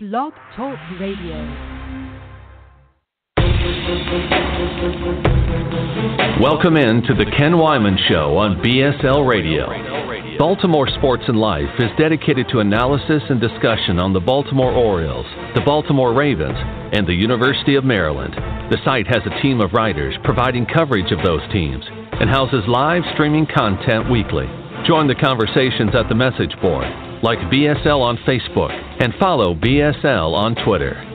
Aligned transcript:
Blog 0.00 0.32
Talk 0.54 0.78
Radio. 1.00 1.34
Welcome 6.40 6.76
in 6.76 7.02
to 7.02 7.14
the 7.18 7.26
Ken 7.36 7.54
Weinman 7.54 7.98
Show 8.08 8.36
on 8.36 8.62
BSL 8.62 9.28
Radio. 9.28 9.66
Baltimore 10.38 10.86
Sports 10.86 11.24
and 11.26 11.36
Life 11.36 11.74
is 11.80 11.90
dedicated 11.98 12.46
to 12.52 12.60
analysis 12.60 13.24
and 13.28 13.40
discussion 13.40 13.98
on 13.98 14.12
the 14.12 14.20
Baltimore 14.20 14.70
Orioles, 14.70 15.26
the 15.56 15.62
Baltimore 15.66 16.14
Ravens, 16.14 16.58
and 16.94 17.04
the 17.04 17.12
University 17.12 17.74
of 17.74 17.82
Maryland. 17.82 18.34
The 18.70 18.78
site 18.84 19.08
has 19.08 19.26
a 19.26 19.42
team 19.42 19.60
of 19.60 19.72
writers 19.72 20.14
providing 20.22 20.64
coverage 20.64 21.10
of 21.10 21.24
those 21.24 21.42
teams 21.50 21.82
and 21.90 22.30
houses 22.30 22.62
live 22.68 23.02
streaming 23.14 23.48
content 23.52 24.08
weekly. 24.08 24.46
Join 24.86 25.08
the 25.08 25.18
conversations 25.18 25.90
at 25.96 26.08
the 26.08 26.14
message 26.14 26.54
board 26.62 26.86
like 27.22 27.38
BSL 27.50 28.00
on 28.00 28.16
Facebook, 28.18 28.72
and 29.00 29.12
follow 29.18 29.54
BSL 29.54 30.34
on 30.34 30.54
Twitter. 30.64 31.08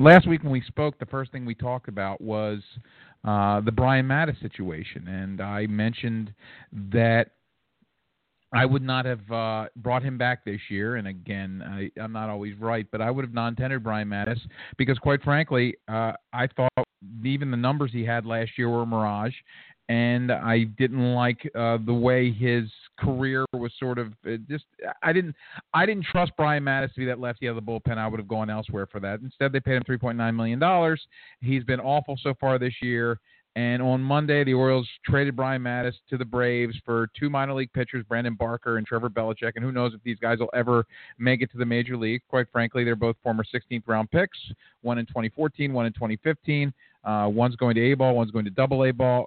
last 0.00 0.26
week 0.26 0.42
when 0.42 0.52
we 0.52 0.62
spoke, 0.62 0.98
the 0.98 1.06
first 1.06 1.30
thing 1.30 1.44
we 1.44 1.54
talked 1.54 1.88
about 1.88 2.20
was 2.20 2.62
uh, 3.24 3.60
the 3.60 3.72
Brian 3.72 4.06
Matusz 4.06 4.40
situation, 4.40 5.06
and 5.06 5.40
I 5.40 5.66
mentioned 5.66 6.32
that 6.90 7.32
I 8.52 8.66
would 8.66 8.82
not 8.82 9.04
have 9.04 9.30
uh, 9.30 9.66
brought 9.76 10.02
him 10.02 10.18
back 10.18 10.44
this 10.44 10.60
year. 10.68 10.96
And 10.96 11.06
again, 11.06 11.62
I, 11.64 12.00
am 12.00 12.12
not 12.12 12.28
always 12.28 12.56
right, 12.58 12.86
but 12.90 13.00
I 13.00 13.10
would 13.10 13.24
have 13.24 13.34
non-tendered 13.34 13.82
Brian 13.82 14.08
Matusz 14.08 14.40
because, 14.76 14.98
quite 14.98 15.22
frankly, 15.22 15.76
uh, 15.88 16.12
I 16.32 16.48
thought 16.56 16.72
even 17.24 17.50
the 17.50 17.56
numbers 17.56 17.90
he 17.92 18.04
had 18.04 18.26
last 18.26 18.52
year 18.58 18.68
were 18.68 18.82
a 18.82 18.86
mirage, 18.86 19.34
and 19.88 20.30
I 20.30 20.64
didn't 20.78 21.14
like 21.14 21.48
uh, 21.54 21.78
the 21.84 21.94
way 21.94 22.30
his 22.30 22.70
career 22.98 23.44
was 23.52 23.72
sort 23.78 23.98
of 23.98 24.12
just. 24.48 24.64
I 25.02 25.12
didn't. 25.12 25.34
I 25.74 25.86
didn't 25.86 26.04
trust 26.04 26.32
Brian 26.36 26.62
Matusz 26.62 26.92
to 26.94 27.00
be 27.00 27.06
that 27.06 27.18
lefty 27.18 27.48
out 27.48 27.56
of 27.56 27.64
the 27.64 27.70
bullpen. 27.70 27.98
I 27.98 28.06
would 28.06 28.20
have 28.20 28.28
gone 28.28 28.50
elsewhere 28.50 28.86
for 28.86 29.00
that. 29.00 29.20
Instead, 29.20 29.52
they 29.52 29.60
paid 29.60 29.76
him 29.76 29.82
3.9 29.88 30.34
million 30.34 30.58
dollars. 30.58 31.00
He's 31.40 31.64
been 31.64 31.80
awful 31.80 32.16
so 32.22 32.34
far 32.40 32.58
this 32.58 32.74
year. 32.82 33.18
And 33.56 33.82
on 33.82 34.00
Monday, 34.00 34.44
the 34.44 34.54
Orioles 34.54 34.88
traded 35.04 35.34
Brian 35.34 35.62
Matusz 35.62 35.94
to 36.08 36.16
the 36.16 36.24
Braves 36.24 36.76
for 36.84 37.08
two 37.18 37.28
minor 37.28 37.52
league 37.52 37.72
pitchers, 37.72 38.04
Brandon 38.08 38.34
Barker 38.34 38.78
and 38.78 38.86
Trevor 38.86 39.10
Belicek. 39.10 39.52
And 39.56 39.64
who 39.64 39.72
knows 39.72 39.92
if 39.92 40.02
these 40.04 40.18
guys 40.18 40.38
will 40.38 40.50
ever 40.54 40.84
make 41.18 41.42
it 41.42 41.50
to 41.52 41.58
the 41.58 41.66
major 41.66 41.96
league. 41.96 42.22
Quite 42.28 42.46
frankly, 42.52 42.84
they're 42.84 42.94
both 42.94 43.16
former 43.22 43.42
16th 43.42 43.82
round 43.86 44.10
picks, 44.10 44.38
one 44.82 44.98
in 44.98 45.06
2014, 45.06 45.72
one 45.72 45.86
in 45.86 45.92
2015. 45.92 46.72
Uh, 47.02 47.28
one's 47.32 47.56
going 47.56 47.74
to 47.74 47.80
A 47.80 47.94
ball, 47.94 48.14
one's 48.14 48.30
going 48.30 48.44
to 48.44 48.50
double 48.50 48.84
A 48.84 48.92
ball. 48.92 49.26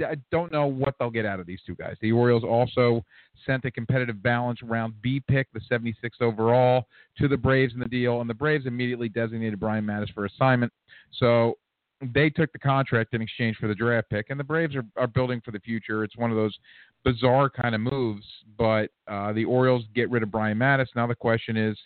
I 0.00 0.16
don't 0.30 0.52
know 0.52 0.66
what 0.66 0.94
they'll 0.98 1.10
get 1.10 1.26
out 1.26 1.40
of 1.40 1.46
these 1.46 1.60
two 1.66 1.74
guys. 1.74 1.96
The 2.00 2.12
Orioles 2.12 2.44
also 2.44 3.04
sent 3.44 3.64
a 3.64 3.70
competitive 3.70 4.22
balance 4.22 4.62
round 4.62 4.94
B 5.02 5.20
pick, 5.26 5.48
the 5.52 5.60
76th 5.70 6.20
overall, 6.20 6.86
to 7.18 7.28
the 7.28 7.36
Braves 7.36 7.74
in 7.74 7.80
the 7.80 7.88
deal, 7.88 8.20
and 8.20 8.30
the 8.30 8.34
Braves 8.34 8.66
immediately 8.66 9.08
designated 9.08 9.58
Brian 9.58 9.84
Matusz 9.84 10.12
for 10.14 10.24
assignment. 10.24 10.72
So 11.18 11.58
they 12.00 12.30
took 12.30 12.52
the 12.52 12.58
contract 12.58 13.14
in 13.14 13.22
exchange 13.22 13.56
for 13.56 13.66
the 13.66 13.74
draft 13.74 14.08
pick, 14.10 14.26
and 14.30 14.38
the 14.38 14.44
Braves 14.44 14.76
are, 14.76 14.84
are 14.96 15.06
building 15.06 15.40
for 15.44 15.50
the 15.50 15.60
future. 15.60 16.04
It's 16.04 16.16
one 16.16 16.30
of 16.30 16.36
those 16.36 16.56
bizarre 17.04 17.50
kind 17.50 17.74
of 17.74 17.80
moves, 17.80 18.24
but 18.56 18.90
uh, 19.08 19.32
the 19.32 19.44
Orioles 19.44 19.84
get 19.94 20.10
rid 20.10 20.22
of 20.22 20.30
Brian 20.30 20.58
Matusz. 20.58 20.88
Now 20.94 21.06
the 21.06 21.14
question 21.14 21.56
is, 21.56 21.76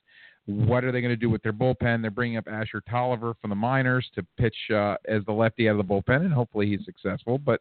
what 0.47 0.85
are 0.85 0.93
they 0.93 1.01
going 1.01 1.13
to 1.13 1.17
do 1.17 1.31
with 1.31 1.43
their 1.43 1.53
bullpen? 1.53 2.03
They're 2.03 2.11
bringing 2.11 2.37
up 2.37 2.49
Ashur 2.49 2.83
Tolliver 2.91 3.35
from 3.41 3.51
the 3.51 3.57
minors 3.57 4.09
to 4.15 4.27
pitch 4.39 4.57
uh, 4.71 4.97
as 5.07 5.25
the 5.25 5.33
lefty 5.33 5.69
out 5.69 5.79
of 5.79 5.87
the 5.87 5.95
bullpen, 5.95 6.23
and 6.23 6.33
hopefully 6.33 6.67
he's 6.67 6.85
successful. 6.85 7.39
But 7.39 7.61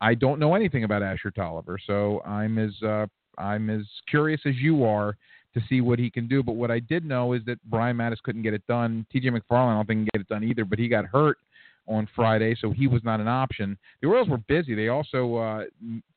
I 0.00 0.14
don't 0.14 0.38
know 0.38 0.54
anything 0.54 0.84
about 0.84 1.02
Ashur 1.02 1.30
Tolliver, 1.30 1.78
so 1.84 2.20
I'm 2.24 2.58
as 2.58 2.74
uh, 2.82 3.06
I'm 3.38 3.70
as 3.70 3.82
curious 4.08 4.40
as 4.44 4.56
you 4.56 4.84
are 4.84 5.16
to 5.54 5.60
see 5.68 5.80
what 5.80 5.98
he 5.98 6.10
can 6.10 6.28
do. 6.28 6.42
But 6.42 6.56
what 6.56 6.70
I 6.70 6.80
did 6.80 7.04
know 7.04 7.32
is 7.32 7.42
that 7.46 7.58
Brian 7.64 7.96
Matusz 7.96 8.22
couldn't 8.22 8.42
get 8.42 8.52
it 8.52 8.66
done. 8.68 9.06
T.J. 9.10 9.30
McFarland, 9.30 9.72
I 9.72 9.74
don't 9.76 9.86
think 9.86 9.98
can 10.00 10.08
get 10.12 10.20
it 10.20 10.28
done 10.28 10.44
either, 10.44 10.66
but 10.66 10.78
he 10.78 10.86
got 10.86 11.06
hurt 11.06 11.38
on 11.88 12.08
Friday, 12.14 12.54
so 12.60 12.70
he 12.70 12.86
was 12.86 13.02
not 13.02 13.20
an 13.20 13.28
option. 13.28 13.76
The 14.02 14.08
Orioles 14.08 14.28
were 14.28 14.38
busy. 14.38 14.74
They 14.74 14.88
also 14.88 15.36
uh, 15.36 15.64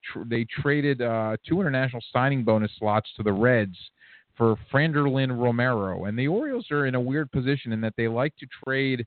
tr- 0.03 0.23
they 0.25 0.45
traded 0.45 1.01
uh, 1.01 1.37
two 1.47 1.59
international 1.61 2.03
signing 2.11 2.43
bonus 2.43 2.71
slots 2.77 3.09
to 3.17 3.23
the 3.23 3.31
Reds 3.31 3.77
for 4.37 4.55
Franderlin 4.71 5.37
Romero, 5.37 6.05
and 6.05 6.17
the 6.17 6.27
Orioles 6.27 6.69
are 6.71 6.85
in 6.85 6.95
a 6.95 7.01
weird 7.01 7.31
position 7.31 7.71
in 7.71 7.81
that 7.81 7.93
they 7.97 8.07
like 8.07 8.35
to 8.37 8.47
trade 8.63 9.05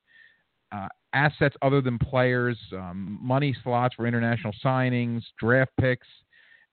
uh, 0.72 0.88
assets 1.12 1.56
other 1.62 1.80
than 1.80 1.98
players, 1.98 2.58
um, 2.72 3.18
money 3.20 3.56
slots 3.62 3.94
for 3.94 4.06
international 4.06 4.52
signings, 4.64 5.22
draft 5.38 5.72
picks. 5.80 6.06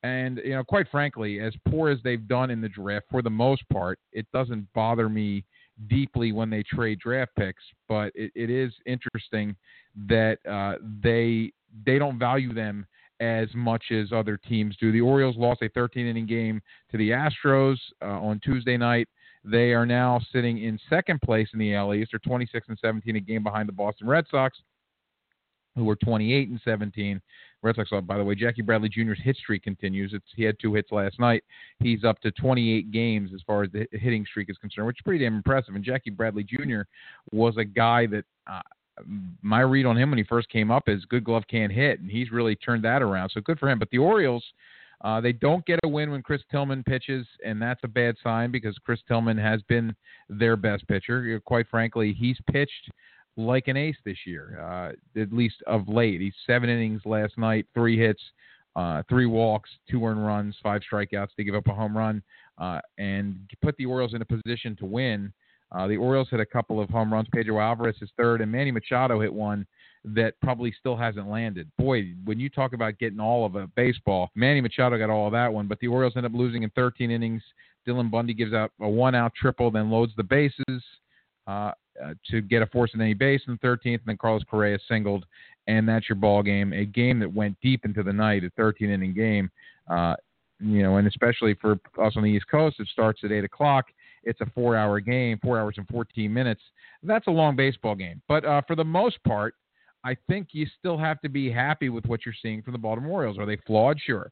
And 0.03 0.41
you 0.44 0.52
know, 0.52 0.63
quite 0.63 0.88
frankly, 0.90 1.40
as 1.40 1.53
poor 1.69 1.91
as 1.91 2.00
they've 2.03 2.28
done 2.28 2.50
in 2.50 2.62
the 2.62 2.69
draft, 2.69 3.06
for 3.12 3.22
the 3.22 3.29
most 3.29 3.63
part, 3.72 4.00
it 4.12 4.25
doesn't 4.34 4.68
bother 4.73 5.08
me 5.09 5.44
deeply 5.88 6.31
when 6.31 6.50
they 6.50 6.64
trade 6.64 7.00
draft 7.00 7.31
picks, 7.38 7.64
but 7.88 8.12
it, 8.16 8.31
it 8.36 8.50
is 8.50 8.74
interesting 8.86 9.56
that 10.08 10.38
uh, 10.50 10.75
they 11.03 11.52
they 11.86 11.97
don't 11.97 12.19
value 12.19 12.53
them 12.53 12.86
as 13.19 13.47
much 13.53 13.86
as 13.91 14.12
other 14.12 14.38
teams 14.38 14.75
do. 14.78 14.91
The 14.91 15.02
Orioles 15.02 15.38
lost 15.38 15.62
a 15.62 15.70
13 15.70 16.08
inning 16.08 16.25
game 16.25 16.62
to 16.91 16.97
the 16.97 17.12
Astros 17.12 17.78
uh, 18.02 18.20
on 18.20 18.40
Tuesday 18.44 18.78
night. 18.78 19.08
They 19.44 19.74
are 19.74 19.86
now 19.86 20.20
sitting 20.31 20.64
in 20.64 20.80
second 20.90 21.22
place 21.22 21.47
in 21.53 21.59
the 21.59 21.75
AL 21.75 21.94
East. 21.94 22.12
They're 22.12 22.20
26 22.20 22.68
and 22.70 22.78
17, 22.80 23.16
a 23.16 23.20
game 23.20 23.44
behind 23.44 23.68
the 23.68 23.74
Boston 23.74 24.08
Red 24.08 24.25
Sox, 24.30 24.58
who 25.76 25.86
were 25.86 25.96
28 25.96 26.50
and 26.50 26.62
17. 26.64 27.22
Red 27.64 27.76
Sox, 27.76 27.90
by 28.06 28.18
the 28.18 28.24
way, 28.24 28.36
Jackie 28.36 28.64
Bradley 28.64 28.90
Jr.'s 28.90 29.20
hit 29.24 29.38
streak 29.38 29.64
continues. 29.64 30.14
It's, 30.14 30.26
he 30.36 30.44
had 30.44 30.58
two 30.59 30.74
hits 30.74 30.92
last 30.92 31.20
night. 31.20 31.44
He's 31.80 32.04
up 32.04 32.20
to 32.22 32.32
28 32.32 32.92
games 32.92 33.32
as 33.36 33.42
far 33.46 33.64
as 33.64 33.72
the 33.72 33.88
hitting 33.92 34.26
streak 34.26 34.50
is 34.50 34.58
concerned, 34.58 34.88
which 34.88 34.98
is 34.98 35.04
pretty 35.04 35.24
damn 35.24 35.36
impressive. 35.36 35.76
And 35.76 35.84
Jackie 35.84 36.09
Bradley 36.09 36.44
Jr. 36.44 36.82
was 37.32 37.58
a 37.58 37.64
guy 37.64 38.08
that 38.08 38.26
uh, 38.52 38.62
my 39.42 39.62
read 39.62 39.86
on 39.86 39.98
him 39.98 40.09
when 40.09 40.18
he 40.18 40.24
first 40.24 40.50
came 40.50 40.72
up 40.72 40.88
is 40.88 41.06
good 41.06 41.24
glove 41.24 41.44
can't 41.50 41.72
hit, 41.72 42.00
and 42.00 42.09
he's 42.09 42.32
really 42.32 42.56
turned 42.56 42.84
that 42.84 43.02
around. 43.02 43.30
So 43.30 43.42
good 43.42 43.59
for 43.59 43.70
him. 43.70 43.80
But 43.80 43.90
the 43.92 44.00
Orioles, 44.00 44.44
uh, 45.02 45.22
they 45.22 45.34
don't 45.34 45.66
get 45.66 45.80
a 45.84 45.88
win 45.88 46.12
when 46.12 46.22
Chris 46.22 46.42
Tillman 46.52 46.84
pitches, 46.84 47.26
and 47.46 47.62
that's 47.62 47.82
a 47.84 47.88
bad 47.88 48.16
sign 48.24 48.52
because 48.52 48.76
Chris 48.84 49.00
Tillman 49.08 49.38
has 49.38 49.62
been 49.64 49.96
their 50.30 50.56
best 50.56 50.88
pitcher. 50.88 51.40
Quite 51.46 51.68
frankly, 51.70 52.14
he's 52.18 52.38
pitched 52.52 52.90
like 53.38 53.68
an 53.68 53.78
ace 53.78 53.96
this 54.06 54.18
year, 54.25 54.59
uh, 54.62 55.19
at 55.19 55.31
least 55.31 55.56
of 55.68 55.88
late. 55.88 56.22
He's 56.22 56.34
seven 56.46 56.69
innings 56.69 57.02
last 57.06 57.38
night, 57.38 57.66
three 57.74 57.97
hits, 57.97 58.22
uh, 58.75 59.03
three 59.09 59.25
walks, 59.25 59.69
two 59.90 60.06
earned 60.06 60.25
runs, 60.25 60.56
five 60.62 60.81
strikeouts 60.90 61.36
to 61.38 61.44
give 61.44 61.56
up 61.56 61.68
a 61.68 61.74
home 61.74 61.97
run, 61.97 62.22
uh, 62.58 62.80
and 62.97 63.38
put 63.62 63.75
the 63.78 63.86
Orioles 63.86 64.14
in 64.14 64.22
a 64.22 64.25
position 64.25 64.75
to 64.78 64.86
win. 64.86 65.34
Uh, 65.72 65.88
the 65.88 65.97
Orioles 65.97 66.28
hit 66.30 66.40
a 66.40 66.46
couple 66.46 66.81
of 66.81 66.90
home 66.90 67.12
runs. 67.12 67.28
Pedro 67.34 67.59
Alvarez 67.59 67.96
is 68.02 68.09
third, 68.18 68.41
and 68.41 68.52
Manny 68.52 68.72
Machado 68.72 69.20
hit 69.20 69.34
one 69.34 69.66
that 70.03 70.34
probably 70.41 70.74
still 70.78 70.97
hasn't 70.97 71.30
landed. 71.30 71.70
Boy, 71.78 72.14
when 72.25 72.40
you 72.40 72.50
talk 72.50 72.74
about 72.74 72.97
getting 72.97 73.20
all 73.20 73.46
of 73.46 73.56
a 73.56 73.68
baseball, 73.75 74.31
Manny 74.36 74.59
Machado 74.59 74.97
got 74.97 75.09
all 75.09 75.28
of 75.28 75.34
that 75.34 75.53
one, 75.53 75.68
but 75.68 75.80
the 75.80 75.88
Orioles 75.88 76.14
end 76.18 76.25
up 76.25 76.34
losing 76.34 76.64
in 76.64 76.70
13 76.72 77.12
innings. 77.12 77.44
Dylan 77.88 78.12
Bundy 78.12 78.34
gives 78.34 78.53
out 78.53 78.72
a 78.81 78.90
one 78.90 79.16
out 79.16 79.34
triple, 79.40 79.72
then 79.72 79.90
loads 79.90 80.14
the 80.18 80.24
bases. 80.24 80.84
Uh, 81.47 81.72
uh, 82.03 82.13
to 82.29 82.41
get 82.41 82.62
a 82.62 82.68
force 82.68 82.91
in 82.94 83.02
any 83.02 83.13
base 83.13 83.41
in 83.47 83.57
the 83.62 83.68
13th, 83.68 83.85
and 83.85 84.02
then 84.06 84.18
Carlos 84.18 84.44
Correa 84.50 84.79
singled, 84.88 85.25
and 85.68 85.88
that's 85.88 86.09
your 86.09 86.16
ball 86.16 86.44
game. 86.44 86.74
A 86.74 86.85
game 86.85 87.19
that 87.19 87.31
went 87.31 87.57
deep 87.62 87.85
into 87.85 88.03
the 88.03 88.13
night, 88.13 88.44
a 88.44 88.50
13 88.52 88.90
inning 88.90 89.13
game. 89.13 89.50
Uh, 89.90 90.16
you 90.59 90.84
know, 90.84 90.97
and 90.97 91.07
especially 91.07 91.56
for 91.56 91.74
us 92.02 92.13
on 92.16 92.24
the 92.24 92.29
East 92.29 92.46
Coast, 92.50 92.79
it 92.79 92.88
starts 92.91 93.22
at 93.24 93.31
eight 93.31 93.44
o'clock. 93.44 93.88
It's 94.24 94.41
a 94.41 94.46
four-hour 94.53 95.00
game, 95.00 95.40
four 95.41 95.59
hours 95.59 95.75
and 95.78 95.88
14 95.88 96.31
minutes. 96.31 96.62
That's 97.02 97.26
a 97.28 97.32
long 97.32 97.55
baseball 97.55 97.96
game, 97.96 98.22
but 98.28 98.46
uh, 98.46 98.61
for 98.67 98.76
the 98.76 98.85
most 98.85 99.22
part, 99.23 99.55
I 100.03 100.16
think 100.28 100.49
you 100.52 100.67
still 100.79 100.97
have 100.97 101.20
to 101.22 101.29
be 101.29 101.52
happy 101.52 101.90
with 101.90 102.05
what 102.05 102.26
you're 102.26 102.35
seeing 102.41 102.61
from 102.61 102.73
the 102.73 102.79
Baltimore 102.79 103.22
Orioles. 103.22 103.37
Are 103.37 103.46
they 103.46 103.58
flawed? 103.67 103.99
Sure. 103.99 104.32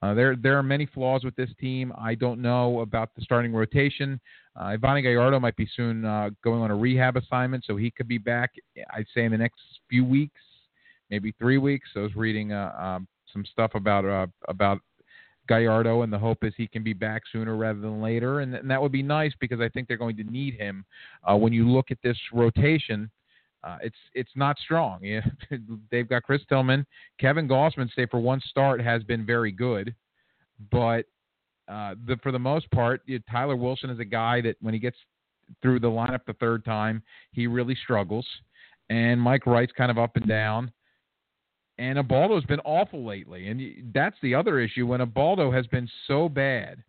Uh, 0.00 0.14
there 0.14 0.36
there 0.36 0.56
are 0.56 0.62
many 0.62 0.86
flaws 0.86 1.24
with 1.24 1.34
this 1.34 1.50
team. 1.60 1.92
I 1.98 2.14
don't 2.14 2.40
know 2.40 2.80
about 2.80 3.10
the 3.16 3.22
starting 3.22 3.52
rotation. 3.52 4.20
Uh, 4.54 4.76
Gallardo 4.76 5.40
might 5.40 5.56
be 5.56 5.68
soon 5.74 6.04
uh, 6.04 6.30
going 6.44 6.60
on 6.60 6.70
a 6.70 6.76
rehab 6.76 7.16
assignment, 7.16 7.64
so 7.64 7.76
he 7.76 7.90
could 7.90 8.08
be 8.08 8.18
back. 8.18 8.52
I'd 8.94 9.06
say 9.14 9.24
in 9.24 9.32
the 9.32 9.38
next 9.38 9.60
few 9.90 10.04
weeks, 10.04 10.40
maybe 11.10 11.32
three 11.38 11.58
weeks. 11.58 11.88
I 11.96 12.00
was 12.00 12.14
reading 12.14 12.52
uh, 12.52 12.72
um, 12.78 13.08
some 13.32 13.44
stuff 13.44 13.72
about 13.74 14.04
uh, 14.04 14.26
about 14.48 14.80
Gallardo, 15.48 16.02
and 16.02 16.12
the 16.12 16.18
hope 16.18 16.44
is 16.44 16.52
he 16.56 16.68
can 16.68 16.84
be 16.84 16.92
back 16.92 17.22
sooner 17.32 17.56
rather 17.56 17.80
than 17.80 18.00
later, 18.00 18.40
and, 18.40 18.54
and 18.54 18.70
that 18.70 18.80
would 18.80 18.92
be 18.92 19.02
nice 19.02 19.32
because 19.40 19.60
I 19.60 19.68
think 19.68 19.88
they're 19.88 19.96
going 19.96 20.16
to 20.18 20.24
need 20.24 20.54
him. 20.54 20.84
Uh, 21.28 21.36
when 21.36 21.52
you 21.52 21.68
look 21.68 21.90
at 21.90 21.98
this 22.04 22.18
rotation, 22.32 23.10
uh, 23.64 23.78
it's 23.82 23.96
it's 24.14 24.30
not 24.36 24.58
strong. 24.58 25.00
Yeah, 25.02 25.20
they've 25.90 26.08
got 26.08 26.22
Chris 26.22 26.42
Tillman, 26.48 26.86
Kevin 27.18 27.48
Gausman. 27.48 27.88
Say 27.94 28.06
for 28.06 28.20
one 28.20 28.40
start 28.48 28.80
has 28.80 29.02
been 29.02 29.24
very 29.24 29.52
good, 29.52 29.94
but 30.70 31.06
uh, 31.68 31.94
the, 32.06 32.16
for 32.22 32.32
the 32.32 32.38
most 32.38 32.70
part, 32.70 33.02
you 33.06 33.18
Tyler 33.30 33.56
Wilson 33.56 33.90
is 33.90 33.98
a 33.98 34.04
guy 34.04 34.40
that 34.40 34.56
when 34.60 34.74
he 34.74 34.80
gets 34.80 34.96
through 35.62 35.80
the 35.80 35.88
lineup 35.88 36.20
the 36.26 36.34
third 36.34 36.64
time, 36.64 37.02
he 37.32 37.46
really 37.46 37.74
struggles. 37.74 38.26
And 38.90 39.20
Mike 39.20 39.46
Wright's 39.46 39.72
kind 39.72 39.90
of 39.90 39.98
up 39.98 40.16
and 40.16 40.26
down. 40.26 40.72
And 41.78 41.96
Ubaldo's 41.96 42.44
been 42.44 42.60
awful 42.60 43.04
lately. 43.04 43.48
And 43.48 43.92
that's 43.94 44.16
the 44.22 44.34
other 44.34 44.58
issue 44.58 44.86
when 44.86 45.00
Ubaldo 45.00 45.52
has 45.52 45.66
been 45.68 45.88
so 46.06 46.28
bad. 46.28 46.82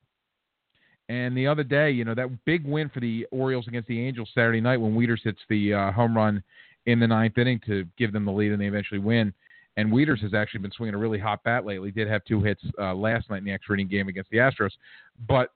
And 1.09 1.35
the 1.35 1.47
other 1.47 1.63
day, 1.63 1.89
you 1.89 2.05
know, 2.05 2.13
that 2.13 2.45
big 2.45 2.65
win 2.65 2.87
for 2.89 2.99
the 2.99 3.25
Orioles 3.31 3.67
against 3.67 3.87
the 3.87 3.99
Angels 3.99 4.29
Saturday 4.33 4.61
night 4.61 4.77
when 4.77 4.93
Wieters 4.93 5.23
hits 5.23 5.39
the 5.49 5.73
uh, 5.73 5.91
home 5.91 6.15
run 6.15 6.43
in 6.85 6.99
the 6.99 7.07
ninth 7.07 7.37
inning 7.37 7.59
to 7.65 7.83
give 7.97 8.13
them 8.13 8.25
the 8.25 8.31
lead 8.31 8.51
and 8.51 8.61
they 8.61 8.67
eventually 8.67 8.99
win. 8.99 9.33
And 9.75 9.91
Wieters 9.91 10.21
has 10.21 10.35
actually 10.35 10.61
been 10.61 10.71
swinging 10.71 10.93
a 10.93 10.99
really 10.99 11.17
hot 11.17 11.43
bat 11.43 11.65
lately. 11.65 11.89
Did 11.89 12.07
have 12.07 12.23
two 12.25 12.43
hits 12.43 12.61
uh, 12.79 12.93
last 12.93 13.29
night 13.29 13.39
in 13.39 13.45
the 13.45 13.51
extra 13.51 13.75
inning 13.75 13.87
game 13.87 14.07
against 14.07 14.29
the 14.29 14.37
Astros. 14.37 14.71
But 15.27 15.51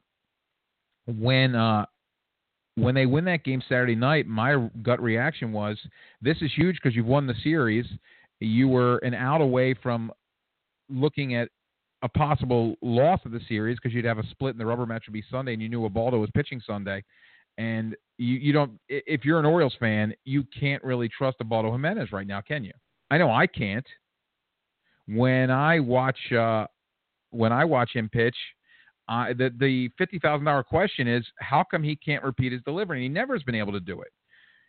when 1.06 1.56
uh, 1.56 1.86
when 2.76 2.96
they 2.96 3.06
win 3.06 3.26
that 3.26 3.44
game 3.44 3.62
Saturday 3.70 3.96
night, 3.96 4.26
my 4.26 4.70
gut 4.82 5.02
reaction 5.02 5.52
was 5.52 5.78
this 6.22 6.38
is 6.42 6.52
huge 6.56 6.80
because 6.82 6.96
you've 6.96 7.06
won 7.06 7.28
the 7.28 7.36
series. 7.44 7.86
You 8.40 8.68
were 8.68 8.98
an 9.00 9.14
out 9.14 9.42
away 9.42 9.76
from 9.76 10.12
looking 10.90 11.36
at 11.36 11.50
a 12.04 12.10
possible 12.10 12.76
loss 12.82 13.22
of 13.26 13.32
the 13.32 13.40
series 13.48 13.78
because 13.82 13.96
you'd 13.96 14.06
have 14.06 14.20
a 14.20 14.28
split 14.30 14.54
and 14.54 14.60
the 14.60 14.66
rubber 14.66 14.86
match 14.86 15.06
would 15.08 15.14
be 15.14 15.24
Sunday, 15.32 15.54
and 15.54 15.62
you 15.62 15.70
knew 15.70 15.86
Ubaldo 15.86 16.20
was 16.20 16.30
pitching 16.36 16.62
Sunday. 16.66 17.04
And 17.58 17.96
you, 18.18 18.36
you 18.36 18.54
don't, 18.54 18.74
if 18.90 19.24
you're 19.24 19.40
an 19.40 19.46
Orioles 19.46 19.76
fan, 19.80 20.14
you 20.26 20.44
can't 20.60 20.84
really 20.84 21.08
trust 21.08 21.38
Ubaldo 21.40 21.72
Jimenez 21.72 22.12
right 22.12 22.28
now, 22.28 22.42
can 22.42 22.64
you? 22.64 22.74
I 23.10 23.18
know 23.18 23.32
I 23.32 23.48
can't. 23.48 23.86
When 25.08 25.50
I 25.50 25.80
watch, 25.80 26.18
uh, 26.32 26.66
when 27.32 27.52
I 27.52 27.64
watch 27.64 27.92
him 27.94 28.10
pitch, 28.10 28.36
uh, 29.10 29.28
the 29.38 29.52
the 29.60 29.90
fifty 29.98 30.18
thousand 30.18 30.46
dollar 30.46 30.64
question 30.64 31.08
is 31.10 31.26
how 31.40 31.64
come 31.70 31.84
he 31.84 31.96
can't 31.96 32.24
repeat 32.24 32.54
his 32.54 32.62
delivery? 32.64 32.98
And 33.00 33.04
he 33.04 33.10
never 33.10 33.34
has 33.34 33.44
been 33.44 33.56
able 33.56 33.74
to 33.74 33.82
do 33.82 34.02
it. 34.02 34.12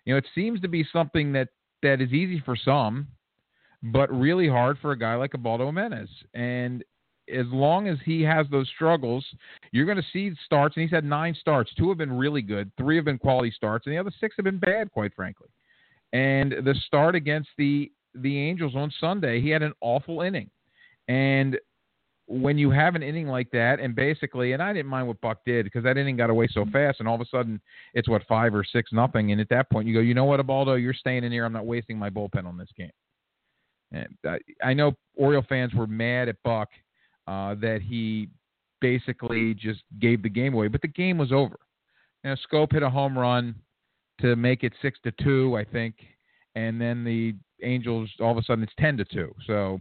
You 0.05 0.15
know, 0.15 0.19
it 0.19 0.27
seems 0.35 0.61
to 0.61 0.69
be 0.69 0.85
something 0.93 1.33
that 1.33 1.49
that 1.83 2.01
is 2.01 2.13
easy 2.13 2.43
for 2.45 2.57
some, 2.57 3.07
but 3.83 4.13
really 4.13 4.49
hard 4.49 4.79
for 4.81 4.91
a 4.91 4.99
guy 4.99 5.15
like 5.15 5.35
Ubaldo 5.35 5.67
Jimenez. 5.67 6.09
And 6.35 6.83
as 7.33 7.47
long 7.49 7.89
as 7.89 7.99
he 8.05 8.23
has 8.23 8.47
those 8.51 8.69
struggles, 8.75 9.25
you're 9.73 9.87
going 9.87 9.97
to 9.97 10.05
see 10.13 10.33
starts. 10.45 10.77
And 10.77 10.83
he's 10.83 10.91
had 10.91 11.05
nine 11.05 11.35
starts. 11.39 11.73
Two 11.75 11.89
have 11.89 11.99
been 11.99 12.13
really 12.13 12.43
good. 12.43 12.71
Three 12.77 12.97
have 12.97 13.05
been 13.05 13.19
quality 13.19 13.51
starts, 13.51 13.87
and 13.87 13.95
the 13.95 13.99
other 13.99 14.13
six 14.21 14.35
have 14.37 14.45
been 14.45 14.59
bad, 14.59 14.91
quite 14.93 15.15
frankly. 15.15 15.49
And 16.13 16.53
the 16.53 16.75
start 16.87 17.15
against 17.15 17.49
the 17.59 17.91
the 18.15 18.39
Angels 18.39 18.77
on 18.77 18.93
Sunday, 19.01 19.41
he 19.41 19.51
had 19.51 19.63
an 19.63 19.73
awful 19.81 20.21
inning. 20.21 20.49
And 21.09 21.59
when 22.27 22.57
you 22.57 22.71
have 22.71 22.95
an 22.95 23.03
inning 23.03 23.27
like 23.27 23.51
that, 23.51 23.81
and 23.81 23.95
basically, 23.95 24.53
and 24.53 24.63
I 24.63 24.73
didn't 24.73 24.89
mind 24.89 25.09
what 25.09 25.21
Buck 25.21 25.45
did 25.45 25.65
because 25.65 25.83
that 25.85 25.99
inning 25.99 26.17
got 26.17 26.31
away 26.31 26.49
so 26.51 26.61
mm-hmm. 26.61 26.71
fast, 26.71 27.01
and 27.01 27.09
all 27.09 27.17
of 27.17 27.21
a 27.21 27.27
sudden 27.27 27.61
it's 27.93 28.09
what 28.09 28.23
five 28.29 28.55
or 28.55 28.65
six 28.65 28.93
nothing, 28.93 29.33
and 29.33 29.41
at 29.41 29.49
that 29.49 29.69
point 29.71 29.89
you 29.89 29.95
go, 29.95 30.01
you 30.01 30.15
know 30.15 30.25
what, 30.25 30.41
Ubaldo, 30.41 30.75
you're 30.75 30.95
staying 30.95 31.25
in 31.25 31.33
here. 31.33 31.45
I'm 31.45 31.53
not 31.53 31.67
wasting 31.67 31.99
my 31.99 32.11
bullpen 32.11 32.47
on 32.47 32.57
this 32.57 32.71
game. 32.77 32.91
And 33.93 34.09
I, 34.27 34.39
I 34.63 34.75
know 34.75 34.93
Oriole 35.17 35.45
fans 35.49 35.75
were 35.75 35.87
mad 35.87 36.29
at 36.29 36.37
Buck 36.45 36.71
uh, 37.27 37.55
that 37.57 37.81
he 37.83 38.29
basically 38.81 39.55
just 39.55 39.83
gave 40.01 40.23
the 40.23 40.29
game 40.29 40.55
away, 40.55 40.69
but 40.69 40.83
the 40.83 40.89
game 40.89 41.19
was 41.19 41.33
over. 41.33 41.59
Now 42.23 42.37
Schoop 42.51 42.73
hit 42.73 42.83
a 42.83 42.91
home 42.91 43.19
run 43.19 43.55
to 44.21 44.37
make 44.37 44.63
it 44.63 44.73
six 44.81 44.99
to 45.05 45.13
two, 45.23 45.57
I 45.57 45.65
think, 45.65 45.95
and 46.55 46.81
then 46.81 47.05
the 47.05 47.35
Angels 47.63 48.11
all 48.21 48.33
of 48.33 48.37
a 48.37 48.43
sudden 48.43 48.65
it's 48.65 48.73
ten 48.79 48.97
to 48.97 49.05
two. 49.05 49.35
So 49.47 49.81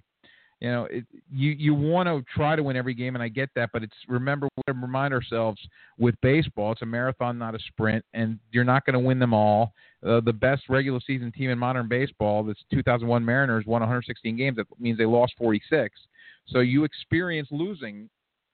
you 0.64 0.72
know, 0.72 0.86
it, 0.86 1.06
you 1.30 1.52
you 1.52 1.76
want 1.76 2.08
to 2.08 2.24
try 2.34 2.56
to 2.56 2.64
win 2.64 2.78
every 2.78 2.94
game, 2.94 3.16
and 3.16 3.22
I 3.22 3.28
get 3.28 3.50
that, 3.56 3.72
but 3.74 3.84
it's 3.84 3.96
remember 4.08 4.48
we 4.56 4.74
remind 4.74 5.14
ourselves 5.14 5.60
with 5.98 6.16
baseball, 6.22 6.72
it's 6.72 6.82
a 6.82 6.86
marathon, 6.86 7.38
not 7.38 7.54
a 7.54 7.60
sprint, 7.68 8.06
and 8.14 8.40
you're 8.52 8.64
not 8.64 8.86
going 8.86 8.94
to 8.94 9.00
win 9.00 9.20
them 9.20 9.34
all. 9.34 9.74
Uh, 10.08 10.22
the 10.22 10.32
best 10.32 10.64
regular 10.70 11.02
season 11.06 11.34
team 11.34 11.50
in 11.50 11.60
modern 11.60 11.90
baseball, 11.90 12.44
this 12.44 12.56
2001 12.72 13.26
Mariners, 13.26 13.66
won 13.66 13.82
116 13.82 14.38
games. 14.38 14.56
That 14.56 14.68
means 14.80 14.98
they 14.98 15.06
lost 15.06 15.34
46. 15.38 16.00
So 16.48 16.60
you 16.60 16.84
experience 16.84 17.48
losing 17.52 18.10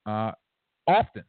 uh, 0.06 0.32
often 0.88 1.24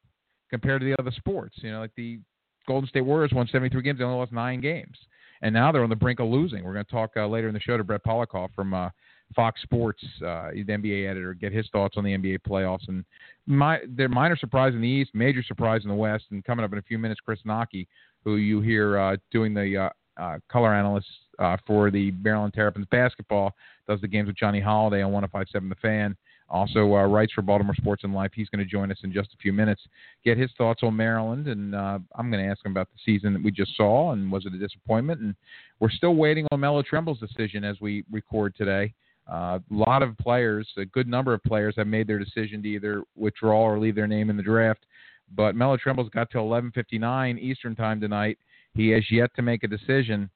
compared 0.50 0.80
to 0.82 0.86
the 0.86 0.96
other 1.00 1.12
sports. 1.16 1.56
You 1.58 1.72
know, 1.72 1.80
like 1.80 1.94
the 1.96 2.18
Golden 2.66 2.88
State 2.88 3.02
Warriors 3.02 3.32
won 3.32 3.48
73 3.50 3.82
games, 3.82 3.98
they 3.98 4.04
only 4.04 4.18
lost 4.18 4.32
nine 4.32 4.60
games, 4.60 4.96
and 5.42 5.52
now 5.52 5.72
they're 5.72 5.82
on 5.82 5.90
the 5.90 5.96
brink 5.96 6.20
of 6.20 6.28
losing. 6.28 6.64
We're 6.64 6.74
going 6.74 6.84
to 6.84 6.90
talk 6.90 7.12
uh, 7.16 7.26
later 7.26 7.48
in 7.48 7.54
the 7.54 7.60
show 7.60 7.76
to 7.76 7.84
Brett 7.84 8.04
Pollakoff 8.04 8.48
from. 8.54 8.74
Uh, 8.74 8.90
Fox 9.34 9.62
Sports, 9.62 10.02
uh, 10.26 10.50
the 10.52 10.64
NBA 10.64 11.08
editor, 11.08 11.34
get 11.34 11.52
his 11.52 11.66
thoughts 11.70 11.96
on 11.96 12.04
the 12.04 12.16
NBA 12.16 12.40
playoffs. 12.48 12.88
And 12.88 13.04
my, 13.46 13.78
their 13.88 14.08
minor 14.08 14.36
surprise 14.36 14.74
in 14.74 14.80
the 14.80 14.88
East, 14.88 15.10
major 15.14 15.42
surprise 15.42 15.82
in 15.84 15.88
the 15.88 15.94
West. 15.94 16.24
And 16.30 16.44
coming 16.44 16.64
up 16.64 16.72
in 16.72 16.78
a 16.78 16.82
few 16.82 16.98
minutes, 16.98 17.20
Chris 17.24 17.38
Knoche, 17.46 17.86
who 18.24 18.36
you 18.36 18.60
hear 18.60 18.98
uh, 18.98 19.16
doing 19.30 19.54
the 19.54 19.90
uh, 20.18 20.22
uh, 20.22 20.38
color 20.50 20.74
analyst 20.74 21.06
uh, 21.38 21.56
for 21.66 21.90
the 21.90 22.12
Maryland 22.22 22.54
Terrapins 22.54 22.86
basketball, 22.90 23.54
does 23.88 24.00
the 24.00 24.08
games 24.08 24.26
with 24.26 24.36
Johnny 24.36 24.60
Holliday 24.60 25.02
on 25.02 25.12
105.7 25.12 25.68
The 25.68 25.74
Fan. 25.76 26.16
Also 26.50 26.80
uh, 26.96 27.06
writes 27.06 27.32
for 27.32 27.42
Baltimore 27.42 27.74
Sports 27.76 28.02
and 28.02 28.12
Life. 28.12 28.32
He's 28.34 28.48
going 28.48 28.64
to 28.64 28.70
join 28.70 28.90
us 28.90 28.98
in 29.04 29.12
just 29.12 29.32
a 29.32 29.36
few 29.36 29.52
minutes. 29.52 29.82
Get 30.24 30.36
his 30.36 30.50
thoughts 30.58 30.82
on 30.82 30.96
Maryland, 30.96 31.46
and 31.46 31.74
uh, 31.74 31.98
I'm 32.16 32.30
going 32.30 32.44
to 32.44 32.50
ask 32.50 32.64
him 32.64 32.72
about 32.72 32.88
the 32.90 32.98
season 33.04 33.32
that 33.34 33.42
we 33.42 33.52
just 33.52 33.76
saw 33.76 34.12
and 34.12 34.32
was 34.32 34.46
it 34.46 34.54
a 34.54 34.58
disappointment? 34.58 35.20
And 35.20 35.34
we're 35.78 35.90
still 35.90 36.16
waiting 36.16 36.46
on 36.50 36.60
Melo 36.60 36.82
Trimble's 36.82 37.20
decision 37.20 37.62
as 37.62 37.80
we 37.80 38.04
record 38.10 38.56
today. 38.56 38.92
Uh, 39.30 39.60
a 39.70 39.74
lot 39.74 40.02
of 40.02 40.18
players, 40.18 40.68
a 40.76 40.84
good 40.84 41.06
number 41.06 41.32
of 41.32 41.42
players, 41.44 41.74
have 41.76 41.86
made 41.86 42.08
their 42.08 42.18
decision 42.18 42.62
to 42.62 42.68
either 42.68 43.04
withdraw 43.14 43.62
or 43.62 43.78
leave 43.78 43.94
their 43.94 44.08
name 44.08 44.28
in 44.28 44.36
the 44.36 44.42
draft. 44.42 44.84
But 45.36 45.54
Melo 45.54 45.76
Trimble's 45.76 46.10
got 46.10 46.30
till 46.30 46.42
11:59 46.42 47.38
Eastern 47.38 47.76
time 47.76 48.00
tonight. 48.00 48.38
He 48.74 48.88
has 48.88 49.08
yet 49.10 49.30
to 49.36 49.42
make 49.42 49.62
a 49.62 49.68
decision, 49.68 50.28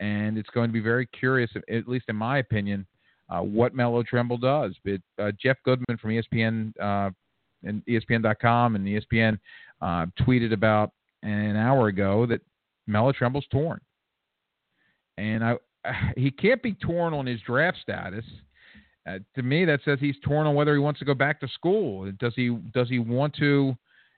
and 0.00 0.38
it's 0.38 0.48
going 0.50 0.70
to 0.70 0.72
be 0.72 0.80
very 0.80 1.06
curious, 1.06 1.50
at 1.68 1.86
least 1.86 2.06
in 2.08 2.16
my 2.16 2.38
opinion, 2.38 2.86
uh, 3.30 3.40
what 3.40 3.74
Melo 3.74 4.02
Trimble 4.02 4.38
does. 4.38 4.74
But 4.84 5.00
uh, 5.22 5.32
Jeff 5.40 5.56
Goodman 5.64 5.98
from 5.98 6.10
ESPN 6.10 6.72
uh, 6.80 7.10
and 7.64 7.82
ESPN.com 7.86 8.76
and 8.76 8.86
ESPN 8.86 9.38
uh, 9.80 10.06
tweeted 10.20 10.52
about 10.52 10.92
an 11.22 11.56
hour 11.56 11.88
ago 11.88 12.26
that 12.26 12.40
Melo 12.86 13.12
Trimble's 13.12 13.46
torn, 13.50 13.80
and 15.16 15.44
I 15.44 15.56
he 16.16 16.30
can't 16.30 16.62
be 16.62 16.72
torn 16.74 17.14
on 17.14 17.26
his 17.26 17.40
draft 17.42 17.78
status. 17.82 18.24
Uh, 19.06 19.18
to 19.34 19.42
me, 19.42 19.64
that 19.64 19.80
says 19.84 19.98
he's 20.00 20.16
torn 20.22 20.46
on 20.46 20.54
whether 20.54 20.74
he 20.74 20.78
wants 20.78 20.98
to 21.00 21.06
go 21.06 21.14
back 21.14 21.40
to 21.40 21.48
school. 21.48 22.10
Does 22.18 22.34
he 22.36 22.56
does 22.72 22.88
he 22.88 22.98
want 22.98 23.34
to 23.36 23.76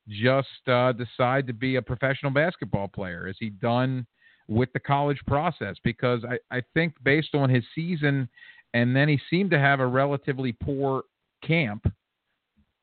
just 0.08 0.48
decide 0.66 1.46
to 1.46 1.52
be 1.52 1.76
a 1.76 1.82
professional 1.82 2.32
basketball 2.32 2.88
player? 2.88 3.28
Is 3.28 3.36
he 3.38 3.50
done 3.50 4.06
with 4.48 4.72
the 4.72 4.80
college 4.80 5.20
process? 5.26 5.76
Because 5.84 6.24
I, 6.24 6.56
I 6.56 6.62
think 6.74 6.94
based 7.04 7.34
on 7.34 7.48
his 7.48 7.62
season, 7.74 8.28
and 8.74 8.94
then 8.94 9.08
he 9.08 9.20
seemed 9.28 9.50
to 9.50 9.58
have 9.58 9.80
a 9.80 9.86
relatively 9.86 10.52
poor 10.52 11.04
camp. 11.46 11.86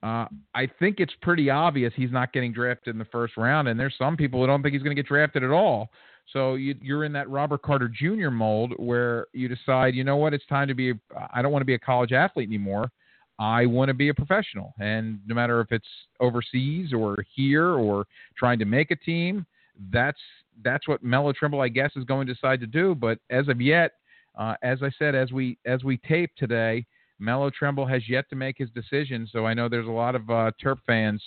Uh, 0.03 0.25
I 0.53 0.70
think 0.79 1.00
it's 1.00 1.13
pretty 1.22 1.50
obvious 1.50 1.91
he's 1.96 2.12
not 2.12 2.32
getting 2.32 2.53
drafted 2.53 2.94
in 2.94 3.00
the 3.00 3.06
first 3.06 3.36
round, 3.36 3.67
and 3.67 3.79
there's 3.79 3.96
some 3.98 4.15
people 4.15 4.39
who 4.39 4.48
don't 4.48 4.62
think 4.62 4.74
he's 4.74 4.84
going 4.84 4.96
to 4.96 5.01
get 5.01 5.08
drafted 5.08 5.44
at 5.44 5.50
all. 5.50 5.89
So 6.34 6.56
you, 6.56 6.75
you're 6.82 7.03
in 7.06 7.13
that 7.13 7.29
Robert 7.29 7.62
Carter 7.62 7.88
Jr. 7.88 8.29
mold 8.29 8.74
where 8.77 9.27
you 9.34 9.48
decide, 9.48 9.96
you 9.96 10.03
know 10.03 10.17
what, 10.17 10.34
it's 10.34 10.46
time 10.48 10.67
to 10.67 10.75
be. 10.75 10.94
I 11.34 11.41
don't 11.41 11.51
want 11.51 11.62
to 11.62 11.65
be 11.65 11.74
a 11.74 11.79
college 11.79 12.12
athlete 12.12 12.48
anymore. 12.48 12.91
I 13.39 13.65
want 13.65 13.89
to 13.89 13.94
be 13.94 14.10
a 14.10 14.13
professional, 14.13 14.74
and 14.79 15.20
no 15.27 15.36
matter 15.36 15.62
if 15.62 15.72
it's 15.72 15.88
overseas 16.20 16.91
or 16.91 17.17
here 17.36 17.70
or 17.70 18.06
trying 18.36 18.58
to 18.60 18.65
make 18.65 18.89
a 18.91 18.96
team, 18.96 19.46
that's 19.91 20.20
that's 20.63 20.88
what 20.88 21.03
Melo 21.03 21.32
Trimble, 21.34 21.62
I 21.62 21.67
guess, 21.70 21.91
is 21.96 22.03
going 22.03 22.25
to 22.27 22.34
decide 22.34 22.60
to 22.62 22.67
do. 22.67 22.96
But 22.96 23.20
as 23.29 23.48
of 23.48 23.62
yet, 23.62 23.94
uh, 24.38 24.56
as 24.62 24.84
I 24.84 24.89
said, 24.98 25.15
as 25.15 25.32
we 25.32 25.58
as 25.65 25.84
we 25.84 25.98
tape 25.98 26.32
today, 26.38 26.86
Melo 27.20 27.50
Trimble 27.50 27.86
has 27.86 28.08
yet 28.08 28.29
to 28.29 28.36
make 28.36 28.58
his 28.58 28.70
decision. 28.70 29.27
So 29.32 29.46
I 29.46 29.53
know 29.53 29.67
there's 29.67 29.88
a 29.88 29.91
lot 29.91 30.15
of 30.15 30.29
uh, 30.29 30.51
Terp 30.63 30.77
fans 30.86 31.22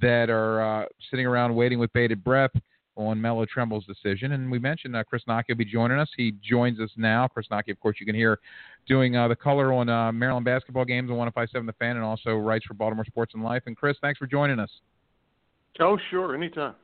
that 0.00 0.28
are 0.28 0.60
uh, 0.60 0.86
sitting 1.10 1.26
around 1.26 1.54
waiting 1.54 1.78
with 1.78 1.92
bated 1.92 2.22
breath 2.22 2.50
on 2.96 3.20
Melo 3.20 3.46
Trimble's 3.46 3.86
decision. 3.86 4.32
And 4.32 4.50
we 4.50 4.58
mentioned 4.58 4.96
uh, 4.96 5.04
Chris 5.04 5.22
Knoche 5.28 5.44
will 5.48 5.54
be 5.54 5.64
joining 5.64 5.98
us. 5.98 6.10
He 6.16 6.34
joins 6.42 6.80
us 6.80 6.90
now. 6.96 7.28
Chris 7.28 7.46
Knoche, 7.48 7.70
of 7.70 7.78
course, 7.78 7.96
you 8.00 8.06
can 8.06 8.16
hear 8.16 8.40
doing 8.88 9.16
uh, 9.16 9.28
the 9.28 9.36
color 9.36 9.72
on 9.72 9.88
uh, 9.88 10.10
Maryland 10.10 10.44
basketball 10.44 10.84
games 10.84 11.08
on 11.08 11.16
105.7 11.16 11.64
The 11.64 11.72
Fan 11.74 11.96
and 11.96 12.04
also 12.04 12.36
writes 12.36 12.64
for 12.66 12.74
Baltimore 12.74 13.04
Sports 13.04 13.34
and 13.34 13.44
Life. 13.44 13.62
And 13.66 13.76
Chris, 13.76 13.96
thanks 14.00 14.18
for 14.18 14.26
joining 14.26 14.58
us. 14.58 14.70
Oh, 15.78 15.96
sure, 16.10 16.34
anytime. 16.34 16.74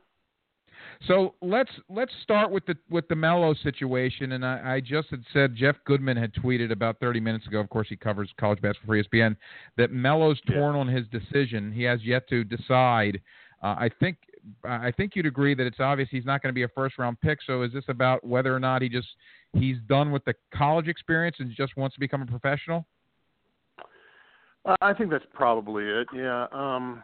So 1.07 1.35
let's 1.41 1.71
let's 1.89 2.11
start 2.23 2.51
with 2.51 2.65
the 2.65 2.75
with 2.89 3.07
the 3.07 3.15
Melo 3.15 3.53
situation, 3.53 4.33
and 4.33 4.45
I, 4.45 4.75
I, 4.75 4.79
just 4.79 5.09
had 5.09 5.23
said 5.33 5.55
Jeff 5.55 5.75
Goodman 5.85 6.17
had 6.17 6.33
tweeted 6.33 6.71
about 6.71 6.99
30 6.99 7.19
minutes 7.19 7.47
ago. 7.47 7.59
Of 7.59 7.69
course, 7.69 7.87
he 7.89 7.95
covers 7.95 8.29
college 8.39 8.61
basketball 8.61 8.95
for 8.95 9.03
ESPN. 9.03 9.35
That 9.77 9.91
Melo's 9.91 10.39
torn 10.47 10.75
yeah. 10.75 10.81
on 10.81 10.87
his 10.87 11.05
decision. 11.07 11.71
He 11.71 11.83
has 11.83 12.03
yet 12.03 12.27
to 12.29 12.43
decide. 12.43 13.21
Uh, 13.61 13.75
I 13.77 13.89
think 13.99 14.17
I 14.63 14.91
think 14.91 15.15
you'd 15.15 15.25
agree 15.25 15.55
that 15.55 15.65
it's 15.65 15.79
obvious 15.79 16.09
he's 16.11 16.25
not 16.25 16.41
going 16.41 16.49
to 16.49 16.55
be 16.55 16.63
a 16.63 16.67
first 16.69 16.97
round 16.97 17.19
pick. 17.21 17.39
So 17.45 17.63
is 17.63 17.73
this 17.73 17.85
about 17.87 18.23
whether 18.23 18.55
or 18.55 18.59
not 18.59 18.81
he 18.81 18.89
just 18.89 19.07
he's 19.53 19.77
done 19.87 20.11
with 20.11 20.23
the 20.25 20.33
college 20.53 20.87
experience 20.87 21.37
and 21.39 21.51
just 21.55 21.75
wants 21.77 21.95
to 21.95 21.99
become 21.99 22.21
a 22.21 22.25
professional? 22.25 22.85
I 24.81 24.93
think 24.93 25.11
that's 25.11 25.25
probably 25.33 25.83
it. 25.83 26.07
Yeah. 26.13 26.47
Um, 26.51 27.03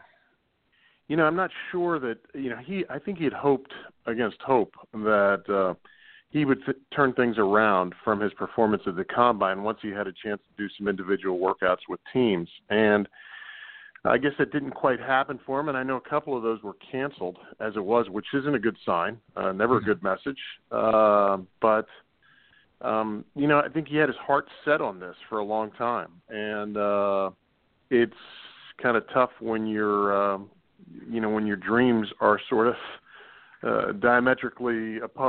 you 1.08 1.16
know, 1.16 1.24
I'm 1.24 1.36
not 1.36 1.50
sure 1.70 1.98
that 1.98 2.18
you 2.34 2.50
know 2.50 2.56
he. 2.56 2.84
I 2.88 2.98
think 2.98 3.18
he 3.18 3.24
had 3.24 3.32
hoped 3.32 3.72
against 4.06 4.40
hope 4.40 4.74
that 4.92 5.42
uh, 5.48 5.74
he 6.30 6.44
would 6.44 6.64
th- 6.64 6.78
turn 6.94 7.12
things 7.12 7.36
around 7.38 7.94
from 8.04 8.20
his 8.20 8.32
performance 8.34 8.82
at 8.86 8.96
the 8.96 9.04
combine 9.04 9.62
once 9.62 9.78
he 9.82 9.90
had 9.90 10.06
a 10.06 10.12
chance 10.12 10.40
to 10.40 10.62
do 10.62 10.68
some 10.78 10.88
individual 10.88 11.38
workouts 11.38 11.82
with 11.88 12.00
teams. 12.12 12.48
And 12.70 13.08
I 14.04 14.18
guess 14.18 14.32
that 14.38 14.52
didn't 14.52 14.72
quite 14.72 14.98
happen 14.98 15.38
for 15.46 15.60
him. 15.60 15.68
And 15.68 15.78
I 15.78 15.82
know 15.82 15.96
a 15.96 16.08
couple 16.08 16.36
of 16.36 16.42
those 16.42 16.62
were 16.62 16.76
canceled 16.90 17.38
as 17.60 17.74
it 17.76 17.84
was, 17.84 18.08
which 18.08 18.26
isn't 18.34 18.54
a 18.54 18.58
good 18.58 18.76
sign. 18.84 19.18
Uh, 19.36 19.52
never 19.52 19.76
a 19.76 19.82
good 19.82 20.02
message. 20.02 20.38
Uh, 20.72 21.38
but 21.60 21.86
um, 22.82 23.24
you 23.36 23.46
know, 23.46 23.60
I 23.60 23.68
think 23.68 23.88
he 23.88 23.96
had 23.96 24.08
his 24.08 24.18
heart 24.18 24.48
set 24.64 24.80
on 24.80 24.98
this 24.98 25.14
for 25.28 25.38
a 25.38 25.44
long 25.44 25.70
time, 25.72 26.08
and 26.28 26.76
uh, 26.76 27.30
it's 27.90 28.12
kind 28.82 28.96
of 28.96 29.04
tough 29.14 29.30
when 29.38 29.66
you're, 29.68 30.32
um, 30.32 30.50
you 31.08 31.20
know, 31.20 31.30
when 31.30 31.46
your 31.46 31.56
dreams 31.56 32.08
are 32.20 32.40
sort 32.48 32.68
of 32.68 32.74
uh, 33.62 33.92
diametrically 33.92 34.98
uh, 35.18 35.28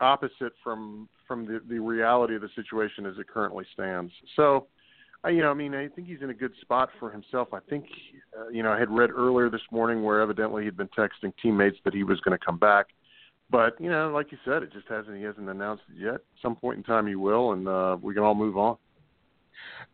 opposite 0.00 0.52
from 0.62 1.08
from 1.26 1.46
the, 1.46 1.60
the 1.68 1.78
reality 1.78 2.34
of 2.34 2.42
the 2.42 2.48
situation 2.54 3.06
as 3.06 3.18
it 3.18 3.26
currently 3.28 3.64
stands. 3.72 4.12
So, 4.36 4.66
I, 5.22 5.30
you 5.30 5.42
know, 5.42 5.50
I 5.50 5.54
mean, 5.54 5.74
I 5.74 5.88
think 5.88 6.06
he's 6.06 6.22
in 6.22 6.30
a 6.30 6.34
good 6.34 6.52
spot 6.60 6.90
for 7.00 7.10
himself. 7.10 7.48
I 7.52 7.60
think, 7.68 7.86
uh, 8.38 8.48
you 8.48 8.62
know, 8.62 8.72
I 8.72 8.78
had 8.78 8.90
read 8.90 9.10
earlier 9.10 9.48
this 9.48 9.62
morning 9.70 10.02
where 10.02 10.20
evidently 10.20 10.64
he'd 10.64 10.76
been 10.76 10.88
texting 10.88 11.32
teammates 11.42 11.78
that 11.84 11.94
he 11.94 12.04
was 12.04 12.20
going 12.20 12.38
to 12.38 12.44
come 12.44 12.58
back. 12.58 12.88
But 13.50 13.78
you 13.80 13.90
know, 13.90 14.10
like 14.10 14.32
you 14.32 14.38
said, 14.44 14.62
it 14.62 14.72
just 14.72 14.88
hasn't. 14.88 15.16
He 15.16 15.22
hasn't 15.22 15.48
announced 15.48 15.84
it 15.94 16.00
yet. 16.00 16.14
At 16.14 16.22
some 16.42 16.56
point 16.56 16.78
in 16.78 16.82
time, 16.82 17.06
he 17.06 17.14
will, 17.14 17.52
and 17.52 17.68
uh, 17.68 17.96
we 18.00 18.14
can 18.14 18.22
all 18.22 18.34
move 18.34 18.56
on. 18.56 18.76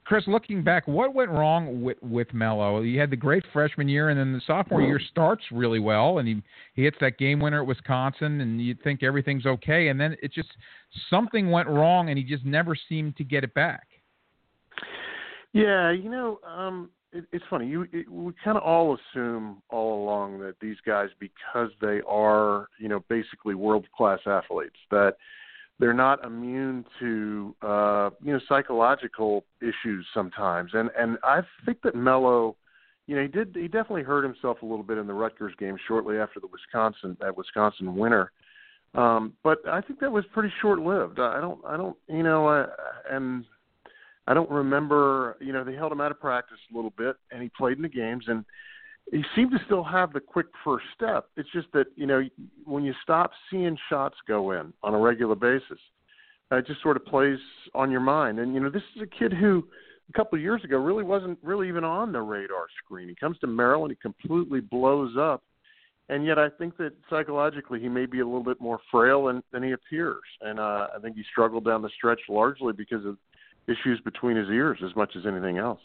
Chris, 0.04 0.24
looking 0.26 0.62
back, 0.62 0.88
what 0.88 1.14
went 1.14 1.30
wrong 1.30 1.82
with 1.82 1.98
with 2.02 2.32
Melo? 2.32 2.82
He 2.82 2.96
had 2.96 3.10
the 3.10 3.16
great 3.16 3.44
freshman 3.52 3.88
year, 3.88 4.08
and 4.08 4.18
then 4.18 4.32
the 4.32 4.40
sophomore 4.46 4.82
year 4.82 5.00
starts 5.10 5.44
really 5.52 5.78
well, 5.78 6.18
and 6.18 6.26
he 6.26 6.42
he 6.74 6.84
hits 6.84 6.96
that 7.00 7.18
game 7.18 7.40
winner 7.40 7.60
at 7.60 7.66
Wisconsin, 7.66 8.40
and 8.40 8.60
you 8.60 8.74
think 8.82 9.02
everything's 9.02 9.46
okay, 9.46 9.88
and 9.88 10.00
then 10.00 10.16
it 10.22 10.32
just 10.32 10.48
something 11.08 11.50
went 11.50 11.68
wrong, 11.68 12.08
and 12.08 12.18
he 12.18 12.24
just 12.24 12.44
never 12.44 12.74
seemed 12.88 13.16
to 13.16 13.24
get 13.24 13.44
it 13.44 13.54
back. 13.54 13.86
Yeah, 15.52 15.90
you 15.90 16.10
know, 16.10 16.38
um, 16.46 16.90
it, 17.12 17.24
it's 17.32 17.44
funny. 17.50 17.66
You 17.66 17.86
it, 17.92 18.08
we 18.10 18.32
kind 18.42 18.56
of 18.56 18.62
all 18.62 18.96
assume 18.96 19.62
all 19.68 20.02
along 20.02 20.40
that 20.40 20.54
these 20.60 20.76
guys, 20.86 21.08
because 21.18 21.70
they 21.80 22.00
are, 22.08 22.68
you 22.78 22.88
know, 22.88 23.04
basically 23.08 23.54
world 23.54 23.86
class 23.96 24.20
athletes, 24.26 24.76
that 24.90 25.16
they're 25.80 25.94
not 25.94 26.24
immune 26.24 26.84
to 27.00 27.56
uh, 27.62 28.10
you 28.22 28.34
know 28.34 28.40
psychological 28.46 29.44
issues 29.62 30.06
sometimes. 30.14 30.72
And 30.74 30.90
and 30.96 31.16
I 31.24 31.40
think 31.64 31.78
that 31.82 31.94
Melo, 31.94 32.56
you 33.06 33.16
know, 33.16 33.22
he 33.22 33.28
did 33.28 33.56
he 33.56 33.66
definitely 33.66 34.02
hurt 34.02 34.22
himself 34.22 34.58
a 34.62 34.66
little 34.66 34.84
bit 34.84 34.98
in 34.98 35.06
the 35.06 35.14
Rutgers 35.14 35.54
game 35.58 35.76
shortly 35.88 36.18
after 36.18 36.38
the 36.38 36.46
Wisconsin 36.46 37.16
that 37.20 37.36
Wisconsin 37.36 37.96
winner. 37.96 38.30
Um, 38.94 39.32
but 39.42 39.66
I 39.66 39.80
think 39.80 40.00
that 40.00 40.12
was 40.12 40.24
pretty 40.32 40.52
short 40.60 40.80
lived. 40.80 41.18
I 41.18 41.40
don't 41.40 41.64
I 41.64 41.76
don't 41.78 41.96
you 42.08 42.22
know 42.22 42.46
uh, 42.46 42.66
and 43.10 43.46
I 44.26 44.34
don't 44.34 44.50
remember 44.50 45.38
you 45.40 45.54
know 45.54 45.64
they 45.64 45.74
held 45.74 45.92
him 45.92 46.00
out 46.00 46.10
of 46.10 46.20
practice 46.20 46.58
a 46.70 46.76
little 46.76 46.92
bit 46.98 47.16
and 47.32 47.42
he 47.42 47.50
played 47.56 47.78
in 47.78 47.82
the 47.82 47.88
games 47.88 48.24
and 48.28 48.44
he 49.12 49.24
seemed 49.34 49.50
to 49.50 49.58
still 49.64 49.82
have 49.82 50.12
the 50.12 50.20
quick 50.20 50.46
first 50.64 50.84
step. 50.94 51.26
It's 51.36 51.50
just 51.52 51.68
that 51.72 51.86
you 51.96 52.06
know 52.06 52.22
when 52.64 52.84
you 52.84 52.94
stop 53.02 53.32
seeing 53.50 53.76
shots 53.88 54.16
go 54.26 54.52
in 54.52 54.72
on 54.82 54.94
a 54.94 54.98
regular 54.98 55.34
basis, 55.34 55.78
it 56.52 56.66
just 56.66 56.82
sort 56.82 56.96
of 56.96 57.04
plays 57.04 57.38
on 57.74 57.90
your 57.90 58.00
mind. 58.00 58.38
And 58.38 58.54
you 58.54 58.60
know 58.60 58.70
this 58.70 58.82
is 58.96 59.02
a 59.02 59.06
kid 59.06 59.32
who 59.32 59.66
a 60.08 60.12
couple 60.12 60.36
of 60.36 60.42
years 60.42 60.62
ago 60.64 60.78
really 60.78 61.04
wasn't 61.04 61.38
really 61.42 61.68
even 61.68 61.84
on 61.84 62.12
the 62.12 62.20
radar 62.20 62.66
screen. 62.84 63.08
He 63.08 63.14
comes 63.14 63.38
to 63.38 63.46
Maryland, 63.46 63.92
he 63.92 63.96
completely 64.00 64.60
blows 64.60 65.16
up, 65.18 65.42
and 66.08 66.24
yet 66.24 66.38
I 66.38 66.48
think 66.48 66.76
that 66.78 66.92
psychologically 67.08 67.80
he 67.80 67.88
may 67.88 68.06
be 68.06 68.20
a 68.20 68.24
little 68.24 68.44
bit 68.44 68.60
more 68.60 68.78
frail 68.90 69.24
than, 69.24 69.42
than 69.52 69.62
he 69.62 69.72
appears. 69.72 70.22
And 70.40 70.60
uh, 70.60 70.88
I 70.96 71.00
think 71.02 71.16
he 71.16 71.24
struggled 71.30 71.64
down 71.64 71.82
the 71.82 71.90
stretch 71.96 72.20
largely 72.28 72.72
because 72.72 73.04
of 73.04 73.16
issues 73.66 74.00
between 74.04 74.36
his 74.36 74.48
ears 74.48 74.78
as 74.84 74.94
much 74.96 75.14
as 75.16 75.26
anything 75.26 75.58
else 75.58 75.80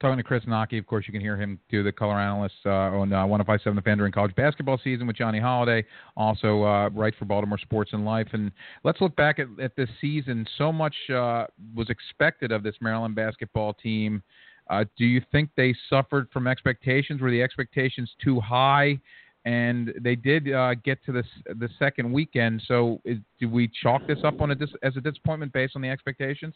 talking 0.00 0.16
to 0.16 0.22
Chris 0.22 0.44
Knoche. 0.44 0.78
Of 0.78 0.86
course, 0.86 1.06
you 1.06 1.12
can 1.12 1.20
hear 1.20 1.36
him 1.36 1.58
do 1.68 1.82
the 1.82 1.92
color 1.92 2.18
analyst 2.18 2.54
uh, 2.64 2.70
on 2.70 3.12
uh, 3.12 3.26
1057 3.26 3.76
The 3.76 3.82
Fan 3.82 3.98
during 3.98 4.12
college 4.12 4.34
basketball 4.34 4.80
season 4.82 5.06
with 5.06 5.16
Johnny 5.16 5.40
Holliday. 5.40 5.84
Also, 6.16 6.62
uh, 6.64 6.88
writes 6.90 7.16
for 7.18 7.24
Baltimore 7.24 7.58
Sports 7.58 7.92
and 7.92 8.04
Life. 8.04 8.28
And 8.32 8.52
let's 8.84 9.00
look 9.00 9.14
back 9.16 9.38
at, 9.38 9.48
at 9.60 9.74
this 9.76 9.88
season. 10.00 10.46
So 10.56 10.72
much 10.72 10.94
uh, 11.10 11.46
was 11.74 11.90
expected 11.90 12.52
of 12.52 12.62
this 12.62 12.76
Maryland 12.80 13.14
basketball 13.14 13.74
team. 13.74 14.22
Uh, 14.70 14.84
do 14.96 15.04
you 15.04 15.22
think 15.32 15.50
they 15.56 15.74
suffered 15.88 16.28
from 16.32 16.46
expectations? 16.46 17.20
Were 17.20 17.30
the 17.30 17.42
expectations 17.42 18.10
too 18.22 18.40
high? 18.40 19.00
And 19.44 19.94
they 20.00 20.14
did 20.14 20.52
uh, 20.52 20.74
get 20.74 21.02
to 21.06 21.12
this 21.12 21.26
the 21.46 21.68
second 21.78 22.12
weekend. 22.12 22.62
So, 22.66 23.00
is, 23.04 23.18
do 23.40 23.48
we 23.48 23.70
chalk 23.82 24.06
this 24.06 24.18
up 24.24 24.42
on 24.42 24.50
a 24.50 24.54
dis- 24.54 24.68
as 24.82 24.96
a 24.96 25.00
disappointment 25.00 25.52
based 25.52 25.74
on 25.74 25.80
the 25.80 25.88
expectations? 25.88 26.54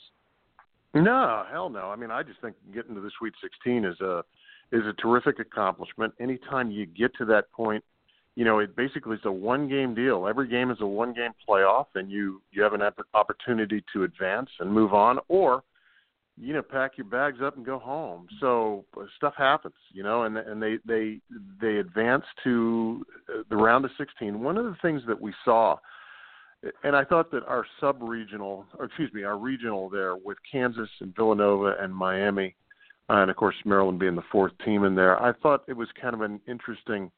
No, 0.94 1.44
hell 1.50 1.70
no. 1.70 1.90
I 1.90 1.96
mean, 1.96 2.10
I 2.10 2.22
just 2.22 2.40
think 2.40 2.54
getting 2.74 2.94
to 2.94 3.00
the 3.00 3.10
Sweet 3.18 3.34
16 3.42 3.84
is 3.84 4.00
a 4.00 4.22
is 4.72 4.82
a 4.86 4.92
terrific 4.94 5.38
accomplishment. 5.38 6.14
Anytime 6.20 6.70
you 6.70 6.86
get 6.86 7.14
to 7.18 7.24
that 7.26 7.50
point, 7.52 7.84
you 8.36 8.44
know, 8.44 8.58
it 8.58 8.74
basically 8.74 9.16
is 9.16 9.22
a 9.24 9.32
one 9.32 9.68
game 9.68 9.94
deal. 9.94 10.26
Every 10.26 10.48
game 10.48 10.70
is 10.70 10.78
a 10.80 10.86
one 10.86 11.12
game 11.12 11.32
playoff, 11.48 11.86
and 11.94 12.10
you 12.10 12.42
you 12.50 12.62
have 12.62 12.72
an 12.74 12.82
opportunity 13.14 13.84
to 13.92 14.04
advance 14.04 14.50
and 14.60 14.72
move 14.72 14.92
on, 14.92 15.18
or 15.28 15.62
you 16.38 16.54
know, 16.54 16.62
pack 16.62 16.92
your 16.96 17.06
bags 17.06 17.38
up 17.42 17.56
and 17.56 17.66
go 17.66 17.78
home. 17.78 18.26
So 18.40 18.84
uh, 18.98 19.04
stuff 19.16 19.34
happens, 19.36 19.74
you 19.92 20.02
know, 20.02 20.24
and 20.24 20.36
and 20.36 20.62
they 20.62 20.78
they 20.86 21.20
they 21.60 21.76
advance 21.76 22.24
to 22.44 23.04
uh, 23.28 23.42
the 23.50 23.56
round 23.56 23.84
of 23.84 23.90
16. 23.98 24.40
One 24.40 24.56
of 24.56 24.64
the 24.64 24.76
things 24.80 25.02
that 25.06 25.20
we 25.20 25.32
saw 25.44 25.76
and 26.84 26.94
I 26.94 27.04
thought 27.04 27.30
that 27.32 27.44
our 27.46 27.66
sub-regional, 27.80 28.66
excuse 28.82 29.12
me, 29.12 29.24
our 29.24 29.38
regional 29.38 29.88
there 29.88 30.16
with 30.16 30.38
Kansas 30.50 30.88
and 31.00 31.14
Villanova 31.14 31.74
and 31.80 31.94
Miami, 31.94 32.54
uh, 33.10 33.14
and 33.14 33.30
of 33.30 33.36
course 33.36 33.56
Maryland 33.64 33.98
being 33.98 34.14
the 34.14 34.22
fourth 34.30 34.52
team 34.64 34.84
in 34.84 34.94
there, 34.94 35.20
I 35.20 35.32
thought 35.32 35.64
it 35.66 35.76
was 35.76 35.88
kind 36.00 36.14
of 36.14 36.20
an 36.20 36.40
interesting 36.46 37.10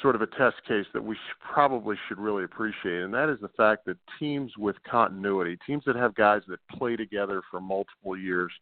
sort 0.00 0.14
of 0.14 0.22
a 0.22 0.26
test 0.26 0.56
case 0.66 0.86
that 0.94 1.02
we 1.02 1.16
probably 1.52 1.96
should 2.06 2.18
really 2.18 2.44
appreciate, 2.44 3.02
and 3.02 3.12
that 3.12 3.28
is 3.28 3.38
the 3.40 3.50
fact 3.56 3.84
that 3.86 3.96
teams 4.18 4.52
with 4.56 4.76
continuity, 4.88 5.58
teams 5.66 5.82
that 5.86 5.96
have 5.96 6.14
guys 6.14 6.42
that 6.48 6.60
play 6.70 6.96
together 6.96 7.42
for 7.50 7.60
multiple 7.60 8.16
years, 8.16 8.52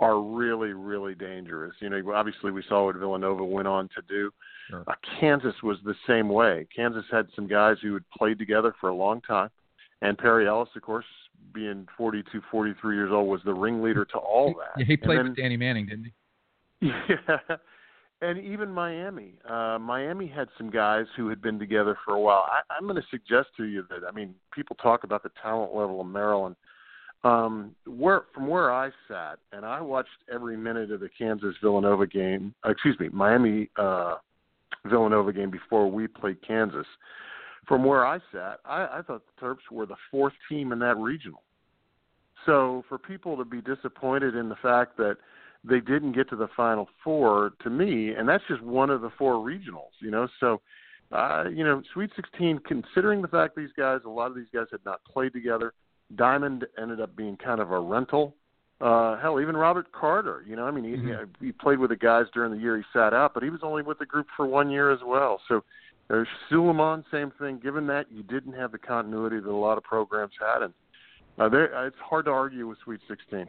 are 0.00 0.20
really, 0.20 0.72
really 0.72 1.14
dangerous. 1.14 1.74
You 1.80 1.90
know, 1.90 2.12
obviously 2.12 2.50
we 2.50 2.62
saw 2.68 2.84
what 2.84 2.96
Villanova 2.96 3.44
went 3.44 3.68
on 3.68 3.88
to 3.94 4.02
do. 4.08 4.30
Sure. 4.68 4.84
Uh, 4.86 4.94
Kansas 5.20 5.54
was 5.62 5.78
the 5.84 5.94
same 6.06 6.28
way. 6.28 6.66
Kansas 6.74 7.04
had 7.10 7.28
some 7.34 7.46
guys 7.46 7.76
who 7.82 7.94
had 7.94 8.02
played 8.10 8.38
together 8.38 8.74
for 8.80 8.90
a 8.90 8.94
long 8.94 9.20
time, 9.22 9.50
and 10.02 10.18
Perry 10.18 10.46
Ellis, 10.46 10.68
of 10.76 10.82
course, 10.82 11.04
being 11.54 11.86
42, 11.96 12.42
43 12.50 12.96
years 12.96 13.10
old, 13.12 13.28
was 13.28 13.40
the 13.44 13.54
ringleader 13.54 14.04
to 14.06 14.18
all 14.18 14.54
that. 14.58 14.78
Yeah, 14.78 14.86
he 14.86 14.96
played 14.96 15.18
then, 15.18 15.28
with 15.28 15.36
Danny 15.36 15.56
Manning, 15.56 15.86
didn't 15.86 16.04
he? 16.04 16.12
Yeah, 16.88 17.38
and 18.20 18.38
even 18.38 18.70
Miami. 18.70 19.34
Uh, 19.48 19.78
Miami 19.80 20.26
had 20.26 20.48
some 20.58 20.70
guys 20.70 21.06
who 21.16 21.28
had 21.28 21.40
been 21.40 21.58
together 21.58 21.96
for 22.04 22.14
a 22.14 22.20
while. 22.20 22.44
I, 22.46 22.60
I'm 22.74 22.84
going 22.84 23.00
to 23.00 23.08
suggest 23.10 23.48
to 23.56 23.64
you 23.64 23.86
that 23.88 24.00
I 24.06 24.12
mean, 24.12 24.34
people 24.52 24.76
talk 24.76 25.04
about 25.04 25.22
the 25.22 25.30
talent 25.42 25.74
level 25.74 26.02
of 26.02 26.06
Maryland 26.06 26.56
um, 27.26 27.74
where 27.86 28.22
from 28.32 28.46
where 28.46 28.72
I 28.72 28.90
sat, 29.08 29.38
and 29.52 29.64
I 29.64 29.80
watched 29.80 30.08
every 30.32 30.56
minute 30.56 30.90
of 30.90 31.00
the 31.00 31.08
Kansas 31.18 31.54
Villanova 31.60 32.06
game. 32.06 32.54
Uh, 32.64 32.70
excuse 32.70 32.98
me, 33.00 33.08
Miami 33.12 33.68
uh, 33.76 34.16
Villanova 34.84 35.32
game 35.32 35.50
before 35.50 35.90
we 35.90 36.06
played 36.06 36.38
Kansas. 36.46 36.86
From 37.66 37.84
where 37.84 38.06
I 38.06 38.18
sat, 38.32 38.60
I, 38.64 38.98
I 38.98 39.02
thought 39.04 39.22
the 39.26 39.44
Terps 39.44 39.72
were 39.72 39.86
the 39.86 39.96
fourth 40.10 40.34
team 40.48 40.70
in 40.70 40.78
that 40.80 40.96
regional. 40.98 41.42
So 42.44 42.84
for 42.88 42.96
people 42.96 43.36
to 43.38 43.44
be 43.44 43.60
disappointed 43.60 44.36
in 44.36 44.48
the 44.48 44.54
fact 44.56 44.96
that 44.98 45.16
they 45.64 45.80
didn't 45.80 46.12
get 46.12 46.28
to 46.30 46.36
the 46.36 46.46
Final 46.56 46.88
Four, 47.02 47.54
to 47.64 47.70
me, 47.70 48.10
and 48.10 48.28
that's 48.28 48.44
just 48.48 48.62
one 48.62 48.88
of 48.88 49.00
the 49.00 49.10
four 49.18 49.34
regionals, 49.34 49.90
you 49.98 50.12
know. 50.12 50.28
So, 50.38 50.60
uh, 51.10 51.46
you 51.52 51.64
know, 51.64 51.82
Sweet 51.92 52.10
16, 52.14 52.60
considering 52.60 53.20
the 53.20 53.26
fact 53.26 53.56
these 53.56 53.70
guys, 53.76 54.00
a 54.06 54.08
lot 54.08 54.30
of 54.30 54.36
these 54.36 54.46
guys 54.54 54.66
had 54.70 54.84
not 54.84 55.00
played 55.12 55.32
together 55.32 55.72
Diamond 56.14 56.66
ended 56.80 57.00
up 57.00 57.16
being 57.16 57.36
kind 57.36 57.60
of 57.60 57.70
a 57.70 57.78
rental. 57.78 58.34
Uh, 58.80 59.18
hell, 59.18 59.40
even 59.40 59.56
Robert 59.56 59.90
Carter. 59.92 60.44
You 60.46 60.54
know, 60.54 60.66
I 60.66 60.70
mean, 60.70 60.84
he, 60.84 60.90
mm-hmm. 60.90 61.44
he 61.44 61.52
played 61.52 61.78
with 61.78 61.90
the 61.90 61.96
guys 61.96 62.26
during 62.34 62.52
the 62.52 62.58
year 62.58 62.76
he 62.76 62.82
sat 62.92 63.14
out, 63.14 63.32
but 63.34 63.42
he 63.42 63.50
was 63.50 63.60
only 63.62 63.82
with 63.82 63.98
the 63.98 64.06
group 64.06 64.26
for 64.36 64.46
one 64.46 64.70
year 64.70 64.92
as 64.92 65.00
well. 65.04 65.40
So 65.48 65.64
there's 66.08 66.28
Sulaimon, 66.50 67.04
same 67.10 67.32
thing. 67.38 67.58
Given 67.62 67.86
that 67.88 68.06
you 68.12 68.22
didn't 68.22 68.52
have 68.52 68.72
the 68.72 68.78
continuity 68.78 69.40
that 69.40 69.48
a 69.48 69.50
lot 69.50 69.78
of 69.78 69.84
programs 69.84 70.34
had, 70.38 70.62
and 70.62 70.74
uh, 71.38 71.48
there, 71.48 71.86
it's 71.86 71.96
hard 71.98 72.26
to 72.26 72.30
argue 72.30 72.68
with 72.68 72.78
Sweet 72.84 73.00
16. 73.08 73.46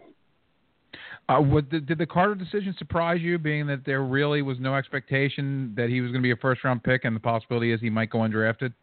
Uh, 1.30 1.40
what, 1.40 1.70
did, 1.70 1.86
did 1.86 1.98
the 1.98 2.06
Carter 2.06 2.36
decision 2.36 2.74
surprise 2.78 3.20
you, 3.22 3.38
being 3.38 3.68
that 3.68 3.86
there 3.86 4.04
really 4.04 4.42
was 4.42 4.58
no 4.60 4.76
expectation 4.76 5.74
that 5.76 5.90
he 5.90 6.00
was 6.00 6.12
going 6.12 6.22
to 6.22 6.26
be 6.26 6.32
a 6.32 6.38
first 6.38 6.64
round 6.64 6.84
pick, 6.84 7.04
and 7.04 7.16
the 7.16 7.20
possibility 7.20 7.72
is 7.72 7.82
he 7.82 7.90
might 7.90 8.10
go 8.10 8.20
undrafted? 8.20 8.74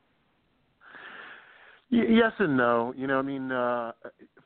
Yes 1.90 2.32
and 2.38 2.56
no. 2.56 2.92
You 2.96 3.06
know, 3.06 3.18
I 3.18 3.22
mean, 3.22 3.52
uh, 3.52 3.92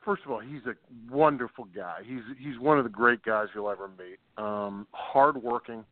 first 0.05 0.23
of 0.25 0.31
all, 0.31 0.39
he's 0.39 0.61
a 0.67 0.75
wonderful 1.11 1.65
guy. 1.75 2.01
He's 2.05 2.21
he's 2.37 2.59
one 2.59 2.77
of 2.77 2.83
the 2.83 2.89
great 2.91 3.23
guys 3.23 3.47
you'll 3.55 3.69
ever 3.69 3.89
meet. 3.97 4.19
Um, 4.37 4.85
hardworking. 4.91 5.83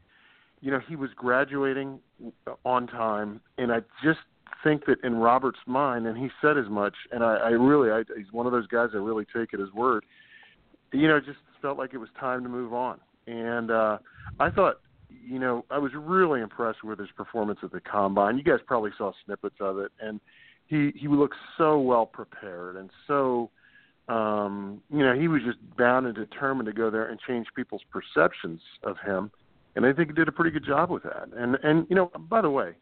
you 0.61 0.71
know, 0.71 0.79
he 0.87 0.95
was 0.95 1.09
graduating 1.15 1.99
on 2.65 2.87
time, 2.87 3.41
and 3.57 3.71
I 3.71 3.79
just 4.03 4.19
think 4.63 4.85
that 4.85 4.97
in 5.03 5.15
Robert's 5.15 5.59
mind, 5.67 6.07
and 6.07 6.17
he 6.17 6.29
said 6.41 6.57
as 6.57 6.67
much, 6.69 6.93
and 7.11 7.23
I, 7.23 7.35
I 7.35 7.49
really, 7.49 7.91
I, 7.91 8.03
he's 8.17 8.31
one 8.31 8.45
of 8.45 8.51
those 8.51 8.67
guys 8.67 8.89
I 8.93 8.97
really 8.97 9.25
take 9.35 9.53
at 9.53 9.59
his 9.59 9.71
word. 9.73 10.03
You 10.91 11.07
know, 11.07 11.19
just 11.19 11.37
felt 11.61 11.77
like 11.77 11.93
it 11.93 11.97
was 11.97 12.09
time 12.19 12.43
to 12.43 12.49
move 12.49 12.73
on, 12.73 12.99
and 13.27 13.69
uh, 13.71 13.97
I 14.39 14.49
thought, 14.49 14.79
you 15.09 15.39
know, 15.39 15.63
I 15.69 15.77
was 15.77 15.91
really 15.95 16.41
impressed 16.41 16.83
with 16.83 16.99
his 16.99 17.09
performance 17.15 17.59
at 17.63 17.71
the 17.71 17.81
combine. 17.81 18.37
You 18.37 18.43
guys 18.43 18.59
probably 18.65 18.91
saw 18.97 19.11
snippets 19.25 19.57
of 19.59 19.77
it, 19.77 19.91
and 19.99 20.19
he 20.67 20.91
he 20.95 21.07
looked 21.07 21.36
so 21.57 21.79
well 21.79 22.05
prepared 22.05 22.75
and 22.75 22.89
so 23.07 23.50
um 24.09 24.81
you 24.91 25.00
know 25.00 25.13
he 25.13 25.27
was 25.27 25.41
just 25.43 25.57
bound 25.77 26.05
and 26.05 26.15
determined 26.15 26.65
to 26.67 26.74
go 26.74 26.89
there 26.89 27.07
and 27.07 27.19
change 27.27 27.47
people's 27.55 27.83
perceptions 27.91 28.62
of 28.83 28.97
him. 29.05 29.31
And 29.75 29.86
I 29.86 29.93
think 29.93 30.09
he 30.09 30.15
did 30.15 30.27
a 30.27 30.31
pretty 30.31 30.50
good 30.50 30.65
job 30.65 30.89
with 30.89 31.03
that. 31.03 31.29
And 31.36 31.55
and 31.63 31.86
you 31.89 31.95
know 31.95 32.12
by 32.29 32.41
the 32.41 32.50
way 32.50 32.75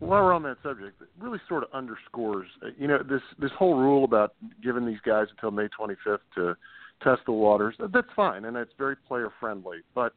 while 0.00 0.22
we're 0.22 0.32
on 0.32 0.42
that 0.42 0.56
subject 0.62 1.00
it 1.00 1.08
really 1.18 1.38
sort 1.48 1.62
of 1.62 1.68
underscores 1.72 2.48
uh, 2.64 2.68
you 2.78 2.88
know 2.88 2.98
this 3.02 3.22
this 3.38 3.50
whole 3.58 3.76
rule 3.76 4.04
about 4.04 4.34
giving 4.62 4.86
these 4.86 5.00
guys 5.04 5.26
until 5.30 5.50
May 5.50 5.68
25th 5.68 6.18
to 6.36 6.56
test 7.02 7.22
the 7.26 7.32
waters 7.32 7.74
that's 7.92 8.08
fine 8.16 8.44
and 8.46 8.56
that's 8.56 8.70
very 8.78 8.96
player 8.96 9.30
friendly 9.38 9.78
but 9.94 10.14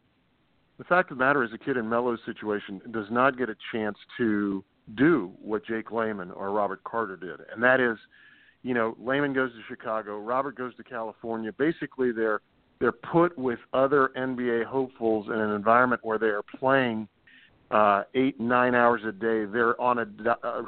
the 0.78 0.84
fact 0.86 1.12
of 1.12 1.18
the 1.18 1.24
matter 1.24 1.44
is 1.44 1.52
a 1.54 1.58
kid 1.58 1.78
in 1.78 1.88
Melo's 1.88 2.20
situation 2.26 2.82
does 2.92 3.06
not 3.12 3.38
get 3.38 3.50
a 3.50 3.56
chance 3.72 3.98
to 4.18 4.64
do 4.96 5.32
what 5.42 5.66
Jake 5.66 5.92
Layman 5.92 6.32
or 6.32 6.52
Robert 6.52 6.84
Carter 6.84 7.16
did, 7.16 7.40
and 7.54 7.62
that 7.64 7.80
is, 7.80 7.98
you 8.64 8.74
know, 8.74 8.96
Layman 9.00 9.34
goes 9.34 9.52
to 9.52 9.60
Chicago, 9.68 10.20
Robert 10.20 10.58
goes 10.58 10.76
to 10.76 10.84
California. 10.84 11.52
Basically, 11.52 12.12
they're 12.12 12.42
they're 12.80 12.92
put 12.92 13.38
with 13.38 13.60
other 13.74 14.12
NBA 14.18 14.66
hopefuls 14.66 15.28
in 15.28 15.40
an 15.40 15.52
environment 15.52 16.02
where 16.04 16.18
they 16.18 16.28
are 16.28 16.44
playing 16.60 17.08
uh, 17.72 18.04
eight 18.14 18.40
nine 18.40 18.76
hours 18.76 19.02
a 19.08 19.12
day. 19.12 19.46
They're 19.46 19.80
on 19.80 20.00
a, 20.00 20.06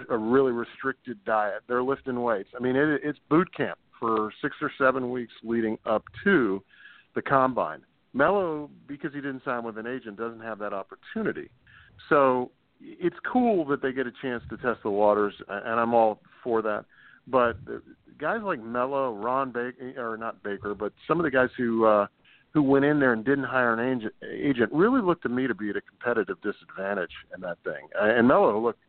a 0.10 0.18
really 0.18 0.52
restricted 0.52 1.24
diet. 1.26 1.62
They're 1.68 1.84
lifting 1.84 2.22
weights. 2.22 2.50
I 2.58 2.62
mean, 2.62 2.76
it, 2.76 3.02
it's 3.04 3.20
boot 3.30 3.54
camp 3.56 3.78
for 4.00 4.32
six 4.42 4.56
or 4.62 4.72
seven 4.78 5.12
weeks 5.12 5.34
leading 5.44 5.78
up 5.86 6.04
to 6.24 6.64
the 7.16 7.22
combine. 7.22 7.82
Melo, 8.14 8.70
because 8.88 9.14
he 9.14 9.20
didn't 9.20 9.44
sign 9.44 9.64
with 9.64 9.78
an 9.78 9.86
agent, 9.86 10.18
doesn't 10.18 10.42
have 10.42 10.58
that 10.60 10.74
opportunity. 10.74 11.50
So 12.10 12.52
it's 12.82 13.16
cool 13.32 13.66
that 13.66 13.82
they 13.82 13.92
get 13.92 14.08
a 14.08 14.12
chance 14.22 14.44
to 14.50 14.58
test 14.58 14.84
the 14.84 14.90
waters, 14.90 15.34
and 15.48 15.80
I'm 15.80 15.94
all 15.94 16.20
for 16.44 16.62
that. 16.62 16.86
But 17.28 17.58
guys 18.20 18.42
like 18.44 18.62
Melo, 18.62 19.14
Ron 19.14 19.52
Baker, 19.52 19.94
or 19.98 20.18
not 20.18 20.44
Baker, 20.44 20.76
but 20.76 20.94
some 21.08 21.20
of 21.20 21.24
the 21.24 21.32
guys 21.32 21.50
who 21.58 21.86
uh, 21.86 22.08
who 22.54 22.62
went 22.62 22.86
in 22.86 23.00
there 23.00 23.14
and 23.14 23.26
didn't 23.26 23.46
hire 23.46 23.74
an 23.74 24.10
agent, 24.24 24.72
really 24.72 25.02
looked 25.02 25.24
to 25.24 25.30
me 25.30 25.46
to 25.46 25.54
be 25.54 25.70
at 25.70 25.76
a 25.76 25.82
competitive 25.82 26.38
disadvantage 26.42 27.12
in 27.36 27.42
that 27.42 27.58
thing. 27.66 27.88
And 28.00 28.28
Melo 28.28 28.60
looked 28.60 28.80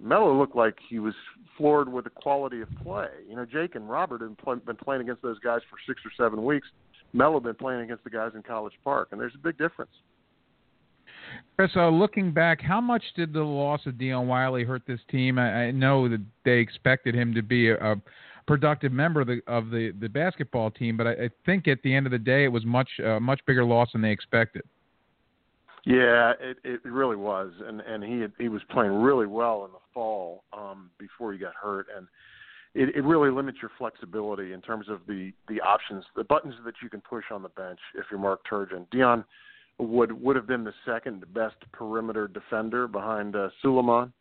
Melo 0.00 0.36
looked 0.36 0.56
like 0.56 0.76
he 0.88 0.98
was 0.98 1.14
floored 1.56 1.92
with 1.92 2.04
the 2.04 2.10
quality 2.10 2.60
of 2.62 2.68
play. 2.82 3.08
You 3.28 3.36
know, 3.36 3.44
Jake 3.44 3.74
and 3.74 3.88
Robert 3.88 4.22
have 4.22 4.64
been 4.64 4.76
playing 4.76 5.02
against 5.02 5.22
those 5.22 5.38
guys 5.40 5.60
for 5.68 5.76
six 5.86 6.00
or 6.04 6.10
seven 6.16 6.44
weeks. 6.44 6.68
Melo 7.12 7.40
been 7.40 7.54
playing 7.54 7.82
against 7.82 8.04
the 8.04 8.10
guys 8.10 8.32
in 8.34 8.42
College 8.42 8.72
Park, 8.84 9.08
and 9.10 9.20
there's 9.20 9.34
a 9.34 9.38
big 9.38 9.58
difference. 9.58 9.90
Chris, 11.60 11.72
uh, 11.76 11.90
looking 11.90 12.32
back, 12.32 12.58
how 12.62 12.80
much 12.80 13.02
did 13.14 13.34
the 13.34 13.42
loss 13.42 13.82
of 13.84 13.98
Dion 13.98 14.26
Wiley 14.26 14.64
hurt 14.64 14.80
this 14.86 15.00
team? 15.10 15.38
I, 15.38 15.64
I 15.64 15.70
know 15.72 16.08
that 16.08 16.24
they 16.42 16.52
expected 16.52 17.14
him 17.14 17.34
to 17.34 17.42
be 17.42 17.68
a, 17.68 17.76
a 17.76 17.96
productive 18.46 18.92
member 18.92 19.20
of 19.20 19.26
the 19.26 19.42
of 19.46 19.68
the, 19.68 19.92
the 20.00 20.08
basketball 20.08 20.70
team, 20.70 20.96
but 20.96 21.06
I, 21.06 21.10
I 21.10 21.30
think 21.44 21.68
at 21.68 21.82
the 21.82 21.94
end 21.94 22.06
of 22.06 22.12
the 22.12 22.18
day, 22.18 22.44
it 22.44 22.48
was 22.48 22.64
much 22.64 22.88
uh, 23.04 23.20
much 23.20 23.42
bigger 23.46 23.62
loss 23.62 23.92
than 23.92 24.00
they 24.00 24.10
expected. 24.10 24.62
Yeah, 25.84 26.32
it 26.40 26.56
it 26.64 26.82
really 26.82 27.16
was, 27.16 27.52
and 27.68 27.82
and 27.82 28.02
he 28.02 28.20
had, 28.20 28.32
he 28.38 28.48
was 28.48 28.62
playing 28.70 28.92
really 28.92 29.26
well 29.26 29.66
in 29.66 29.72
the 29.72 29.78
fall 29.92 30.44
um, 30.54 30.88
before 30.96 31.34
he 31.34 31.38
got 31.38 31.52
hurt, 31.62 31.88
and 31.94 32.06
it, 32.72 32.96
it 32.96 33.04
really 33.04 33.30
limits 33.30 33.58
your 33.60 33.70
flexibility 33.76 34.54
in 34.54 34.62
terms 34.62 34.88
of 34.88 35.00
the 35.06 35.30
the 35.46 35.60
options, 35.60 36.06
the 36.16 36.24
buttons 36.24 36.54
that 36.64 36.76
you 36.82 36.88
can 36.88 37.02
push 37.02 37.24
on 37.30 37.42
the 37.42 37.50
bench 37.50 37.80
if 37.96 38.06
you're 38.10 38.18
Mark 38.18 38.40
Turgeon. 38.50 38.86
Dion 38.90 39.26
would 39.80 40.12
would 40.12 40.36
have 40.36 40.46
been 40.46 40.64
the 40.64 40.74
second 40.86 41.24
best 41.32 41.56
perimeter 41.72 42.28
defender 42.28 42.86
behind 42.86 43.36
uh, 43.36 43.48
Sulaimon. 43.62 44.12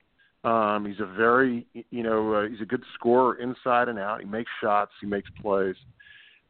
Um, 0.43 0.85
he's 0.85 0.99
a 1.01 1.05
very, 1.05 1.65
you 1.89 2.01
know, 2.03 2.33
uh, 2.33 2.47
he's 2.47 2.61
a 2.61 2.65
good 2.65 2.83
scorer 2.95 3.35
inside 3.35 3.89
and 3.89 3.99
out. 3.99 4.21
He 4.21 4.25
makes 4.25 4.49
shots, 4.61 4.91
he 5.01 5.07
makes 5.07 5.29
plays. 5.41 5.75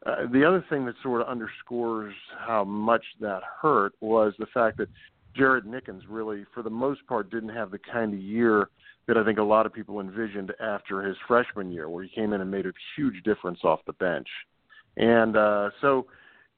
Uh, 0.06 0.26
the 0.32 0.44
other 0.44 0.64
thing 0.70 0.86
that 0.86 0.94
sort 1.02 1.20
of 1.20 1.26
underscores 1.26 2.14
how 2.38 2.64
much 2.64 3.02
that 3.20 3.42
hurt 3.60 3.92
was 4.00 4.32
the 4.38 4.46
fact 4.54 4.78
that 4.78 4.88
Jared 5.36 5.64
Nickens 5.64 6.02
really, 6.08 6.44
for 6.54 6.62
the 6.62 6.70
most 6.70 7.06
part, 7.06 7.30
didn't 7.30 7.50
have 7.50 7.70
the 7.70 7.80
kind 7.92 8.14
of 8.14 8.20
year 8.20 8.68
that 9.06 9.16
I 9.16 9.24
think 9.24 9.38
a 9.38 9.42
lot 9.42 9.66
of 9.66 9.72
people 9.72 10.00
envisioned 10.00 10.52
after 10.60 11.02
his 11.02 11.16
freshman 11.26 11.72
year, 11.72 11.88
where 11.88 12.04
he 12.04 12.10
came 12.10 12.32
in 12.32 12.40
and 12.40 12.50
made 12.50 12.66
a 12.66 12.72
huge 12.96 13.22
difference 13.24 13.58
off 13.64 13.80
the 13.86 13.92
bench. 13.94 14.28
And 14.96 15.36
uh, 15.36 15.70
so 15.80 16.06